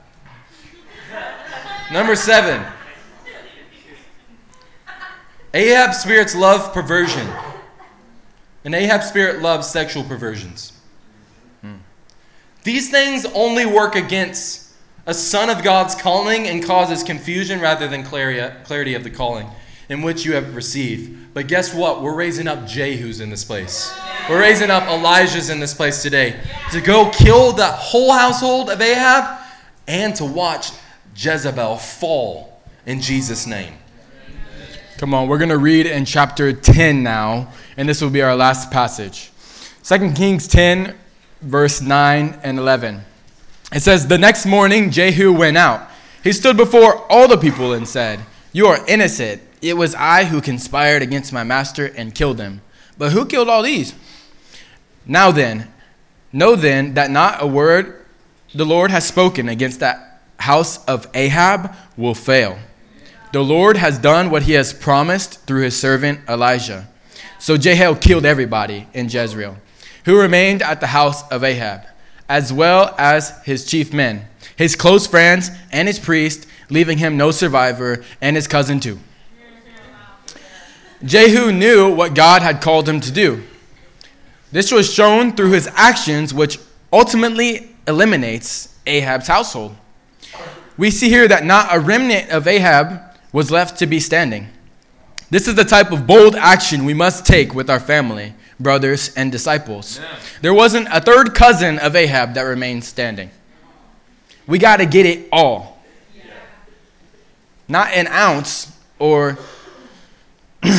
Number 1.91 2.15
seven. 2.15 2.65
Ahab 5.53 5.93
spirits 5.93 6.36
love 6.36 6.73
perversion. 6.73 7.27
And 8.63 8.73
Ahab 8.73 9.03
spirit 9.03 9.41
loves 9.41 9.69
sexual 9.69 10.03
perversions. 10.03 10.73
Hmm. 11.61 11.75
These 12.63 12.89
things 12.89 13.25
only 13.33 13.65
work 13.65 13.95
against 13.95 14.73
a 15.05 15.13
son 15.13 15.49
of 15.49 15.63
God's 15.63 15.93
calling 15.93 16.47
and 16.47 16.63
causes 16.63 17.03
confusion 17.03 17.61
rather 17.61 17.88
than 17.88 18.03
clarity 18.03 18.95
of 18.95 19.03
the 19.03 19.11
calling 19.11 19.47
in 19.88 20.01
which 20.01 20.25
you 20.25 20.33
have 20.33 20.55
received. 20.55 21.33
But 21.33 21.47
guess 21.47 21.73
what? 21.73 22.01
We're 22.01 22.15
raising 22.15 22.47
up 22.47 22.59
Jehus 22.61 23.21
in 23.21 23.29
this 23.29 23.43
place. 23.43 23.93
We're 24.29 24.39
raising 24.39 24.71
up 24.71 24.83
Elijahs 24.83 25.51
in 25.51 25.59
this 25.59 25.73
place 25.73 26.01
today 26.01 26.39
to 26.71 26.81
go 26.81 27.11
kill 27.11 27.51
the 27.51 27.67
whole 27.67 28.11
household 28.11 28.69
of 28.69 28.81
Ahab 28.81 29.39
and 29.88 30.15
to 30.15 30.25
watch 30.25 30.71
Jezebel 31.16 31.78
fall 31.78 32.61
in 32.86 33.01
Jesus' 33.01 33.47
name. 33.47 33.74
Come 34.97 35.13
on, 35.13 35.28
we're 35.28 35.38
going 35.38 35.49
to 35.49 35.57
read 35.57 35.86
in 35.86 36.05
chapter 36.05 36.53
10 36.53 37.03
now, 37.03 37.51
and 37.78 37.88
this 37.88 38.01
will 38.01 38.09
be 38.09 38.22
our 38.22 38.36
last 38.36 38.72
passage. 38.72 39.32
2 39.84 40.13
Kings 40.13 40.47
10, 40.47 40.95
verse 41.41 41.82
9 41.82 42.39
and 42.43 42.57
11. 42.57 43.01
It 43.74 43.82
says, 43.82 44.07
The 44.07 44.18
next 44.18 44.45
morning 44.45 44.91
Jehu 44.91 45.34
went 45.34 45.57
out. 45.57 45.89
He 46.24 46.32
stood 46.32 46.57
before 46.57 47.05
all 47.11 47.28
the 47.28 47.38
people 47.38 47.74
and 47.74 47.88
said, 47.88 48.20
You 48.53 48.68
are 48.68 48.86
innocent. 48.88 49.41
It 49.61 49.76
was 49.76 49.95
I 49.95 50.26
who 50.26 50.41
conspired 50.41 51.01
against 51.01 51.34
my 51.34 51.43
master 51.43 51.88
and 51.97 52.16
killed 52.16 52.39
him. 52.39 52.61
But 52.97 53.11
who 53.11 53.26
killed 53.26 53.49
all 53.49 53.63
these? 53.63 53.93
Now 55.05 55.32
then, 55.32 55.72
know 56.32 56.55
then 56.55 56.93
that 56.93 57.11
not 57.11 57.41
a 57.41 57.47
word 57.47 58.05
the 58.53 58.66
Lord 58.66 58.91
has 58.91 59.05
spoken 59.05 59.49
against 59.49 59.82
that 59.82 60.14
house 60.39 60.83
of 60.86 61.07
Ahab 61.13 61.75
will 61.97 62.15
fail. 62.15 62.57
The 63.33 63.43
Lord 63.43 63.77
has 63.77 63.97
done 63.99 64.29
what 64.29 64.43
he 64.43 64.53
has 64.53 64.73
promised 64.73 65.45
through 65.45 65.63
his 65.63 65.79
servant 65.79 66.19
Elijah. 66.29 66.88
So 67.39 67.57
Jehu 67.57 67.95
killed 67.95 68.25
everybody 68.25 68.88
in 68.93 69.09
Jezreel 69.09 69.57
who 70.05 70.19
remained 70.19 70.61
at 70.61 70.79
the 70.79 70.88
house 70.88 71.27
of 71.29 71.43
Ahab, 71.43 71.81
as 72.29 72.53
well 72.53 72.95
as 72.97 73.43
his 73.43 73.65
chief 73.65 73.91
men, 73.91 74.25
his 74.55 74.75
close 74.75 75.05
friends, 75.05 75.49
and 75.71 75.88
his 75.88 75.99
priest, 75.99 76.47
leaving 76.69 76.99
him 76.99 77.17
no 77.17 77.31
survivor, 77.31 78.03
and 78.21 78.36
his 78.36 78.47
cousin 78.47 78.79
too. 78.79 78.99
Jehu 81.03 81.51
knew 81.51 81.93
what 81.93 82.15
God 82.15 82.41
had 82.41 82.61
called 82.61 82.88
him 82.88 83.01
to 83.01 83.11
do. 83.11 83.43
This 84.51 84.71
was 84.71 84.91
shown 84.91 85.36
through 85.36 85.51
his 85.51 85.67
actions, 85.73 86.33
which 86.33 86.59
ultimately 86.93 87.75
eliminates 87.88 88.77
Ahab's 88.86 89.27
household. 89.27 89.75
We 90.78 90.91
see 90.91 91.09
here 91.09 91.28
that 91.28 91.45
not 91.45 91.76
a 91.76 91.80
remnant 91.80 92.32
of 92.32 92.47
Ahab 92.47 93.01
was 93.32 93.51
left 93.51 93.80
to 93.80 93.88
be 93.88 93.99
standing. 93.99 94.49
This 95.30 95.47
is 95.47 95.55
the 95.55 95.63
type 95.63 95.91
of 95.91 96.05
bold 96.05 96.36
action 96.36 96.86
we 96.86 96.93
must 96.93 97.26
take 97.26 97.53
with 97.53 97.70
our 97.70 97.80
family, 97.80 98.34
brothers, 98.59 99.13
and 99.16 99.32
disciples. 99.32 99.99
There 100.41 100.53
wasn't 100.53 100.88
a 100.91 101.01
third 101.01 101.34
cousin 101.34 101.80
of 101.80 101.95
Ahab 101.95 102.36
that 102.36 102.43
remained 102.43 102.84
standing. 102.84 103.32
We 104.47 104.59
got 104.59 104.78
to 104.78 104.86
get 104.86 105.05
it 105.05 105.28
all. 105.32 105.84
Not 107.68 107.91
an 107.93 108.07
ounce 108.07 108.72
or 108.99 109.39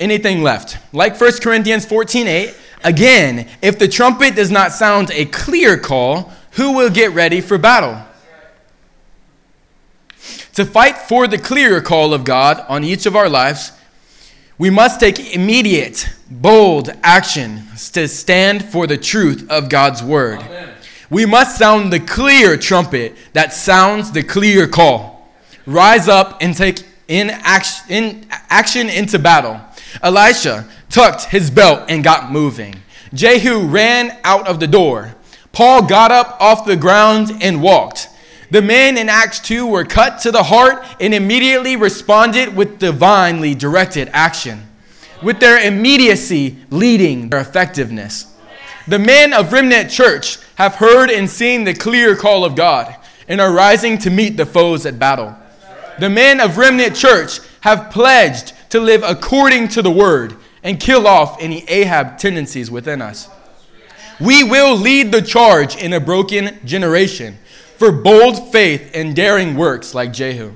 anything 0.00 0.42
left. 0.42 0.76
Like 0.92 1.18
1 1.18 1.32
Corinthians 1.40 1.86
14 1.86 2.26
8, 2.26 2.54
again, 2.84 3.48
if 3.62 3.78
the 3.78 3.88
trumpet 3.88 4.36
does 4.36 4.50
not 4.50 4.72
sound 4.72 5.10
a 5.12 5.24
clear 5.24 5.78
call, 5.78 6.32
who 6.52 6.72
will 6.72 6.90
get 6.90 7.12
ready 7.12 7.40
for 7.40 7.58
battle? 7.58 8.00
To 10.54 10.64
fight 10.64 10.98
for 10.98 11.26
the 11.26 11.36
clear 11.36 11.80
call 11.80 12.14
of 12.14 12.22
God 12.22 12.64
on 12.68 12.84
each 12.84 13.06
of 13.06 13.16
our 13.16 13.28
lives, 13.28 13.72
we 14.56 14.70
must 14.70 15.00
take 15.00 15.34
immediate, 15.34 16.08
bold 16.30 16.90
action 17.02 17.64
to 17.92 18.06
stand 18.06 18.64
for 18.64 18.86
the 18.86 18.96
truth 18.96 19.50
of 19.50 19.68
God's 19.68 20.00
word. 20.00 20.38
Amen. 20.38 20.70
We 21.10 21.26
must 21.26 21.58
sound 21.58 21.92
the 21.92 21.98
clear 21.98 22.56
trumpet 22.56 23.16
that 23.32 23.52
sounds 23.52 24.12
the 24.12 24.22
clear 24.22 24.68
call. 24.68 25.28
Rise 25.66 26.06
up 26.06 26.38
and 26.40 26.56
take 26.56 26.84
in 27.08 27.30
action, 27.30 27.86
in 27.88 28.26
action 28.30 28.88
into 28.88 29.18
battle. 29.18 29.60
Elisha 30.04 30.68
tucked 30.88 31.24
his 31.24 31.50
belt 31.50 31.86
and 31.88 32.04
got 32.04 32.30
moving. 32.30 32.76
Jehu 33.12 33.66
ran 33.66 34.16
out 34.22 34.46
of 34.46 34.60
the 34.60 34.68
door. 34.68 35.16
Paul 35.50 35.82
got 35.82 36.12
up 36.12 36.36
off 36.40 36.64
the 36.64 36.76
ground 36.76 37.32
and 37.40 37.60
walked. 37.60 38.08
The 38.54 38.62
men 38.62 38.96
in 38.96 39.08
Acts 39.08 39.40
2 39.40 39.66
were 39.66 39.84
cut 39.84 40.20
to 40.20 40.30
the 40.30 40.44
heart 40.44 40.86
and 41.00 41.12
immediately 41.12 41.74
responded 41.74 42.54
with 42.54 42.78
divinely 42.78 43.52
directed 43.52 44.08
action, 44.12 44.68
with 45.24 45.40
their 45.40 45.58
immediacy 45.58 46.58
leading 46.70 47.30
their 47.30 47.40
effectiveness. 47.40 48.32
The 48.86 49.00
men 49.00 49.32
of 49.32 49.52
Remnant 49.52 49.90
Church 49.90 50.38
have 50.54 50.76
heard 50.76 51.10
and 51.10 51.28
seen 51.28 51.64
the 51.64 51.74
clear 51.74 52.14
call 52.14 52.44
of 52.44 52.54
God 52.54 52.94
and 53.26 53.40
are 53.40 53.52
rising 53.52 53.98
to 53.98 54.10
meet 54.10 54.36
the 54.36 54.46
foes 54.46 54.86
at 54.86 55.00
battle. 55.00 55.34
The 55.98 56.10
men 56.10 56.38
of 56.38 56.56
Remnant 56.56 56.94
Church 56.94 57.40
have 57.62 57.90
pledged 57.90 58.52
to 58.70 58.78
live 58.78 59.02
according 59.02 59.66
to 59.70 59.82
the 59.82 59.90
word 59.90 60.36
and 60.62 60.78
kill 60.78 61.08
off 61.08 61.42
any 61.42 61.68
Ahab 61.68 62.18
tendencies 62.18 62.70
within 62.70 63.02
us. 63.02 63.28
We 64.20 64.44
will 64.44 64.76
lead 64.76 65.10
the 65.10 65.22
charge 65.22 65.74
in 65.74 65.92
a 65.92 65.98
broken 65.98 66.60
generation 66.64 67.38
for 67.76 67.90
bold 67.92 68.52
faith 68.52 68.90
and 68.94 69.14
daring 69.14 69.56
works 69.56 69.94
like 69.94 70.12
Jehu. 70.12 70.52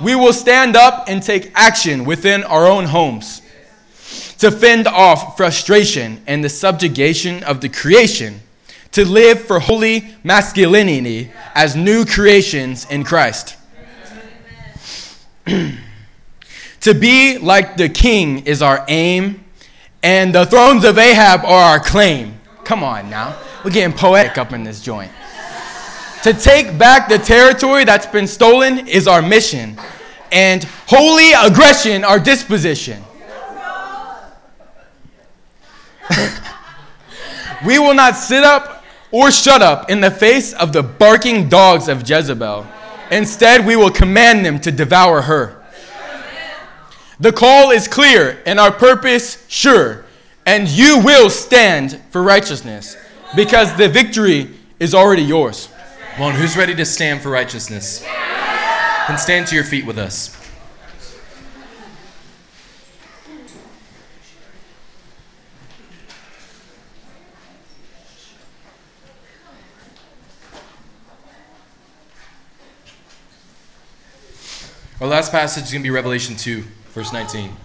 We 0.00 0.14
will 0.14 0.32
stand 0.32 0.76
up 0.76 1.08
and 1.08 1.22
take 1.22 1.52
action 1.54 2.04
within 2.04 2.44
our 2.44 2.66
own 2.66 2.84
homes 2.84 3.42
to 4.38 4.50
fend 4.50 4.88
off 4.88 5.36
frustration 5.36 6.20
and 6.26 6.42
the 6.42 6.48
subjugation 6.48 7.44
of 7.44 7.60
the 7.60 7.68
creation, 7.68 8.40
to 8.90 9.04
live 9.04 9.40
for 9.40 9.60
holy 9.60 10.04
masculinity 10.24 11.30
as 11.54 11.76
new 11.76 12.04
creations 12.04 12.84
in 12.90 13.04
Christ. 13.04 13.56
to 15.46 16.94
be 16.94 17.38
like 17.38 17.76
the 17.76 17.88
king 17.88 18.44
is 18.44 18.62
our 18.62 18.84
aim, 18.88 19.44
and 20.02 20.34
the 20.34 20.44
thrones 20.44 20.84
of 20.84 20.98
Ahab 20.98 21.44
are 21.44 21.74
our 21.74 21.80
claim. 21.80 22.40
Come 22.64 22.82
on 22.82 23.08
now. 23.08 23.38
We're 23.64 23.70
getting 23.70 23.96
poetic 23.96 24.38
up 24.38 24.52
in 24.52 24.64
this 24.64 24.82
joint. 24.82 25.12
To 26.22 26.32
take 26.32 26.78
back 26.78 27.08
the 27.08 27.18
territory 27.18 27.84
that's 27.84 28.06
been 28.06 28.28
stolen 28.28 28.86
is 28.86 29.08
our 29.08 29.20
mission, 29.20 29.76
and 30.30 30.62
holy 30.86 31.32
aggression 31.32 32.04
our 32.04 32.20
disposition. 32.20 33.02
we 37.66 37.80
will 37.80 37.94
not 37.94 38.14
sit 38.14 38.44
up 38.44 38.84
or 39.10 39.32
shut 39.32 39.62
up 39.62 39.90
in 39.90 40.00
the 40.00 40.12
face 40.12 40.52
of 40.52 40.72
the 40.72 40.82
barking 40.84 41.48
dogs 41.48 41.88
of 41.88 42.08
Jezebel. 42.08 42.66
Instead, 43.10 43.66
we 43.66 43.74
will 43.74 43.90
command 43.90 44.46
them 44.46 44.60
to 44.60 44.70
devour 44.70 45.22
her. 45.22 45.60
The 47.18 47.32
call 47.32 47.72
is 47.72 47.88
clear 47.88 48.40
and 48.46 48.60
our 48.60 48.70
purpose 48.70 49.44
sure, 49.48 50.04
and 50.46 50.68
you 50.68 51.00
will 51.04 51.30
stand 51.30 52.00
for 52.10 52.22
righteousness 52.22 52.96
because 53.34 53.76
the 53.76 53.88
victory 53.88 54.50
is 54.78 54.94
already 54.94 55.22
yours. 55.22 55.68
On, 56.18 56.34
who's 56.34 56.58
ready 56.58 56.74
to 56.74 56.84
stand 56.84 57.22
for 57.22 57.30
righteousness? 57.30 58.04
And 59.08 59.18
stand 59.18 59.46
to 59.46 59.54
your 59.54 59.64
feet 59.64 59.86
with 59.86 59.96
us. 59.96 60.38
Our 75.00 75.08
last 75.08 75.32
passage 75.32 75.64
is 75.64 75.72
going 75.72 75.82
to 75.82 75.86
be 75.86 75.90
Revelation 75.90 76.36
2, 76.36 76.62
verse 76.90 77.10
19. 77.10 77.56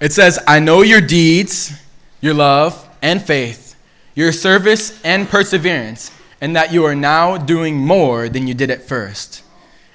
It 0.00 0.12
says, 0.12 0.38
I 0.46 0.60
know 0.60 0.82
your 0.82 1.00
deeds, 1.00 1.72
your 2.20 2.34
love 2.34 2.86
and 3.00 3.22
faith, 3.22 3.74
your 4.14 4.32
service 4.32 5.02
and 5.02 5.26
perseverance 5.26 6.12
and 6.40 6.54
that 6.54 6.72
you 6.72 6.84
are 6.84 6.94
now 6.94 7.36
doing 7.36 7.76
more 7.76 8.28
than 8.28 8.46
you 8.46 8.54
did 8.54 8.70
at 8.70 8.82
first. 8.82 9.42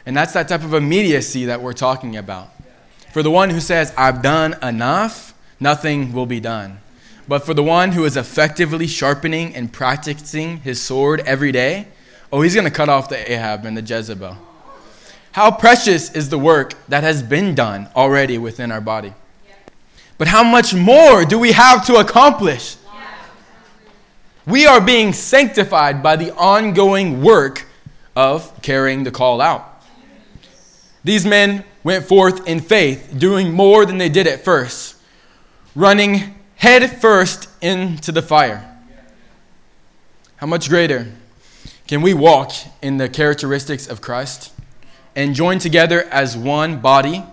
And 0.06 0.16
that's 0.16 0.34
that 0.34 0.48
type 0.50 0.64
of 0.64 0.74
immediacy 0.74 1.46
that 1.46 1.62
we're 1.62 1.74
talking 1.74 2.18
about. 2.18 2.50
For 3.12 3.24
the 3.24 3.32
one 3.32 3.50
who 3.50 3.60
says, 3.60 3.94
I've 3.98 4.22
done 4.22 4.56
enough, 4.62 5.34
nothing 5.60 6.14
will 6.14 6.26
be 6.26 6.40
done. 6.40 6.80
But 7.28 7.46
for 7.46 7.54
the 7.54 7.64
one 7.64 7.94
who 7.94 8.04
is 8.04 8.18
effectively 8.18 8.88
sharpening 8.88 9.56
and 9.56 9.72
practicing 9.72 10.58
his 10.58 10.82
sword 10.82 11.22
every 11.22 11.52
day, 11.52 11.88
oh, 12.32 12.42
he's 12.42 12.54
going 12.54 12.68
to 12.68 12.72
cut 12.72 12.90
off 12.90 13.08
the 13.08 13.32
Ahab 13.32 13.66
and 13.66 13.78
the 13.78 13.82
Jezebel. 13.82 14.38
How 15.32 15.52
precious 15.52 16.12
is 16.14 16.30
the 16.30 16.38
work 16.38 16.74
that 16.90 17.04
has 17.04 17.24
been 17.24 17.56
done 17.56 17.90
already 17.96 18.38
within 18.38 18.72
our 18.72 18.82
body. 18.82 19.14
But 20.18 20.28
how 20.28 20.44
much 20.44 20.74
more 20.74 21.26
do 21.26 21.40
we 21.40 21.54
have 21.54 21.86
to 21.88 21.96
accomplish? 21.96 22.76
We 24.46 24.66
are 24.66 24.82
being 24.82 25.14
sanctified 25.14 26.04
by 26.04 26.18
the 26.18 26.36
ongoing 26.36 27.22
work 27.22 27.66
of 28.16 28.62
carrying 28.62 29.04
the 29.04 29.12
call 29.12 29.40
out. 29.40 29.82
These 31.04 31.26
men 31.26 31.64
went 31.84 32.06
forth 32.06 32.46
in 32.48 32.60
faith, 32.60 33.14
doing 33.18 33.54
more 33.54 33.86
than 33.86 33.98
they 33.98 34.10
did 34.10 34.28
at 34.28 34.44
first, 34.44 34.96
running 35.76 36.36
head 36.56 37.02
first 37.02 37.50
into 37.62 38.12
the 38.12 38.22
fire. 38.22 38.70
How 40.38 40.48
much 40.48 40.68
greater 40.68 41.12
can 41.88 42.02
we 42.02 42.14
walk 42.14 42.52
in 42.82 42.98
the 42.98 43.08
characteristics 43.08 43.88
of 43.88 44.02
Christ 44.02 44.52
and 45.16 45.36
join 45.36 45.60
together 45.60 46.04
as 46.12 46.36
one 46.36 46.80
body, 46.80 47.24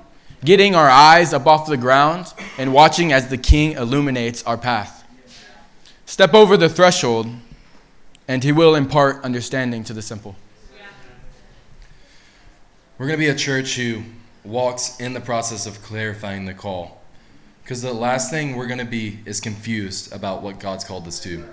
getting 0.45 0.77
our 0.77 0.89
eyes 0.89 1.33
up 1.33 1.47
off 1.47 1.67
the 1.67 1.77
ground 1.77 2.33
and 2.57 2.73
watching 2.73 3.13
as 3.13 3.29
the 3.29 3.39
King 3.39 3.73
illuminates 3.73 4.45
our 4.45 4.57
path? 4.57 5.00
Step 6.11 6.35
over 6.35 6.57
the 6.57 6.69
threshold, 6.69 7.29
and 8.27 8.43
he 8.43 8.51
will 8.51 8.75
impart 8.75 9.23
understanding 9.23 9.85
to 9.85 9.93
the 9.93 10.03
simple. 10.03 10.35
We're 12.99 13.07
going 13.07 13.17
to 13.17 13.25
be 13.25 13.29
a 13.29 13.35
church 13.37 13.77
who 13.77 14.03
walks 14.43 14.99
in 14.99 15.13
the 15.13 15.21
process 15.21 15.67
of 15.67 15.81
clarifying 15.83 16.47
the 16.47 16.53
call. 16.53 17.01
Because 17.63 17.81
the 17.81 17.93
last 17.93 18.29
thing 18.29 18.57
we're 18.57 18.67
going 18.67 18.81
to 18.81 18.85
be 18.85 19.21
is 19.25 19.41
confused 19.41 20.13
about 20.13 20.43
what 20.43 20.59
God's 20.59 20.83
called 20.83 21.07
us 21.07 21.21
to. 21.21 21.49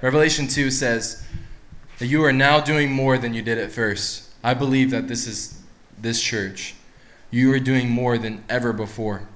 Revelation 0.00 0.48
2 0.48 0.70
says 0.70 1.22
that 1.98 2.06
you 2.06 2.24
are 2.24 2.32
now 2.32 2.58
doing 2.58 2.90
more 2.90 3.18
than 3.18 3.34
you 3.34 3.42
did 3.42 3.58
at 3.58 3.70
first. 3.70 4.30
I 4.42 4.54
believe 4.54 4.90
that 4.92 5.08
this 5.08 5.26
is 5.26 5.60
this 5.98 6.22
church. 6.22 6.74
You 7.30 7.52
are 7.52 7.60
doing 7.60 7.90
more 7.90 8.16
than 8.16 8.44
ever 8.48 8.72
before. 8.72 9.28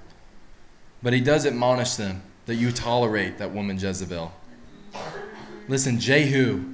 But 1.03 1.13
he 1.13 1.21
does 1.21 1.45
admonish 1.45 1.97
them 1.97 2.23
that 2.51 2.57
you 2.57 2.73
tolerate 2.73 3.39
that 3.39 3.53
woman 3.53 3.79
Jezebel. 3.79 4.33
Listen, 5.69 6.01
Jehu 6.01 6.65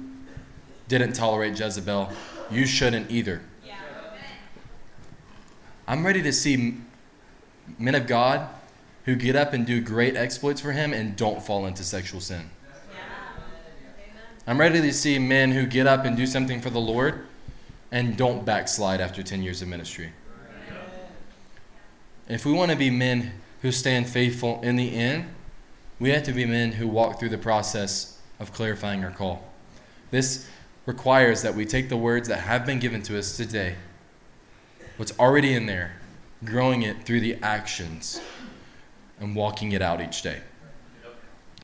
didn't 0.87 1.13
tolerate 1.13 1.59
Jezebel. 1.59 2.09
You 2.49 2.65
shouldn't 2.65 3.11
either. 3.11 3.43
I'm 5.87 6.03
ready 6.03 6.23
to 6.23 6.33
see 6.33 6.79
men 7.77 7.93
of 7.93 8.07
God 8.07 8.49
who 9.05 9.15
get 9.15 9.35
up 9.35 9.53
and 9.53 9.67
do 9.67 9.79
great 9.79 10.15
exploits 10.15 10.59
for 10.59 10.71
him 10.71 10.93
and 10.93 11.15
don't 11.15 11.43
fall 11.43 11.67
into 11.67 11.83
sexual 11.83 12.21
sin. 12.21 12.49
I'm 14.47 14.59
ready 14.59 14.81
to 14.81 14.91
see 14.91 15.19
men 15.19 15.51
who 15.51 15.67
get 15.67 15.85
up 15.85 16.05
and 16.05 16.17
do 16.17 16.25
something 16.25 16.59
for 16.59 16.71
the 16.71 16.79
Lord 16.79 17.27
and 17.91 18.17
don't 18.17 18.43
backslide 18.43 18.99
after 18.99 19.21
10 19.21 19.43
years 19.43 19.61
of 19.61 19.67
ministry. 19.67 20.11
If 22.27 22.47
we 22.47 22.51
want 22.51 22.71
to 22.71 22.77
be 22.77 22.89
men 22.89 23.33
who 23.61 23.71
stand 23.71 24.09
faithful 24.09 24.59
in 24.63 24.75
the 24.75 24.95
end, 24.95 25.35
we 25.99 26.09
have 26.09 26.23
to 26.23 26.31
be 26.31 26.45
men 26.45 26.73
who 26.73 26.87
walk 26.87 27.19
through 27.19 27.29
the 27.29 27.37
process 27.37 28.19
of 28.39 28.53
clarifying 28.53 29.03
our 29.03 29.11
call. 29.11 29.43
This 30.11 30.47
requires 30.85 31.41
that 31.41 31.55
we 31.55 31.65
take 31.65 31.89
the 31.89 31.97
words 31.97 32.27
that 32.27 32.39
have 32.39 32.65
been 32.65 32.79
given 32.79 33.01
to 33.03 33.17
us 33.17 33.35
today, 33.35 33.75
what's 34.97 35.17
already 35.19 35.53
in 35.53 35.65
there, 35.65 35.99
growing 36.45 36.83
it 36.83 37.03
through 37.03 37.19
the 37.19 37.35
actions 37.41 38.21
and 39.19 39.35
walking 39.35 39.71
it 39.71 39.81
out 39.81 40.01
each 40.01 40.21
day. 40.21 40.41